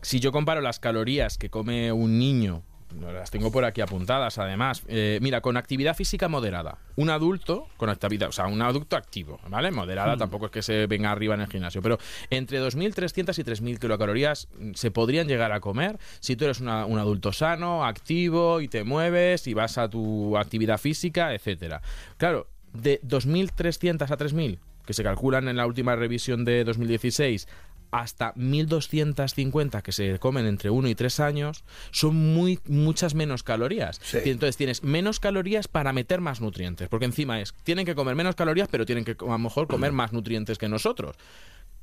si 0.00 0.20
yo 0.20 0.32
comparo 0.32 0.60
las 0.60 0.78
calorías 0.80 1.38
que 1.38 1.50
come 1.50 1.92
un 1.92 2.18
niño, 2.18 2.62
no, 2.98 3.10
las 3.10 3.30
tengo 3.30 3.50
por 3.50 3.64
aquí 3.64 3.80
apuntadas 3.80 4.36
además, 4.36 4.82
eh, 4.86 5.18
mira, 5.22 5.40
con 5.40 5.56
actividad 5.56 5.96
física 5.96 6.28
moderada, 6.28 6.76
un 6.96 7.08
adulto 7.08 7.66
con 7.78 7.88
actividad, 7.88 8.28
o 8.28 8.32
sea, 8.32 8.46
un 8.48 8.60
adulto 8.60 8.96
activo, 8.96 9.40
¿vale? 9.48 9.70
Moderada, 9.70 10.10
tampoco 10.18 10.46
es 10.46 10.52
que 10.52 10.60
se 10.60 10.86
venga 10.86 11.10
arriba 11.10 11.34
en 11.34 11.40
el 11.40 11.46
gimnasio, 11.46 11.80
pero 11.80 11.96
entre 12.28 12.60
2.300 12.60 13.38
y 13.38 13.44
3.000 13.44 13.78
kilocalorías 13.78 14.48
mm, 14.58 14.72
se 14.74 14.90
podrían 14.90 15.26
llegar 15.26 15.52
a 15.52 15.60
comer 15.60 15.98
si 16.20 16.36
tú 16.36 16.44
eres 16.44 16.60
una- 16.60 16.84
un 16.84 16.98
adulto 16.98 17.32
sano, 17.32 17.82
activo 17.86 18.60
y 18.60 18.68
te 18.68 18.84
mueves 18.84 19.46
y 19.46 19.54
vas 19.54 19.78
a 19.78 19.88
tu 19.88 20.36
actividad 20.36 20.76
física, 20.76 21.32
etcétera. 21.32 21.80
Claro, 22.18 22.46
de 22.74 23.00
2.300 23.02 24.10
a 24.10 24.16
3.000, 24.18 24.58
que 24.86 24.94
se 24.94 25.02
calculan 25.02 25.48
en 25.48 25.56
la 25.56 25.66
última 25.66 25.96
revisión 25.96 26.44
de 26.44 26.64
2016, 26.64 27.46
hasta 27.92 28.32
1250 28.36 29.82
que 29.82 29.92
se 29.92 30.18
comen 30.18 30.46
entre 30.46 30.70
1 30.70 30.88
y 30.88 30.94
3 30.94 31.20
años, 31.20 31.62
son 31.90 32.16
muy 32.16 32.58
muchas 32.66 33.14
menos 33.14 33.42
calorías. 33.42 34.00
Sí. 34.02 34.18
Entonces 34.24 34.56
tienes 34.56 34.82
menos 34.82 35.20
calorías 35.20 35.68
para 35.68 35.92
meter 35.92 36.20
más 36.20 36.40
nutrientes, 36.40 36.88
porque 36.88 37.04
encima 37.04 37.40
es, 37.40 37.54
tienen 37.64 37.84
que 37.84 37.94
comer 37.94 38.16
menos 38.16 38.34
calorías, 38.34 38.68
pero 38.70 38.86
tienen 38.86 39.04
que 39.04 39.12
a 39.12 39.24
lo 39.24 39.38
mejor 39.38 39.68
comer 39.68 39.92
más 39.92 40.12
nutrientes 40.12 40.58
que 40.58 40.68
nosotros. 40.68 41.16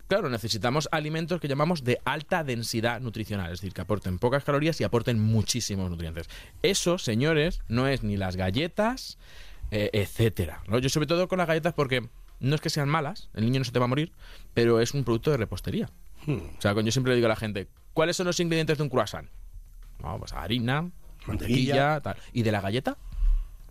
Claro, 0.08 0.28
necesitamos 0.32 0.90
alimentos 0.92 1.40
que 1.40 1.48
llamamos 1.48 1.84
de 1.84 2.00
alta 2.04 2.44
densidad 2.44 3.00
nutricional, 3.00 3.54
es 3.54 3.62
decir, 3.62 3.74
que 3.74 3.82
aporten 3.82 4.18
pocas 4.18 4.44
calorías 4.44 4.82
y 4.82 4.84
aporten 4.84 5.20
muchísimos 5.20 5.92
nutrientes. 5.92 6.28
Eso, 6.64 6.98
señores, 6.98 7.62
no 7.68 7.88
es 7.88 8.02
ni 8.02 8.18
las 8.18 8.36
galletas, 8.36 9.20
eh, 9.70 9.92
etcétera. 9.94 10.64
¿no? 10.68 10.80
Yo 10.80 10.90
sobre 10.90 11.06
todo 11.06 11.28
con 11.28 11.38
las 11.38 11.48
galletas 11.48 11.76
porque 11.76 12.10
no 12.40 12.56
es 12.56 12.62
que 12.62 12.70
sean 12.70 12.90
malas, 12.90 13.30
el 13.34 13.46
niño 13.46 13.60
no 13.60 13.66
se 13.66 13.72
te 13.72 13.80
va 13.80 13.86
a 13.86 13.90
morir, 13.90 14.12
pero 14.54 14.80
es 14.80 14.94
un 14.94 15.04
producto 15.04 15.32
de 15.32 15.38
repostería. 15.38 15.90
O 16.28 16.62
sea, 16.62 16.74
yo 16.74 16.92
siempre 16.92 17.12
le 17.12 17.16
digo 17.16 17.28
a 17.28 17.30
la 17.30 17.36
gente, 17.36 17.68
¿cuáles 17.94 18.16
son 18.18 18.28
los 18.28 18.40
ingredientes 18.40 18.78
de 18.78 18.84
un 18.84 18.90
croissant? 18.90 19.30
No, 20.02 20.18
pues 20.20 20.34
harina, 20.34 20.90
mantequilla, 21.26 22.02
tal. 22.02 22.18
¿Y 22.34 22.44
de 22.44 22.52
la 22.52 22.62
galleta? 22.62 22.98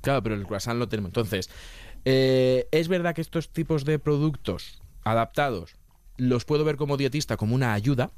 Claro, 0.00 0.22
pero 0.22 0.34
el 0.34 0.46
croissant 0.46 0.78
lo 0.78 0.88
tenemos. 0.88 1.10
Entonces, 1.10 1.50
eh, 2.04 2.68
es 2.70 2.88
verdad 2.88 3.14
que 3.14 3.20
estos 3.20 3.50
tipos 3.50 3.84
de 3.84 3.98
productos 3.98 4.82
adaptados 5.04 5.76
los 6.16 6.44
puedo 6.44 6.64
ver 6.64 6.76
como 6.76 6.96
dietista 6.96 7.36
como 7.36 7.54
una 7.54 7.72
ayuda, 7.74 8.10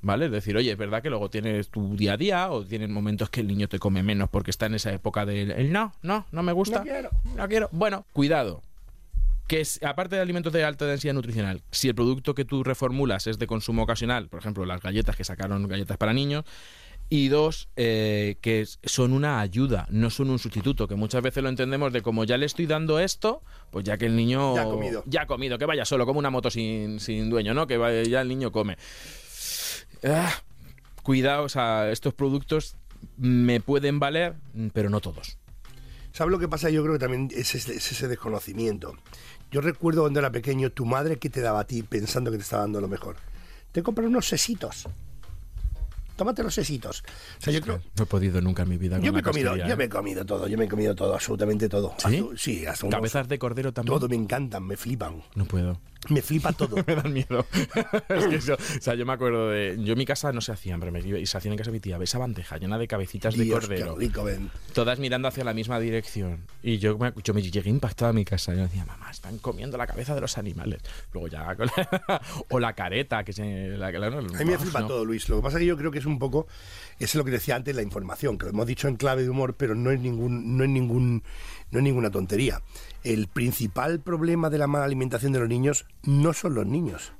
¿vale? 0.00 0.26
Es 0.26 0.32
decir, 0.32 0.56
oye, 0.56 0.70
es 0.70 0.78
verdad 0.78 1.02
que 1.02 1.10
luego 1.10 1.28
tienes 1.30 1.68
tu 1.68 1.96
día 1.96 2.14
a 2.14 2.16
día 2.16 2.50
o 2.50 2.64
tienen 2.64 2.92
momentos 2.92 3.30
que 3.30 3.40
el 3.40 3.48
niño 3.48 3.68
te 3.68 3.78
come 3.78 4.02
menos 4.02 4.28
porque 4.28 4.50
está 4.50 4.66
en 4.66 4.74
esa 4.74 4.92
época 4.92 5.26
del 5.26 5.50
el 5.50 5.72
no, 5.72 5.92
no, 6.02 6.26
no 6.30 6.42
me 6.42 6.52
gusta. 6.52 6.78
No 6.78 6.84
quiero. 6.84 7.10
No 7.36 7.48
quiero. 7.48 7.68
Bueno, 7.72 8.06
cuidado. 8.12 8.62
Que 9.48 9.60
es, 9.62 9.80
aparte 9.82 10.14
de 10.16 10.22
alimentos 10.22 10.52
de 10.52 10.62
alta 10.62 10.84
densidad 10.86 11.14
nutricional, 11.14 11.62
si 11.72 11.88
el 11.88 11.94
producto 11.96 12.34
que 12.34 12.44
tú 12.44 12.62
reformulas 12.62 13.26
es 13.26 13.38
de 13.38 13.46
consumo 13.46 13.82
ocasional, 13.82 14.28
por 14.28 14.38
ejemplo, 14.40 14.64
las 14.66 14.80
galletas 14.80 15.16
que 15.16 15.24
sacaron 15.24 15.66
galletas 15.66 15.96
para 15.96 16.12
niños, 16.12 16.44
y 17.10 17.28
dos, 17.28 17.70
eh, 17.76 18.36
que 18.42 18.66
son 18.84 19.14
una 19.14 19.40
ayuda, 19.40 19.86
no 19.90 20.10
son 20.10 20.28
un 20.28 20.38
sustituto, 20.38 20.86
que 20.86 20.94
muchas 20.94 21.22
veces 21.22 21.42
lo 21.42 21.48
entendemos 21.48 21.90
de 21.94 22.02
como 22.02 22.24
ya 22.24 22.36
le 22.36 22.44
estoy 22.44 22.66
dando 22.66 23.00
esto, 23.00 23.42
pues 23.70 23.86
ya 23.86 23.96
que 23.96 24.04
el 24.04 24.14
niño 24.14 24.54
Ya 24.54 24.60
ha 24.60 24.64
comido. 24.66 25.02
ya 25.06 25.22
ha 25.22 25.26
comido, 25.26 25.56
que 25.56 25.64
vaya 25.64 25.86
solo, 25.86 26.04
como 26.04 26.18
una 26.18 26.28
moto 26.28 26.50
sin, 26.50 27.00
sin 27.00 27.30
dueño, 27.30 27.54
¿no? 27.54 27.66
Que 27.66 27.78
vaya- 27.78 28.02
ya 28.02 28.20
el 28.20 28.28
niño 28.28 28.52
come. 28.52 28.76
Ah, 30.04 30.30
cuidado, 31.02 31.44
o 31.44 31.48
sea, 31.48 31.90
estos 31.90 32.12
productos 32.12 32.76
me 33.16 33.60
pueden 33.60 33.98
valer, 33.98 34.34
pero 34.74 34.90
no 34.90 35.00
todos. 35.00 35.38
¿Sabes 36.12 36.32
lo 36.32 36.38
que 36.38 36.48
pasa? 36.48 36.68
Yo 36.68 36.82
creo 36.82 36.94
que 36.94 36.98
también 36.98 37.28
es 37.34 37.54
ese, 37.54 37.74
es 37.74 37.92
ese 37.92 38.08
desconocimiento. 38.08 38.94
Yo 39.50 39.60
recuerdo 39.60 40.02
cuando 40.02 40.20
era 40.20 40.30
pequeño, 40.30 40.70
tu 40.70 40.84
madre, 40.84 41.16
¿qué 41.18 41.30
te 41.30 41.40
daba 41.40 41.60
a 41.60 41.64
ti 41.66 41.82
pensando 41.82 42.30
que 42.30 42.36
te 42.36 42.42
estaba 42.42 42.62
dando 42.62 42.80
lo 42.80 42.88
mejor? 42.88 43.16
Te 43.72 43.82
compras 43.82 44.06
unos 44.08 44.26
sesitos. 44.28 44.86
tómate 46.16 46.42
los 46.42 46.52
sesitos. 46.54 47.04
O 47.38 47.40
sea, 47.42 47.52
yo 47.52 47.60
creo... 47.60 47.80
No 47.96 48.02
he 48.02 48.06
podido 48.06 48.40
nunca 48.40 48.64
en 48.64 48.68
mi 48.70 48.76
vida. 48.76 48.98
Yo 48.98 49.04
con 49.04 49.14
me, 49.14 49.20
he 49.20 49.22
comido, 49.22 49.56
yo 49.56 49.64
¿eh? 49.66 49.76
me 49.76 49.84
he 49.84 49.88
comido 49.88 50.26
todo, 50.26 50.48
yo 50.48 50.58
me 50.58 50.64
he 50.64 50.68
comido 50.68 50.94
todo, 50.96 51.14
absolutamente 51.14 51.68
todo. 51.68 51.94
¿Sí? 51.98 52.16
Hasta- 52.18 52.36
sí, 52.36 52.66
hasta 52.66 52.86
unos- 52.86 52.96
Cabezas 52.98 53.28
de 53.28 53.38
cordero 53.38 53.72
también. 53.72 53.94
Todo 53.96 54.08
me 54.08 54.16
encantan, 54.16 54.64
me 54.66 54.76
flipan. 54.76 55.22
No 55.36 55.44
puedo. 55.44 55.80
Me 56.10 56.22
flipa 56.22 56.52
todo. 56.52 56.76
me 56.86 56.94
dan 56.94 57.12
miedo. 57.12 57.44
es 58.08 58.26
que 58.28 58.36
eso, 58.36 58.54
o 58.54 58.80
sea, 58.80 58.94
yo 58.94 59.04
me 59.04 59.12
acuerdo 59.12 59.50
de. 59.50 59.76
Yo 59.80 59.92
en 59.92 59.98
mi 59.98 60.06
casa 60.06 60.32
no 60.32 60.40
se 60.40 60.52
hacían, 60.52 60.78
pero 60.80 60.92
me 60.92 61.02
se 61.26 61.36
hacían 61.36 61.52
en 61.52 61.58
casa 61.58 61.70
de 61.70 61.76
mi 61.76 61.80
tía. 61.80 61.98
Esa 62.00 62.18
bandeja 62.18 62.56
llena 62.56 62.78
de 62.78 62.86
cabecitas 62.88 63.36
de 63.36 63.44
Dios, 63.44 63.60
cordero. 63.60 63.94
qué 63.96 64.06
rico, 64.06 64.24
ven. 64.24 64.50
Todas 64.72 64.98
mirando 65.00 65.28
hacia 65.28 65.44
la 65.44 65.52
misma 65.54 65.78
dirección. 65.80 66.44
Y 66.62 66.78
yo 66.78 66.96
me, 66.98 67.12
yo 67.24 67.34
me 67.34 67.42
llegué 67.42 67.68
impactado 67.68 68.10
a 68.10 68.12
mi 68.14 68.24
casa. 68.24 68.54
Yo 68.54 68.62
decía, 68.62 68.84
mamá, 68.84 69.10
están 69.10 69.38
comiendo 69.38 69.76
la 69.76 69.86
cabeza 69.86 70.14
de 70.14 70.20
los 70.20 70.38
animales. 70.38 70.80
Luego 71.12 71.28
ya. 71.28 71.54
con 71.56 71.66
la- 71.76 72.22
o 72.50 72.60
la 72.60 72.72
careta, 72.74 73.24
que 73.24 73.32
se. 73.32 73.76
La, 73.76 73.90
la- 73.90 74.10
no, 74.10 74.18
A 74.18 74.22
mí 74.22 74.44
me 74.44 74.58
flipa 74.58 74.80
no. 74.80 74.86
todo, 74.86 75.04
Luis. 75.04 75.28
Lo 75.28 75.36
que 75.36 75.42
pasa 75.42 75.56
es 75.58 75.62
que 75.62 75.66
yo 75.66 75.76
creo 75.76 75.90
que 75.90 75.98
es 75.98 76.06
un 76.06 76.18
poco, 76.18 76.46
es 76.98 77.14
lo 77.16 77.24
que 77.24 77.32
decía 77.32 77.56
antes, 77.56 77.74
la 77.74 77.82
información, 77.82 78.38
que 78.38 78.44
lo 78.46 78.50
hemos 78.50 78.66
dicho 78.66 78.86
en 78.88 78.96
clave 78.96 79.22
de 79.24 79.30
humor, 79.30 79.54
pero 79.56 79.74
no 79.74 79.90
es 79.90 80.00
ningún, 80.00 80.56
no 80.56 80.64
es 80.64 80.70
ningún, 80.70 81.22
no 81.70 81.78
es 81.78 81.82
ninguna 81.82 82.10
tontería. 82.10 82.62
El 83.04 83.28
principal 83.28 84.00
problema 84.00 84.50
de 84.50 84.58
la 84.58 84.66
mala 84.66 84.84
alimentación 84.84 85.32
de 85.32 85.40
los 85.40 85.48
niños 85.48 85.86
no 86.02 86.32
son 86.32 86.54
los 86.54 86.66
niños. 86.66 87.12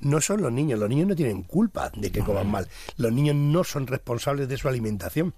No 0.00 0.20
son 0.20 0.42
los 0.42 0.52
niños. 0.52 0.78
Los 0.78 0.88
niños 0.88 1.08
no 1.08 1.16
tienen 1.16 1.42
culpa 1.42 1.90
de 1.94 2.10
que 2.10 2.20
coman 2.22 2.50
mal. 2.50 2.68
Los 2.96 3.12
niños 3.12 3.36
no 3.36 3.64
son 3.64 3.86
responsables 3.86 4.48
de 4.48 4.56
su 4.56 4.68
alimentación. 4.68 5.34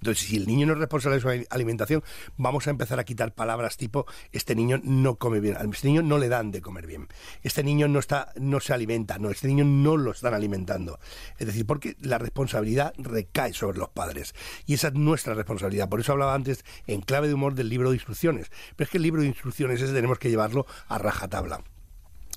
Entonces, 0.00 0.26
si 0.26 0.36
el 0.36 0.46
niño 0.46 0.66
no 0.66 0.72
es 0.74 0.78
responsable 0.78 1.16
de 1.16 1.22
su 1.22 1.28
ali- 1.28 1.46
alimentación, 1.50 2.02
vamos 2.36 2.66
a 2.66 2.70
empezar 2.70 2.98
a 2.98 3.04
quitar 3.04 3.34
palabras 3.34 3.76
tipo 3.76 4.06
este 4.32 4.54
niño 4.54 4.80
no 4.82 5.16
come 5.16 5.40
bien, 5.40 5.56
a 5.56 5.62
este 5.62 5.88
niño 5.88 6.02
no 6.02 6.18
le 6.18 6.28
dan 6.28 6.50
de 6.50 6.60
comer 6.60 6.86
bien, 6.86 7.08
este 7.42 7.62
niño 7.62 7.88
no 7.88 7.98
está, 7.98 8.32
no 8.36 8.60
se 8.60 8.72
alimenta, 8.72 9.18
no, 9.18 9.30
este 9.30 9.48
niño 9.48 9.64
no 9.64 9.96
lo 9.96 10.12
están 10.12 10.34
alimentando. 10.34 10.98
Es 11.38 11.46
decir, 11.46 11.66
porque 11.66 11.96
la 12.00 12.18
responsabilidad 12.18 12.92
recae 12.98 13.52
sobre 13.52 13.78
los 13.78 13.88
padres. 13.88 14.34
Y 14.66 14.74
esa 14.74 14.88
es 14.88 14.94
nuestra 14.94 15.34
responsabilidad. 15.34 15.88
Por 15.88 16.00
eso 16.00 16.12
hablaba 16.12 16.34
antes 16.34 16.64
en 16.86 17.00
clave 17.00 17.28
de 17.28 17.34
humor 17.34 17.54
del 17.54 17.68
libro 17.68 17.90
de 17.90 17.96
instrucciones. 17.96 18.50
Pero 18.76 18.84
es 18.86 18.90
que 18.90 18.98
el 18.98 19.02
libro 19.02 19.22
de 19.22 19.28
instrucciones 19.28 19.80
ese 19.80 19.92
tenemos 19.92 20.18
que 20.18 20.30
llevarlo 20.30 20.66
a 20.88 20.98
rajatabla 20.98 21.62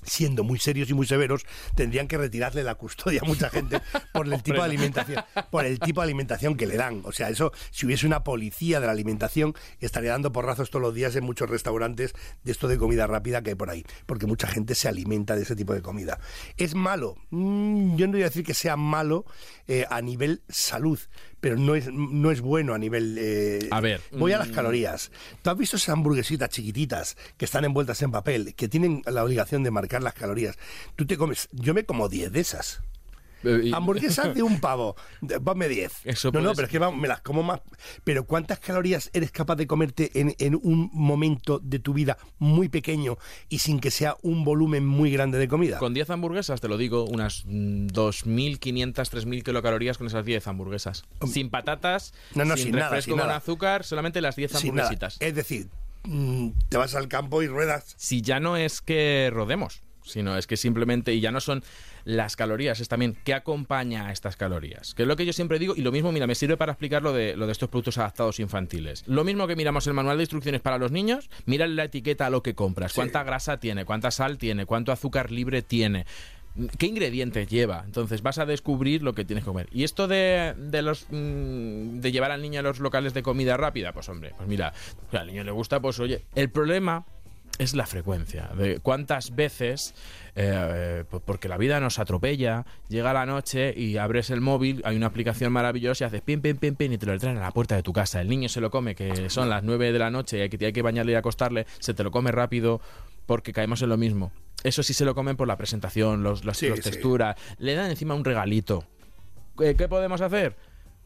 siendo 0.02 0.44
muy 0.44 0.58
serios 0.58 0.90
y 0.90 0.94
muy 0.94 1.06
severos, 1.06 1.46
tendrían 1.74 2.08
que 2.08 2.18
retirarle 2.18 2.62
la 2.62 2.74
custodia 2.74 3.20
a 3.22 3.26
mucha 3.26 3.50
gente 3.50 3.80
por 4.12 4.26
el 4.32 4.42
tipo 4.42 4.58
de 4.58 4.64
alimentación, 4.64 5.24
por 5.50 5.64
el 5.64 5.78
tipo 5.78 6.00
de 6.00 6.06
alimentación 6.06 6.56
que 6.56 6.66
le 6.66 6.76
dan. 6.76 7.02
O 7.04 7.12
sea, 7.12 7.28
eso, 7.28 7.52
si 7.70 7.86
hubiese 7.86 8.06
una 8.06 8.24
policía 8.24 8.80
de 8.80 8.86
la 8.86 8.92
alimentación, 8.92 9.54
estaría 9.80 10.10
dando 10.10 10.32
porrazos 10.32 10.70
todos 10.70 10.82
los 10.82 10.94
días 10.94 11.14
en 11.16 11.24
muchos 11.24 11.48
restaurantes 11.48 12.14
de 12.44 12.52
esto 12.52 12.68
de 12.68 12.78
comida 12.78 13.06
rápida 13.06 13.42
que 13.42 13.50
hay 13.50 13.56
por 13.56 13.70
ahí, 13.70 13.84
porque 14.06 14.26
mucha 14.26 14.46
gente 14.46 14.74
se 14.74 14.88
alimenta 14.88 15.36
de 15.36 15.42
ese 15.42 15.56
tipo 15.56 15.74
de 15.74 15.82
comida. 15.82 16.18
¿Es 16.56 16.74
malo? 16.74 17.16
Mm, 17.30 17.96
yo 17.96 18.06
no 18.06 18.12
voy 18.12 18.22
a 18.22 18.26
decir 18.26 18.44
que 18.44 18.54
sea 18.54 18.76
malo 18.76 19.24
eh, 19.66 19.86
a 19.90 20.00
nivel 20.02 20.42
salud, 20.48 20.98
pero 21.40 21.56
no 21.56 21.74
es, 21.74 21.92
no 21.92 22.30
es 22.30 22.40
bueno 22.40 22.74
a 22.74 22.78
nivel... 22.78 23.16
eh, 23.18 23.68
A 23.70 23.80
ver, 23.80 24.00
Voy 24.12 24.32
a 24.32 24.38
las 24.38 24.48
mm. 24.48 24.52
calorías. 24.52 25.10
¿Tú 25.42 25.50
has 25.50 25.56
visto 25.56 25.76
esas 25.76 25.90
hamburguesitas 25.90 26.50
chiquititas 26.50 27.16
que 27.36 27.44
están 27.44 27.64
envueltas 27.64 28.00
en 28.02 28.10
papel, 28.10 28.54
que 28.54 28.68
tienen 28.68 29.02
la 29.06 29.24
obligación 29.24 29.62
de 29.62 29.70
marcar 29.70 30.02
las 30.02 30.14
calorías? 30.14 30.58
Tú 30.96 31.06
te 31.06 31.16
comes, 31.16 31.48
yo 31.52 31.74
me 31.74 31.84
como 31.84 32.08
10 32.08 32.32
de 32.32 32.40
esas. 32.40 32.82
Eh, 33.44 33.60
y- 33.64 33.72
Hamburguesas 33.72 34.34
de 34.34 34.42
un 34.42 34.60
pavo, 34.60 34.96
ponme 35.44 35.68
10. 35.68 35.92
Eso 36.04 36.30
no, 36.32 36.40
no, 36.40 36.52
pero 36.54 36.66
es 36.66 36.72
que 36.72 36.80
me 36.80 37.08
las 37.08 37.20
como 37.22 37.42
más. 37.42 37.60
Pero 38.04 38.24
¿cuántas 38.26 38.58
calorías 38.58 39.10
eres 39.12 39.30
capaz 39.30 39.56
de 39.56 39.66
comerte 39.66 40.10
en, 40.20 40.34
en 40.38 40.54
un 40.62 40.90
momento 40.92 41.58
de 41.58 41.78
tu 41.78 41.92
vida 41.94 42.18
muy 42.38 42.68
pequeño 42.68 43.16
y 43.48 43.58
sin 43.60 43.80
que 43.80 43.90
sea 43.90 44.16
un 44.22 44.44
volumen 44.44 44.86
muy 44.86 45.10
grande 45.10 45.38
de 45.38 45.48
comida? 45.48 45.78
Con 45.78 45.94
10 45.94 46.10
hamburguesas, 46.10 46.60
te 46.60 46.68
lo 46.68 46.76
digo, 46.76 47.04
unas 47.04 47.44
mm, 47.46 47.86
2.500, 47.88 48.94
3.000 48.94 49.42
kilocalorías 49.42 49.98
con 49.98 50.06
esas 50.06 50.24
10 50.24 50.46
hamburguesas. 50.46 51.04
Sin 51.30 51.50
patatas, 51.50 52.12
No, 52.34 52.44
no, 52.44 52.56
sin, 52.56 52.66
sin 52.66 52.72
nada, 52.76 52.88
refresco 52.90 53.12
sin 53.12 53.18
con 53.18 53.26
nada. 53.26 53.38
azúcar, 53.38 53.84
solamente 53.84 54.20
las 54.20 54.36
10 54.36 54.50
Sin 54.52 54.74
nada. 54.74 54.88
hamburguesitas. 54.88 55.16
Es 55.20 55.34
decir, 55.34 55.68
mm, 56.04 56.48
te 56.68 56.76
vas 56.76 56.94
al 56.94 57.08
campo 57.08 57.42
y 57.42 57.46
ruedas. 57.48 57.94
Si 57.96 58.22
ya 58.22 58.40
no 58.40 58.56
es 58.56 58.80
que 58.80 59.30
rodemos, 59.32 59.82
sino 60.04 60.36
es 60.36 60.46
que 60.46 60.56
simplemente, 60.56 61.14
y 61.14 61.20
ya 61.20 61.30
no 61.30 61.40
son 61.40 61.62
las 62.04 62.36
calorías, 62.36 62.80
es 62.80 62.88
también 62.88 63.16
qué 63.24 63.34
acompaña 63.34 64.06
a 64.06 64.12
estas 64.12 64.36
calorías. 64.36 64.94
Que 64.94 65.02
es 65.02 65.08
lo 65.08 65.16
que 65.16 65.26
yo 65.26 65.32
siempre 65.32 65.58
digo, 65.58 65.74
y 65.76 65.82
lo 65.82 65.92
mismo, 65.92 66.12
mira, 66.12 66.26
me 66.26 66.34
sirve 66.34 66.56
para 66.56 66.72
explicar 66.72 67.02
lo 67.02 67.12
de, 67.12 67.36
lo 67.36 67.46
de 67.46 67.52
estos 67.52 67.68
productos 67.68 67.98
adaptados 67.98 68.40
infantiles. 68.40 69.04
Lo 69.06 69.24
mismo 69.24 69.46
que 69.46 69.56
miramos 69.56 69.86
el 69.86 69.94
manual 69.94 70.16
de 70.16 70.24
instrucciones 70.24 70.60
para 70.60 70.78
los 70.78 70.90
niños, 70.92 71.30
mira 71.46 71.66
la 71.66 71.84
etiqueta 71.84 72.26
a 72.26 72.30
lo 72.30 72.42
que 72.42 72.54
compras, 72.54 72.92
cuánta 72.94 73.22
grasa 73.22 73.58
tiene, 73.58 73.84
cuánta 73.84 74.10
sal 74.10 74.38
tiene, 74.38 74.66
cuánto 74.66 74.92
azúcar 74.92 75.30
libre 75.30 75.62
tiene. 75.62 76.06
¿Qué 76.78 76.86
ingredientes 76.86 77.48
lleva? 77.48 77.82
Entonces 77.84 78.22
vas 78.22 78.38
a 78.38 78.46
descubrir 78.46 79.02
lo 79.02 79.14
que 79.14 79.24
tienes 79.24 79.44
que 79.44 79.50
comer. 79.50 79.68
Y 79.70 79.84
esto 79.84 80.08
de, 80.08 80.54
de 80.56 80.82
los 80.82 81.06
mm, 81.10 82.00
de 82.00 82.12
llevar 82.12 82.32
al 82.32 82.42
niño 82.42 82.60
a 82.60 82.62
los 82.62 82.80
locales 82.80 83.14
de 83.14 83.22
comida 83.22 83.56
rápida, 83.56 83.92
pues 83.92 84.08
hombre, 84.08 84.34
pues 84.36 84.48
mira, 84.48 84.72
si 85.10 85.16
al 85.16 85.28
niño 85.28 85.44
le 85.44 85.52
gusta, 85.52 85.80
pues 85.80 86.00
oye, 86.00 86.24
el 86.34 86.50
problema 86.50 87.06
es 87.60 87.74
la 87.74 87.84
frecuencia, 87.84 88.48
de 88.56 88.80
cuántas 88.80 89.36
veces, 89.36 89.94
eh, 90.34 91.04
pues 91.10 91.22
porque 91.24 91.46
la 91.46 91.58
vida 91.58 91.78
nos 91.78 91.98
atropella, 91.98 92.64
llega 92.88 93.12
la 93.12 93.26
noche 93.26 93.74
y 93.76 93.98
abres 93.98 94.30
el 94.30 94.40
móvil, 94.40 94.80
hay 94.84 94.96
una 94.96 95.06
aplicación 95.08 95.52
maravillosa 95.52 96.04
y 96.04 96.06
haces 96.06 96.22
pin, 96.22 96.40
pin, 96.40 96.56
pin, 96.56 96.74
pin 96.74 96.94
y 96.94 96.96
te 96.98 97.04
lo 97.04 97.18
traen 97.18 97.36
a 97.36 97.42
la 97.42 97.50
puerta 97.50 97.76
de 97.76 97.82
tu 97.82 97.92
casa. 97.92 98.22
El 98.22 98.28
niño 98.28 98.48
se 98.48 98.62
lo 98.62 98.70
come, 98.70 98.94
que 98.94 99.28
son 99.28 99.50
las 99.50 99.62
9 99.62 99.92
de 99.92 99.98
la 99.98 100.10
noche 100.10 100.38
y 100.38 100.40
hay 100.40 100.48
que, 100.48 100.64
hay 100.64 100.72
que 100.72 100.80
bañarle 100.80 101.12
y 101.12 101.16
acostarle, 101.16 101.66
se 101.80 101.92
te 101.92 102.02
lo 102.02 102.10
come 102.10 102.32
rápido 102.32 102.80
porque 103.26 103.52
caemos 103.52 103.82
en 103.82 103.90
lo 103.90 103.98
mismo. 103.98 104.32
Eso 104.64 104.82
sí 104.82 104.94
se 104.94 105.04
lo 105.04 105.14
comen 105.14 105.36
por 105.36 105.46
la 105.46 105.56
presentación, 105.58 106.22
los, 106.22 106.46
las 106.46 106.56
Sí, 106.56 106.68
los 106.68 106.78
sí. 106.78 106.84
texturas, 106.84 107.36
le 107.58 107.74
dan 107.74 107.90
encima 107.90 108.14
un 108.14 108.24
regalito. 108.24 108.84
¿Qué, 109.58 109.76
qué 109.76 109.86
podemos 109.86 110.22
hacer? 110.22 110.56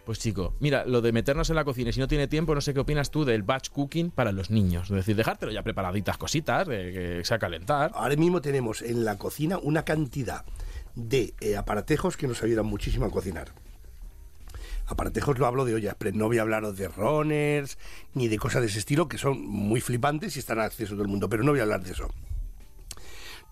Pues 0.05 0.19
chico, 0.19 0.55
mira, 0.61 0.85
lo 0.85 1.01
de 1.01 1.13
meternos 1.13 1.49
en 1.49 1.57
la 1.57 1.65
cocina 1.65 1.89
y 1.89 1.93
si 1.95 2.01
no 2.01 2.09
tiene 2.09 2.29
tiempo, 2.29 2.55
no 2.55 2.61
sé 2.61 2.75
qué 2.75 2.81
opinas 2.81 3.11
tú 3.11 3.25
del 3.25 3.43
batch 3.43 3.71
cooking 3.71 4.11
para 4.11 4.33
los 4.33 4.51
niños. 4.51 4.91
Es 4.91 4.97
decir, 4.97 5.17
dejártelo 5.17 5.51
ya 5.51 5.63
preparaditas 5.63 6.19
cositas, 6.19 6.69
de 6.69 6.93
que 6.93 7.25
sea 7.25 7.39
calentar. 7.39 7.91
Ahora 7.95 8.15
mismo 8.15 8.43
tenemos 8.43 8.83
en 8.83 9.07
la 9.07 9.17
cocina 9.17 9.59
una 9.59 9.85
cantidad 9.85 10.45
de 10.95 11.33
eh, 11.41 11.57
aparatejos 11.57 12.19
que 12.19 12.29
nos 12.29 12.43
ayudan 12.43 12.67
muchísimo 12.67 13.07
a 13.07 13.11
cocinar. 13.11 13.49
Aparatejos 14.87 15.39
lo 15.39 15.47
hablo 15.47 15.65
de 15.65 15.75
ollas, 15.75 15.97
pero 15.99 16.15
no 16.15 16.27
voy 16.27 16.37
a 16.37 16.43
hablaros 16.43 16.77
de 16.77 16.89
runners 16.89 17.79
ni 18.13 18.29
de 18.29 18.39
cosas 18.39 18.61
de 18.61 18.69
ese 18.69 18.81
estilo 18.81 19.09
que 19.09 19.17
son 19.17 19.43
muy 19.43 19.81
flipantes 19.81 20.37
y 20.37 20.39
están 20.39 20.61
a 20.61 20.65
acceso 20.65 20.93
a 20.93 20.97
todo 20.97 21.05
el 21.05 21.09
mundo, 21.09 21.31
pero 21.31 21.43
no 21.43 21.53
voy 21.53 21.61
a 21.61 21.63
hablar 21.63 21.83
de 21.83 21.93
eso. 21.93 22.11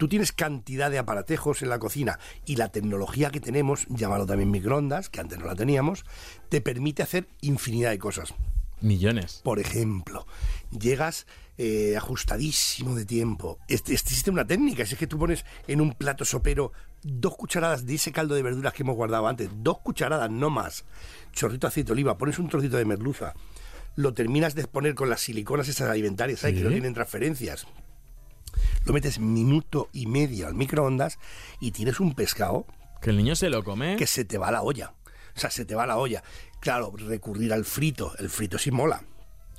Tú 0.02 0.08
tienes 0.08 0.32
cantidad 0.32 0.90
de 0.90 0.98
aparatejos 0.98 1.62
en 1.62 1.68
la 1.68 1.78
cocina 1.78 2.18
y 2.44 2.56
la 2.56 2.70
tecnología 2.70 3.30
que 3.30 3.38
tenemos, 3.38 3.86
llámalo 3.88 4.26
también 4.26 4.50
microondas, 4.50 5.08
que 5.08 5.20
antes 5.20 5.38
no 5.38 5.46
la 5.46 5.54
teníamos, 5.54 6.04
te 6.48 6.60
permite 6.60 7.04
hacer 7.04 7.28
infinidad 7.40 7.90
de 7.90 8.00
cosas. 8.00 8.34
Millones. 8.80 9.42
Por 9.44 9.60
ejemplo, 9.60 10.26
llegas 10.76 11.28
eh, 11.56 11.94
ajustadísimo 11.96 12.96
de 12.96 13.04
tiempo. 13.04 13.60
Este, 13.68 13.94
este 13.94 14.08
existe 14.08 14.32
una 14.32 14.44
técnica, 14.44 14.84
si 14.86 14.94
es 14.94 14.98
que 14.98 15.06
tú 15.06 15.20
pones 15.20 15.44
en 15.68 15.80
un 15.80 15.92
plato 15.92 16.24
sopero 16.24 16.72
dos 17.04 17.36
cucharadas 17.36 17.86
de 17.86 17.94
ese 17.94 18.10
caldo 18.10 18.34
de 18.34 18.42
verduras 18.42 18.72
que 18.72 18.82
hemos 18.82 18.96
guardado 18.96 19.28
antes, 19.28 19.50
dos 19.54 19.78
cucharadas, 19.84 20.32
no 20.32 20.50
más, 20.50 20.84
chorrito 21.30 21.68
de 21.68 21.70
aceite 21.70 21.86
de 21.86 21.92
oliva, 21.92 22.18
pones 22.18 22.40
un 22.40 22.48
trocito 22.48 22.76
de 22.76 22.86
merluza, 22.86 23.34
lo 23.94 24.14
terminas 24.14 24.56
de 24.56 24.66
poner 24.66 24.96
con 24.96 25.10
las 25.10 25.20
siliconas 25.20 25.68
esas 25.68 25.88
alimentarias, 25.88 26.40
¿sabes? 26.40 26.56
Que 26.56 26.64
no 26.64 26.70
tienen 26.70 26.92
transferencias. 26.92 27.68
Lo 28.84 28.92
metes 28.92 29.18
minuto 29.18 29.88
y 29.92 30.06
medio 30.06 30.46
al 30.46 30.54
microondas 30.54 31.18
y 31.60 31.70
tienes 31.72 32.00
un 32.00 32.14
pescado 32.14 32.66
Que 33.00 33.10
el 33.10 33.16
niño 33.16 33.34
se 33.36 33.50
lo 33.50 33.62
come. 33.64 33.96
que 33.96 34.06
se 34.06 34.24
te 34.24 34.38
va 34.38 34.50
la 34.50 34.62
olla. 34.62 34.94
O 35.36 35.40
sea, 35.40 35.50
se 35.50 35.64
te 35.64 35.74
va 35.74 35.86
la 35.86 35.96
olla. 35.96 36.22
Claro, 36.60 36.92
recurrir 36.96 37.52
al 37.52 37.64
frito. 37.64 38.12
El 38.18 38.28
frito 38.28 38.58
sí 38.58 38.70
mola. 38.70 39.02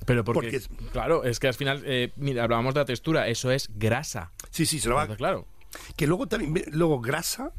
Pero 0.06 0.24
porque, 0.24 0.38
porque 0.42 0.56
es- 0.58 0.70
claro, 0.92 1.24
es 1.24 1.40
que 1.40 1.48
al 1.48 1.54
final, 1.54 1.82
eh, 1.86 2.12
mira, 2.18 2.44
hablábamos 2.44 2.74
de 2.74 2.82
la 2.82 2.86
textura, 2.86 3.28
eso 3.28 3.52
es 3.52 3.70
grasa. 3.74 4.32
Sí, 4.52 4.66
sí, 4.66 4.80
se 4.80 4.90
lo 4.90 4.96
va. 4.96 5.08
Claro. 5.16 5.48
Que 5.96 6.06
luego 6.08 6.28
también, 6.28 6.66
luego 6.72 7.00
grasa, 7.02 7.52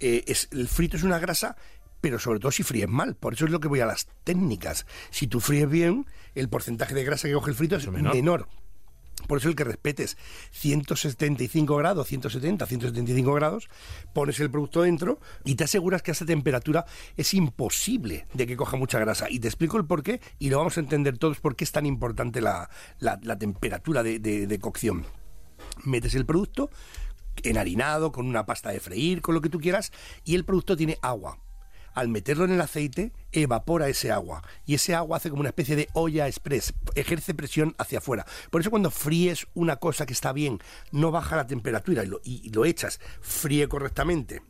eh, 0.00 0.24
es, 0.28 0.48
el 0.52 0.68
frito 0.68 0.96
es 0.96 1.02
una 1.02 1.18
grasa, 1.18 1.56
pero 2.00 2.18
sobre 2.20 2.38
todo 2.38 2.52
si 2.52 2.62
fríes 2.62 2.88
mal. 2.88 3.16
Por 3.16 3.34
eso 3.34 3.44
es 3.44 3.50
lo 3.50 3.58
que 3.60 3.66
voy 3.68 3.80
a 3.80 3.86
las 3.86 4.06
técnicas. 4.24 4.86
Si 5.10 5.26
tú 5.26 5.40
fríes 5.40 5.68
bien, 5.68 6.06
el 6.36 6.48
porcentaje 6.48 6.94
de 6.94 7.04
grasa 7.04 7.26
que 7.28 7.34
coge 7.34 7.50
el 7.50 7.56
frito 7.56 7.76
es 7.76 7.86
menor. 7.90 8.14
menor. 8.14 8.48
Por 9.28 9.38
eso 9.38 9.48
el 9.48 9.54
que 9.54 9.62
respetes 9.62 10.16
175 10.50 11.76
grados, 11.76 12.08
170, 12.08 12.66
175 12.66 13.32
grados, 13.34 13.68
pones 14.12 14.40
el 14.40 14.50
producto 14.50 14.82
dentro 14.82 15.20
y 15.44 15.54
te 15.54 15.64
aseguras 15.64 16.02
que 16.02 16.10
a 16.10 16.12
esa 16.12 16.26
temperatura 16.26 16.84
es 17.16 17.32
imposible 17.34 18.26
de 18.34 18.46
que 18.46 18.56
coja 18.56 18.76
mucha 18.76 18.98
grasa. 18.98 19.30
Y 19.30 19.38
te 19.38 19.46
explico 19.48 19.76
el 19.76 19.84
por 19.86 20.02
qué 20.02 20.20
y 20.40 20.50
lo 20.50 20.58
vamos 20.58 20.76
a 20.76 20.80
entender 20.80 21.18
todos 21.18 21.38
por 21.40 21.54
qué 21.54 21.64
es 21.64 21.70
tan 21.72 21.86
importante 21.86 22.40
la, 22.40 22.68
la- 22.98 23.18
temperatura 23.38 24.02
de- 24.02 24.18
de- 24.18 24.46
de 24.48 24.58
cocción 24.58 25.06
metes 25.84 26.14
el 26.14 26.26
producto 26.26 26.70
enharinado, 27.44 28.10
con 28.10 28.26
una 28.26 28.46
pasta 28.46 28.70
de 28.70 28.80
freír, 28.80 29.20
con 29.20 29.34
lo 29.34 29.40
que 29.40 29.48
tú 29.48 29.60
quieras, 29.60 29.92
y 30.24 30.34
el 30.34 30.44
producto 30.44 30.76
tiene 30.76 30.98
agua. 31.02 31.38
Al 31.98 32.06
meterlo 32.06 32.44
en 32.44 32.52
el 32.52 32.60
aceite, 32.60 33.10
evapora 33.32 33.88
ese 33.88 34.12
agua. 34.12 34.44
Y 34.64 34.74
ese 34.74 34.94
agua 34.94 35.16
hace 35.16 35.30
como 35.30 35.40
una 35.40 35.48
especie 35.48 35.74
de 35.74 35.88
olla 35.94 36.28
express, 36.28 36.72
ejerce 36.94 37.34
presión 37.34 37.74
hacia 37.76 37.98
afuera. 37.98 38.24
Por 38.52 38.60
eso 38.60 38.70
cuando 38.70 38.92
fríes 38.92 39.48
una 39.54 39.78
cosa 39.78 40.06
que 40.06 40.12
está 40.12 40.32
bien, 40.32 40.60
no 40.92 41.10
baja 41.10 41.34
la 41.34 41.48
temperatura 41.48 42.04
y 42.22 42.50
lo, 42.50 42.64
echas, 42.64 43.00
fríe 43.20 43.66
correctamente 43.66 44.42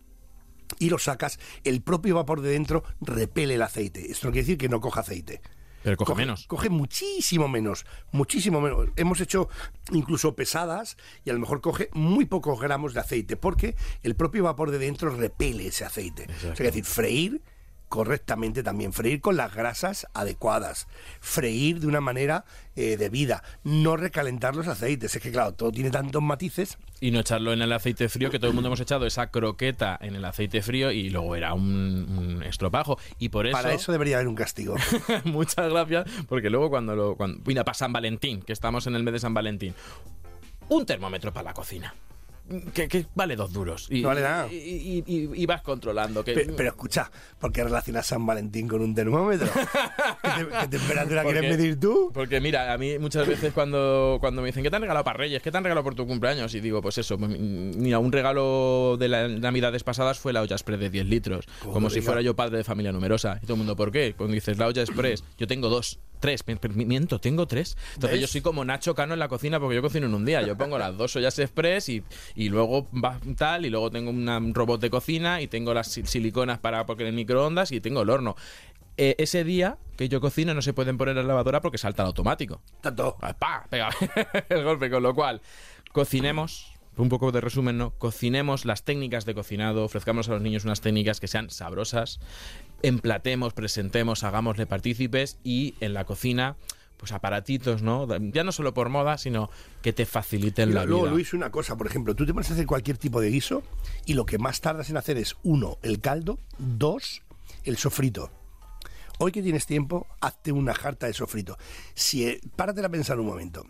y 0.79 0.91
lo 0.91 0.99
sacas, 0.99 1.39
el 1.65 1.81
propio 1.81 2.17
vapor 2.17 2.43
de 2.43 2.51
dentro 2.51 2.85
repele 3.01 3.55
el 3.55 3.63
aceite. 3.63 4.13
Esto 4.13 4.27
no 4.27 4.33
quiere 4.33 4.45
decir 4.45 4.59
que 4.59 4.69
no 4.69 4.83
coja 4.83 5.01
aceite. 5.01 5.41
Pero 5.83 5.97
coge, 5.97 6.14
menos. 6.14 6.47
Coge 6.47 6.70
muchísimo 6.70 7.49
menos, 7.49 7.87
muchísimo 8.12 8.61
menos. 8.61 8.89
Hemos 8.97 9.20
hecho 9.20 9.49
incluso 9.93 10.35
pesadas 10.35 10.97
y 11.24 11.31
a 11.31 11.33
lo 11.33 11.39
mejor 11.39 11.61
coge 11.61 11.89
muy 11.93 12.24
pocos 12.26 12.61
gramos 12.61 12.95
de 12.95 13.01
aceite 13.01 13.37
porque 13.37 13.76
el 14.03 14.16
propio 14.16 14.45
vapor 14.45 14.70
de 14.70 14.79
dentro 14.79 15.11
repele 15.11 15.68
ese 15.68 15.85
aceite. 15.85 16.26
O 16.37 16.41
sea, 16.41 16.53
es 16.53 16.59
decir, 16.59 16.85
freír 16.85 17.43
correctamente 17.89 18.62
también, 18.62 18.93
freír 18.93 19.20
con 19.20 19.36
las 19.36 19.55
grasas 19.55 20.07
adecuadas, 20.14 20.86
freír 21.20 21.80
de 21.80 21.86
una 21.86 22.01
manera 22.01 22.45
eh, 22.76 22.97
debida, 22.97 23.43
no 23.64 23.97
recalentar 23.97 24.55
los 24.55 24.68
aceites. 24.68 25.16
Es 25.16 25.22
que, 25.22 25.32
claro, 25.32 25.53
todo 25.53 25.72
tiene 25.72 25.91
tantos 25.91 26.22
matices. 26.22 26.78
Y 27.01 27.11
no 27.11 27.20
echarlo 27.20 27.53
en 27.53 27.62
el 27.62 27.72
aceite 27.72 28.09
frío, 28.09 28.30
que 28.30 28.39
todo 28.39 28.49
el 28.49 28.55
mundo 28.55 28.68
hemos 28.68 28.80
echado 28.80 29.07
esa 29.07 29.30
croqueta 29.30 29.99
en 30.01 30.14
el 30.14 30.24
aceite 30.24 30.62
frío 30.62 30.91
y 30.91 31.11
luego 31.11 31.34
era 31.36 31.55
un, 31.55 32.43
estropajo. 32.47 32.99
Y 33.18 33.30
por 33.30 33.47
eso. 33.47 33.57
Para 33.57 33.72
eso 33.72 33.93
debería 33.93 34.16
haber 34.16 34.28
un 34.28 34.34
castigo. 34.34 34.76
muchas 35.24 35.70
gracias, 35.70 36.07
porque 36.28 36.51
luego 36.51 36.70
cuando 36.70 36.95
lo. 36.95 37.16
Cuando, 37.16 37.41
mira, 37.47 37.64
para 37.64 37.74
San 37.74 37.93
Valentín, 37.93 38.43
que 38.43 38.53
estamos 38.53 38.86
en 38.86 38.95
el 38.95 39.03
mes 39.03 39.14
de 39.14 39.20
San 39.20 39.34
Valentín, 39.34 39.74
un 40.68 40.86
termómetro 40.86 41.32
para 41.32 41.45
la 41.45 41.55
cocina 41.55 41.95
que, 42.73 43.07
vale 43.15 43.37
dos 43.37 43.53
duros. 43.53 43.87
Y, 43.91 44.03
vale 44.03 44.23
nada. 44.23 44.49
Y, 44.51 45.47
vas 45.47 45.63
controlando. 45.63 46.25
Que... 46.25 46.53
Pero, 46.57 46.69
escucha, 46.69 47.11
¿por 47.39 47.53
qué 47.53 47.65
relacionas 47.65 48.07
San 48.07 48.25
Valentín 48.25 48.69
con 48.69 48.81
un 48.81 48.95
termómetro? 48.95 49.49
¿Qué, 49.53 50.69
temperatura 50.69 51.23
quieres 51.25 51.57
medir 51.57 51.79
tú? 51.79 52.11
Porque 52.13 52.41
mira, 52.41 52.73
a 52.73 52.79
mí 52.79 52.99
muchas 52.99 53.27
veces 53.27 53.53
cuando, 53.53 54.19
cuando 54.21 54.43
me 54.43 54.49
dicen, 54.49 54.63
¿qué 54.63 54.71
te 54.71 54.77
han 54.77 54.83
regalado 54.83 55.05
para 55.05 55.19
Reyes? 55.19 55.43
¿Qué 55.43 55.51
te 55.51 55.59
han 55.59 55.65
regalado 55.65 55.85
por 55.85 55.95
tu 55.95 56.07
cumpleaños? 56.07 56.55
Y 56.55 56.61
digo, 56.61 56.83
pues 56.83 56.99
eso, 56.99 57.19
pues, 57.19 57.31
mira, 57.31 57.99
un 57.99 58.13
regalo 58.13 58.97
de 58.99 59.09
las 59.09 59.31
navidades 59.31 59.85
pasadas 59.85 60.19
fue 60.19 60.33
la 60.33 60.43
olla 60.43 60.57
express 60.57 60.81
de 60.81 60.91
10 60.91 61.07
litros. 61.07 61.47
como 61.73 61.91
si 61.91 62.01
fuera 62.01 62.21
yo 62.21 62.35
padre 62.35 62.59
de 62.59 62.65
familia 62.65 62.93
numerosa. 62.93 63.39
Y 63.43 63.47
todo 63.47 63.55
el 63.55 63.59
mundo, 63.59 63.77
¿por 63.77 63.93
qué? 63.93 64.15
Cuando 64.17 64.35
dices 64.35 64.59
la 64.59 64.67
olla 64.67 64.83
express, 64.83 65.25
yo 65.39 65.47
tengo 65.47 65.69
dos. 65.69 65.99
Tres, 66.21 66.45
miento, 66.75 67.21
tengo 67.21 67.47
tres. 67.47 67.77
Entonces 67.95 68.21
yo 68.21 68.27
soy 68.27 68.41
como 68.41 68.64
Nacho 68.64 68.95
Cano 68.95 69.14
en 69.14 69.21
la 69.21 69.29
cocina 69.29 69.61
porque 69.61 69.77
yo 69.77 69.83
cocino 69.83 70.07
en 70.07 70.14
un 70.14 70.25
día. 70.25 70.43
Yo 70.43 70.57
pongo 70.57 70.79
las 70.79 70.97
dos 70.97 71.14
ollas 71.16 71.39
express 71.39 71.89
y, 71.89 72.03
y 72.35 72.49
luego 72.49 72.89
va 72.93 73.21
tal, 73.37 73.66
y 73.66 73.71
luego 73.71 73.91
tengo 73.91 74.11
un 74.11 74.55
robot 74.55 74.81
de 74.81 74.91
cocina 74.91 75.41
y 75.41 75.49
tengo 75.49 75.75
las 75.75 75.89
siliconas 75.89 76.59
para 76.59 76.87
porque 76.87 77.03
en 77.05 77.09
el 77.11 77.14
microondas 77.14 77.73
y 77.73 77.81
tengo 77.81 78.03
el 78.03 78.11
horno. 78.11 78.37
Eh, 79.01 79.14
ese 79.19 79.45
día 79.45 79.79
que 79.97 80.09
yo 80.09 80.21
cocino 80.21 80.55
no 80.55 80.62
se 80.62 80.73
pueden 80.73 80.99
poner 80.99 81.16
en 81.16 81.23
la 81.23 81.29
lavadora 81.29 81.61
porque 81.61 81.79
salta 81.79 82.03
el 82.03 82.09
automático. 82.09 82.61
Tanto. 82.81 83.16
Ah, 83.21 83.33
¡Pah! 83.33 83.64
Pega 83.71 83.91
el 84.49 84.64
golpe, 84.64 84.91
con 84.91 85.05
lo 85.05 85.14
cual 85.14 85.41
cocinemos 85.93 86.73
un 86.97 87.09
poco 87.09 87.31
de 87.31 87.41
resumen, 87.41 87.79
¿no? 87.79 87.91
Cocinemos 87.91 88.64
las 88.64 88.85
técnicas 88.85 89.25
de 89.25 89.35
cocinado, 89.35 89.85
ofrezcamos 89.85 90.29
a 90.29 90.33
los 90.33 90.43
niños 90.43 90.64
unas 90.64 90.81
técnicas 90.81 91.21
que 91.21 91.29
sean 91.29 91.49
sabrosas, 91.49 92.19
emplatemos, 92.83 93.53
presentemos, 93.55 94.24
hagámosle 94.24 94.66
partícipes 94.66 95.39
y 95.43 95.74
en 95.81 95.95
la 95.95 96.05
cocina 96.05 96.57
pues 96.97 97.12
aparatitos, 97.12 97.81
¿no? 97.81 98.09
Ya 98.33 98.43
no 98.43 98.51
solo 98.51 98.74
por 98.74 98.89
moda, 98.89 99.18
sino 99.18 99.51
que 99.83 99.93
te 99.93 100.05
faciliten 100.05 100.74
la 100.74 100.85
luego, 100.85 101.03
vida. 101.05 101.12
Luis, 101.12 101.33
una 101.33 101.51
cosa, 101.51 101.76
por 101.76 101.87
ejemplo, 101.87 102.16
tú 102.16 102.26
te 102.26 102.35
pones 102.35 102.51
a 102.51 102.55
hacer 102.55 102.66
cualquier 102.66 102.99
tipo 102.99 103.20
de 103.20 103.31
guiso 103.31 103.62
y 104.05 104.14
lo 104.14 104.26
que 104.26 104.39
más 104.39 104.61
tardas 104.61 104.91
en 104.91 104.97
hacer 104.97 105.16
es, 105.16 105.37
uno, 105.45 105.79
el 105.83 106.01
caldo, 106.01 106.41
dos, 106.59 107.22
el 107.62 107.76
sofrito. 107.76 108.33
Hoy 109.20 109.31
que 109.31 109.43
tienes 109.43 109.64
tiempo, 109.64 110.09
hazte 110.20 110.51
una 110.51 110.74
jarta 110.74 111.07
de 111.07 111.12
sofrito. 111.12 111.57
Si, 111.95 112.26
eh, 112.26 112.41
párate 112.57 112.85
a 112.85 112.89
pensar 112.89 113.20
un 113.20 113.26
momento 113.26 113.64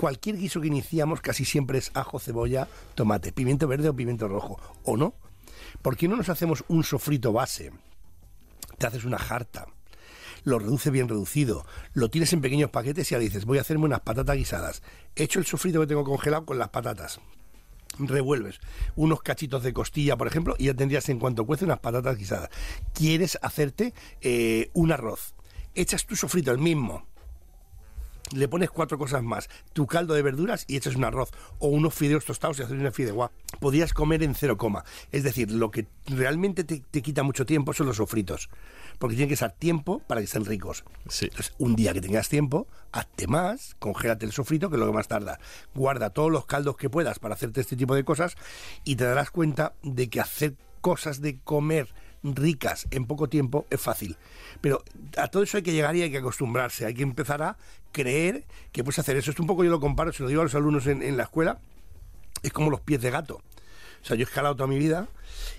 cualquier 0.00 0.38
guiso 0.38 0.62
que 0.62 0.68
iniciamos 0.68 1.20
casi 1.20 1.44
siempre 1.44 1.76
es 1.76 1.90
ajo, 1.92 2.18
cebolla, 2.18 2.68
tomate, 2.94 3.32
pimiento 3.32 3.68
verde 3.68 3.90
o 3.90 3.94
pimiento 3.94 4.28
rojo, 4.28 4.58
¿o 4.82 4.96
no? 4.96 5.12
¿Por 5.82 5.98
qué 5.98 6.08
no 6.08 6.16
nos 6.16 6.30
hacemos 6.30 6.64
un 6.68 6.84
sofrito 6.84 7.34
base? 7.34 7.70
Te 8.80 8.86
haces 8.86 9.04
una 9.04 9.18
jarta, 9.18 9.66
lo 10.42 10.58
reduce 10.58 10.90
bien 10.90 11.06
reducido, 11.06 11.66
lo 11.92 12.08
tienes 12.08 12.32
en 12.32 12.40
pequeños 12.40 12.70
paquetes 12.70 13.10
y 13.10 13.14
ya 13.14 13.18
dices, 13.18 13.44
voy 13.44 13.58
a 13.58 13.60
hacerme 13.60 13.84
unas 13.84 14.00
patatas 14.00 14.38
guisadas. 14.38 14.82
He 15.14 15.24
hecho 15.24 15.38
el 15.38 15.44
sofrito 15.44 15.80
que 15.80 15.86
tengo 15.86 16.02
congelado 16.02 16.46
con 16.46 16.58
las 16.58 16.70
patatas. 16.70 17.20
Revuelves 17.98 18.58
unos 18.96 19.20
cachitos 19.20 19.62
de 19.64 19.74
costilla, 19.74 20.16
por 20.16 20.28
ejemplo, 20.28 20.54
y 20.58 20.64
ya 20.64 20.74
tendrías 20.74 21.10
en 21.10 21.18
cuanto 21.18 21.44
cuece 21.44 21.66
unas 21.66 21.80
patatas 21.80 22.16
guisadas. 22.16 22.48
Quieres 22.94 23.38
hacerte 23.42 23.92
eh, 24.22 24.70
un 24.72 24.92
arroz. 24.92 25.34
Echas 25.74 26.06
tu 26.06 26.16
sofrito 26.16 26.50
el 26.50 26.58
mismo, 26.58 27.06
le 28.34 28.48
pones 28.48 28.70
cuatro 28.70 28.98
cosas 28.98 29.22
más, 29.22 29.48
tu 29.72 29.86
caldo 29.86 30.14
de 30.14 30.22
verduras 30.22 30.64
y 30.68 30.76
echas 30.76 30.96
un 30.96 31.04
arroz 31.04 31.30
o 31.58 31.68
unos 31.68 31.94
fideos 31.94 32.24
tostados 32.24 32.58
y 32.58 32.62
haces 32.62 32.78
una 32.78 32.92
fideuá. 32.92 33.30
Podrías 33.60 33.92
comer 33.92 34.22
en 34.22 34.34
cero 34.34 34.56
coma. 34.56 34.84
Es 35.12 35.22
decir, 35.22 35.50
lo 35.50 35.70
que 35.70 35.86
realmente 36.06 36.64
te, 36.64 36.80
quita 37.02 37.22
mucho 37.22 37.46
tiempo 37.46 37.72
son 37.72 37.86
los 37.86 37.96
sofritos, 37.96 38.48
porque 38.98 39.16
tiene 39.16 39.28
que 39.28 39.36
ser 39.36 39.52
tiempo 39.52 40.00
para 40.00 40.20
que 40.20 40.26
estén 40.26 40.44
ricos. 40.44 40.84
Entonces, 41.04 41.52
un 41.58 41.76
día 41.76 41.92
que 41.92 42.00
tengas 42.00 42.28
tiempo, 42.28 42.66
hazte 42.92 43.26
más, 43.26 43.76
congélate 43.78 44.26
el 44.26 44.32
sofrito, 44.32 44.70
que 44.70 44.76
es 44.76 44.80
lo 44.80 44.86
que 44.86 44.92
más 44.92 45.08
tarda. 45.08 45.40
Guarda 45.74 46.10
todos 46.10 46.30
los 46.30 46.46
caldos 46.46 46.76
que 46.76 46.90
puedas 46.90 47.18
para 47.18 47.34
hacerte 47.34 47.60
este 47.60 47.76
tipo 47.76 47.94
de 47.94 48.04
cosas 48.04 48.36
y 48.84 48.96
te 48.96 49.04
darás 49.04 49.30
cuenta 49.30 49.74
de 49.82 50.08
que 50.08 50.20
hacer 50.20 50.54
cosas 50.80 51.20
de 51.20 51.38
comer 51.40 51.92
ricas 52.22 52.86
en 52.90 53.06
poco 53.06 53.28
tiempo 53.28 53.66
es 53.70 53.80
fácil. 53.80 54.16
Pero 54.60 54.82
a 55.16 55.28
todo 55.28 55.42
eso 55.42 55.56
hay 55.56 55.62
que 55.62 55.72
llegar 55.72 55.96
y 55.96 56.02
hay 56.02 56.10
que 56.10 56.18
acostumbrarse. 56.18 56.86
Hay 56.86 56.94
que 56.94 57.02
empezar 57.02 57.42
a 57.42 57.56
creer 57.92 58.44
que 58.72 58.84
puedes 58.84 58.98
hacer 58.98 59.16
eso. 59.16 59.30
Esto 59.30 59.42
un 59.42 59.48
poco 59.48 59.64
yo 59.64 59.70
lo 59.70 59.80
comparo, 59.80 60.12
se 60.12 60.22
lo 60.22 60.28
digo 60.28 60.40
a 60.40 60.44
los 60.44 60.54
alumnos 60.54 60.86
en, 60.86 61.16
la 61.16 61.24
escuela, 61.24 61.60
es 62.42 62.52
como 62.52 62.70
los 62.70 62.80
pies 62.80 63.00
de 63.00 63.10
gato. 63.10 63.42
O 64.02 64.04
sea, 64.04 64.16
yo 64.16 64.22
he 64.22 64.24
escalado 64.24 64.56
toda 64.56 64.66
mi 64.66 64.78
vida 64.78 65.08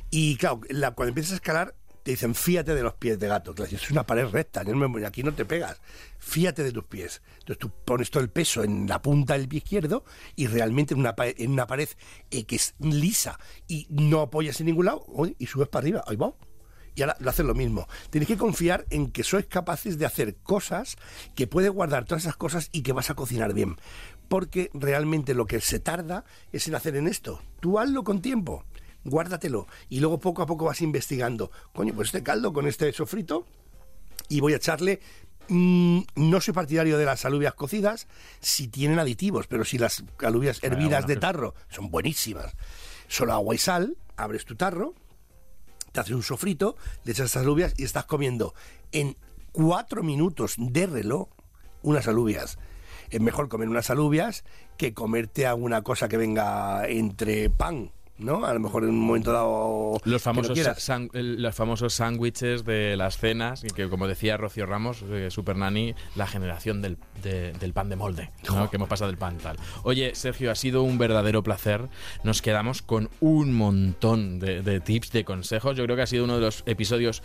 y 0.09 0.35
claro, 0.37 0.61
cuando 0.95 1.09
empiezas 1.09 1.33
a 1.33 1.35
escalar 1.35 1.75
te 2.03 2.11
dicen 2.11 2.33
fíate 2.33 2.73
de 2.73 2.81
los 2.81 2.95
pies 2.95 3.19
de 3.19 3.27
gato. 3.27 3.53
Claro, 3.53 3.71
es 3.71 3.91
una 3.91 4.05
pared 4.05 4.25
recta, 4.25 4.63
aquí 5.05 5.23
no 5.23 5.33
te 5.33 5.45
pegas. 5.45 5.79
Fíate 6.17 6.63
de 6.63 6.71
tus 6.71 6.85
pies. 6.85 7.21
Entonces 7.39 7.59
tú 7.59 7.71
pones 7.85 8.09
todo 8.09 8.23
el 8.23 8.29
peso 8.29 8.63
en 8.63 8.87
la 8.87 9.01
punta 9.01 9.37
del 9.37 9.47
pie 9.47 9.57
izquierdo 9.57 10.03
y 10.35 10.47
realmente 10.47 10.95
en 10.95 11.01
una, 11.01 11.13
en 11.17 11.51
una 11.51 11.67
pared 11.67 11.89
eh, 12.31 12.45
que 12.45 12.55
es 12.55 12.73
lisa 12.79 13.39
y 13.67 13.85
no 13.89 14.21
apoyas 14.21 14.59
en 14.59 14.67
ningún 14.67 14.85
lado 14.85 15.05
y 15.37 15.45
subes 15.45 15.67
para 15.67 15.83
arriba. 15.83 16.03
Ahí 16.07 16.15
va 16.15 16.33
y 16.95 17.01
ahora 17.01 17.15
lo 17.19 17.29
hacen 17.29 17.47
lo 17.47 17.55
mismo. 17.55 17.87
Tienes 18.09 18.27
que 18.27 18.37
confiar 18.37 18.85
en 18.89 19.11
que 19.11 19.23
sois 19.23 19.45
capaces 19.45 19.97
de 19.97 20.05
hacer 20.05 20.35
cosas 20.35 20.97
que 21.35 21.47
puedes 21.47 21.71
guardar 21.71 22.05
todas 22.05 22.23
esas 22.23 22.35
cosas 22.35 22.69
y 22.71 22.81
que 22.83 22.93
vas 22.93 23.09
a 23.09 23.15
cocinar 23.15 23.53
bien. 23.53 23.77
Porque 24.27 24.69
realmente 24.73 25.33
lo 25.33 25.45
que 25.45 25.61
se 25.61 25.79
tarda 25.79 26.25
es 26.51 26.67
en 26.67 26.75
hacer 26.75 26.95
en 26.95 27.07
esto. 27.07 27.41
Tú 27.59 27.79
hazlo 27.79 28.03
con 28.03 28.21
tiempo, 28.21 28.65
guárdatelo 29.03 29.67
y 29.89 29.99
luego 29.99 30.19
poco 30.19 30.41
a 30.41 30.45
poco 30.45 30.65
vas 30.65 30.81
investigando. 30.81 31.51
Coño, 31.73 31.93
pues 31.93 32.09
este 32.09 32.23
caldo 32.23 32.53
con 32.53 32.67
este 32.67 32.91
sofrito 32.93 33.45
y 34.29 34.39
voy 34.39 34.53
a 34.53 34.57
echarle 34.57 35.01
mm, 35.47 36.01
no 36.15 36.41
soy 36.41 36.53
partidario 36.53 36.97
de 36.97 37.05
las 37.05 37.25
alubias 37.25 37.53
cocidas 37.53 38.07
si 38.39 38.67
tienen 38.67 38.99
aditivos, 38.99 39.47
pero 39.47 39.65
si 39.65 39.77
las 39.77 40.03
alubias 40.19 40.63
hervidas 40.63 41.07
de 41.07 41.17
tarro 41.17 41.55
son 41.69 41.89
buenísimas. 41.89 42.55
Solo 43.07 43.33
agua 43.33 43.55
y 43.55 43.57
sal, 43.57 43.97
abres 44.15 44.45
tu 44.45 44.55
tarro, 44.55 44.93
te 45.91 45.99
haces 45.99 46.13
un 46.13 46.23
sofrito, 46.23 46.75
le 47.03 47.11
echas 47.11 47.27
estas 47.27 47.43
alubias 47.43 47.73
y 47.77 47.83
estás 47.83 48.05
comiendo 48.05 48.53
en 48.91 49.15
cuatro 49.51 50.03
minutos 50.03 50.55
de 50.57 50.87
reloj 50.87 51.27
unas 51.81 52.07
alubias. 52.07 52.57
Es 53.09 53.19
mejor 53.19 53.49
comer 53.49 53.69
unas 53.69 53.89
alubias 53.89 54.43
que 54.77 54.93
comerte 54.93 55.45
alguna 55.45 55.81
cosa 55.81 56.07
que 56.07 56.17
venga 56.17 56.87
entre 56.87 57.49
pan 57.49 57.91
¿no? 58.21 58.45
A 58.45 58.53
lo 58.53 58.59
mejor 58.59 58.83
en 58.83 58.89
un 58.89 58.99
momento 58.99 59.31
dado. 59.31 59.99
Los 60.03 60.21
famosos, 60.21 60.57
los 61.13 61.55
famosos 61.55 61.93
sándwiches 61.93 62.63
de 62.63 62.95
las 62.95 63.17
cenas, 63.17 63.63
y 63.63 63.67
que 63.67 63.89
como 63.89 64.07
decía 64.07 64.37
Rocío 64.37 64.65
Ramos, 64.65 65.03
eh, 65.09 65.29
Super 65.29 65.57
Nani, 65.57 65.95
la 66.15 66.27
generación 66.27 66.81
del, 66.81 66.97
del 67.21 67.73
pan 67.73 67.89
de 67.89 67.95
molde, 67.95 68.31
que 68.69 68.75
hemos 68.75 68.89
pasado 68.89 69.09
del 69.09 69.17
pan 69.17 69.37
tal. 69.37 69.57
Oye, 69.83 70.15
Sergio, 70.15 70.51
ha 70.51 70.55
sido 70.55 70.83
un 70.83 70.97
verdadero 70.97 71.43
placer. 71.43 71.89
Nos 72.23 72.41
quedamos 72.41 72.81
con 72.81 73.09
un 73.19 73.53
montón 73.53 74.39
de, 74.39 74.61
de 74.61 74.79
tips, 74.79 75.11
de 75.11 75.25
consejos. 75.25 75.75
Yo 75.75 75.83
creo 75.83 75.95
que 75.95 76.03
ha 76.03 76.07
sido 76.07 76.23
uno 76.23 76.35
de 76.35 76.41
los 76.41 76.63
episodios 76.65 77.23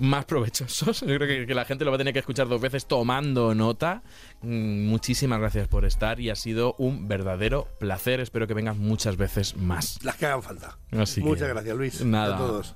más 0.00 0.24
provechosos. 0.24 1.00
Yo 1.06 1.18
creo 1.18 1.46
que, 1.46 1.54
la 1.54 1.64
gente 1.64 1.84
lo 1.84 1.90
va 1.90 1.96
a 1.96 1.98
tener 1.98 2.12
que 2.12 2.20
escuchar 2.20 2.48
dos 2.48 2.60
veces 2.60 2.86
tomando 2.86 3.54
nota. 3.54 4.02
Mm, 4.42 4.86
muchísimas 4.86 5.40
gracias 5.40 5.68
por 5.68 5.84
estar 5.84 6.20
y 6.20 6.30
ha 6.30 6.36
sido 6.36 6.74
un 6.78 7.08
verdadero 7.08 7.68
placer. 7.78 8.20
Espero 8.20 8.46
que 8.46 8.54
vengas 8.54 8.76
muchas 8.76 9.16
veces 9.16 9.56
más. 9.56 9.98
Las 10.02 10.16
que 10.16 10.26
hagan 10.26 10.42
falta. 10.42 10.78
Muchas 10.90 11.48
gracias, 11.48 11.76
Luis. 11.76 12.04
Nada. 12.04 12.36
A 12.36 12.38
todos. 12.38 12.74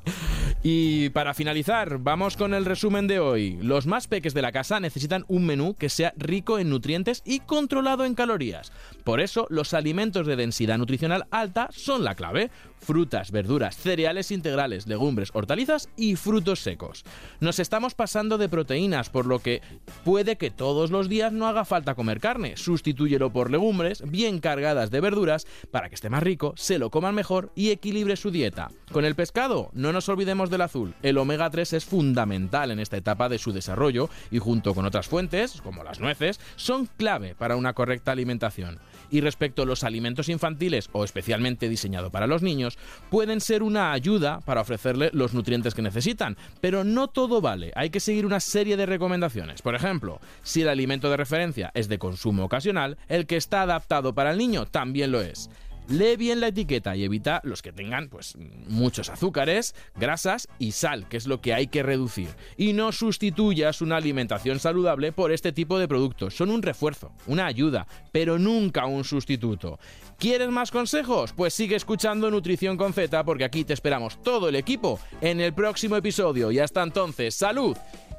Y 0.62 1.11
para 1.11 1.35
finalizar, 1.35 1.99
vamos 1.99 2.37
con 2.37 2.55
el 2.55 2.64
resumen 2.64 3.07
de 3.07 3.18
hoy. 3.18 3.59
Los 3.61 3.87
más 3.87 4.07
peques 4.07 4.35
de 4.35 4.43
la 4.43 4.53
casa 4.53 4.79
necesitan 4.81 5.25
un 5.29 5.47
menú 5.47 5.75
que 5.75 5.89
sea 5.89 6.12
rico 6.16 6.59
en 6.59 6.70
nutrientes 6.70 7.23
y 7.25 7.41
controlado 7.41 8.05
en 8.05 8.14
calorías. 8.14 8.73
Por 9.05 9.20
eso, 9.20 9.47
los 9.51 9.75
alimentos 9.75 10.27
de 10.27 10.37
densidad 10.37 10.79
nutricional 10.79 11.27
alta 11.31 11.68
son 11.73 12.05
la 12.05 12.14
clave. 12.14 12.51
Frutas, 12.83 13.30
verduras, 13.30 13.76
cereales 13.76 14.30
integrales, 14.33 14.87
legumbres, 14.87 15.30
hortalizas 15.33 15.89
y 15.97 16.16
frutos 16.16 16.61
secos. 16.61 17.05
Nos 17.41 17.61
estamos 17.61 17.95
pasando 17.95 18.39
de 18.39 18.49
proteínas, 18.49 19.09
por 19.09 19.26
lo 19.26 19.39
que 19.39 19.62
puede 20.05 20.37
que 20.37 20.51
todos 20.51 20.91
los 20.91 21.09
días 21.09 21.33
no 21.33 21.47
haga 21.47 21.64
falta 21.64 21.95
comer 21.95 22.18
carne. 22.18 22.57
Sustitúyelo 22.57 23.33
por 23.33 23.51
legumbres 23.51 24.03
bien 24.11 24.41
cargadas 24.41 24.91
de 24.91 25.01
verduras 25.01 25.47
para 25.70 25.89
que 25.89 25.95
esté 25.95 26.11
más 26.11 26.22
rico, 26.22 26.55
se 26.57 26.78
lo 26.78 26.91
coman 26.91 27.14
mejor 27.14 27.53
y 27.55 27.70
equilibre 27.70 28.16
su 28.16 28.30
dieta. 28.30 28.68
Con 28.91 29.05
el 29.05 29.14
pescado, 29.14 29.70
no 29.74 29.93
nos 29.93 30.09
olvidemos 30.09 30.51
del 30.51 30.62
azul. 30.62 30.95
El 31.03 31.18
omega 31.18 31.49
3 31.51 31.74
es 31.74 31.85
fundamental 31.85 32.70
en 32.70 32.80
esta 32.80 32.97
etapa 32.97 33.28
de 33.28 33.39
su 33.39 33.53
desarrollo 33.53 34.11
y 34.30 34.39
junto 34.39 34.74
con 34.74 34.85
otras 34.85 35.07
fuentes, 35.07 35.61
como 35.62 35.85
las 35.85 36.01
nueces, 36.01 36.41
son 36.57 36.87
clave 36.97 37.35
para 37.35 37.57
una 37.57 37.72
correcta 37.74 38.12
alimentación. 38.12 38.80
Y 39.13 39.21
respecto 39.21 39.63
a 39.63 39.67
los 39.67 39.85
alimentos 39.85 40.29
infantiles 40.29 40.89
o 40.91 41.05
especialmente 41.05 41.69
diseñados 41.69 42.11
para 42.11 42.27
los 42.27 42.43
niños, 42.43 42.79
pueden 43.11 43.41
ser 43.41 43.63
una 43.63 43.93
ayuda 43.93 44.41
para 44.41 44.63
ofrecerle 44.63 45.11
los 45.13 45.35
nutrientes 45.35 45.75
que 45.75 45.83
necesitan, 45.83 46.37
pero 46.61 46.83
no 46.83 47.07
todo 47.07 47.41
vale, 47.41 47.73
hay 47.77 47.91
que 47.91 48.01
seguir 48.01 48.27
una 48.27 48.41
serie 48.41 48.77
de 48.77 48.87
recomendaciones. 48.87 49.63
Por 49.63 49.77
ejemplo, 49.77 50.21
si 50.43 50.63
el 50.63 50.69
alimento 50.69 51.11
de 51.11 51.19
referencia 51.19 51.71
es 51.75 51.89
de 51.89 51.99
consumo 51.99 52.45
ocasional, 52.45 52.99
el 53.09 53.27
que 53.27 53.37
está 53.37 53.63
adaptado 53.63 54.15
para 54.15 54.33
el 54.33 54.39
niño 54.39 54.67
también 54.67 55.13
lo 55.13 55.21
es. 55.21 55.49
Lee 55.89 56.16
bien 56.16 56.41
la 56.41 56.49
etiqueta 56.49 56.97
y 56.97 57.05
evita 57.05 57.41
los 57.45 57.62
que 57.62 57.72
tengan 57.72 58.09
pues 58.09 58.37
muchos 58.68 59.09
azúcares, 59.09 59.74
grasas 59.97 60.49
y 60.59 60.72
sal, 60.72 61.09
que 61.09 61.16
es 61.16 61.26
lo 61.26 61.41
que 61.41 61.55
hay 61.55 61.66
que 61.66 61.83
reducir. 61.83 62.28
Y 62.57 62.72
no 62.72 62.93
sustituyas 62.93 63.83
una 63.83 63.97
alimentación 63.97 64.59
saludable 64.59 65.12
por 65.12 65.33
este 65.33 65.53
tipo 65.53 65.78
de 65.78 65.89
productos. 65.89 66.37
Son 66.37 66.51
un 66.51 66.62
refuerzo, 66.62 67.12
una 67.26 67.47
ayuda, 67.47 67.87
pero 68.12 68.39
nunca 68.39 68.87
un 68.87 69.05
sustituto. 69.05 69.78
¿Quieres 70.18 70.51
más 70.51 70.70
consejos? 70.70 71.33
Pues 71.33 71.55
sigue 71.55 71.76
escuchando 71.76 72.30
Nutrición 72.30 72.76
con 72.76 72.93
Z 72.93 73.24
porque 73.24 73.45
aquí 73.45 73.64
te 73.64 73.74
esperamos 73.74 74.22
todo 74.22 74.49
el 74.49 74.57
equipo 74.57 75.01
en 75.20 75.41
el 75.41 75.53
próximo 75.53 75.97
episodio. 75.97 76.51
Y 76.51 76.59
hasta 76.59 76.83
entonces, 76.83 77.35
salud 77.35 77.76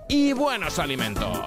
y 0.09 0.33
buenos 0.33 0.79
alimentos. 0.79 1.39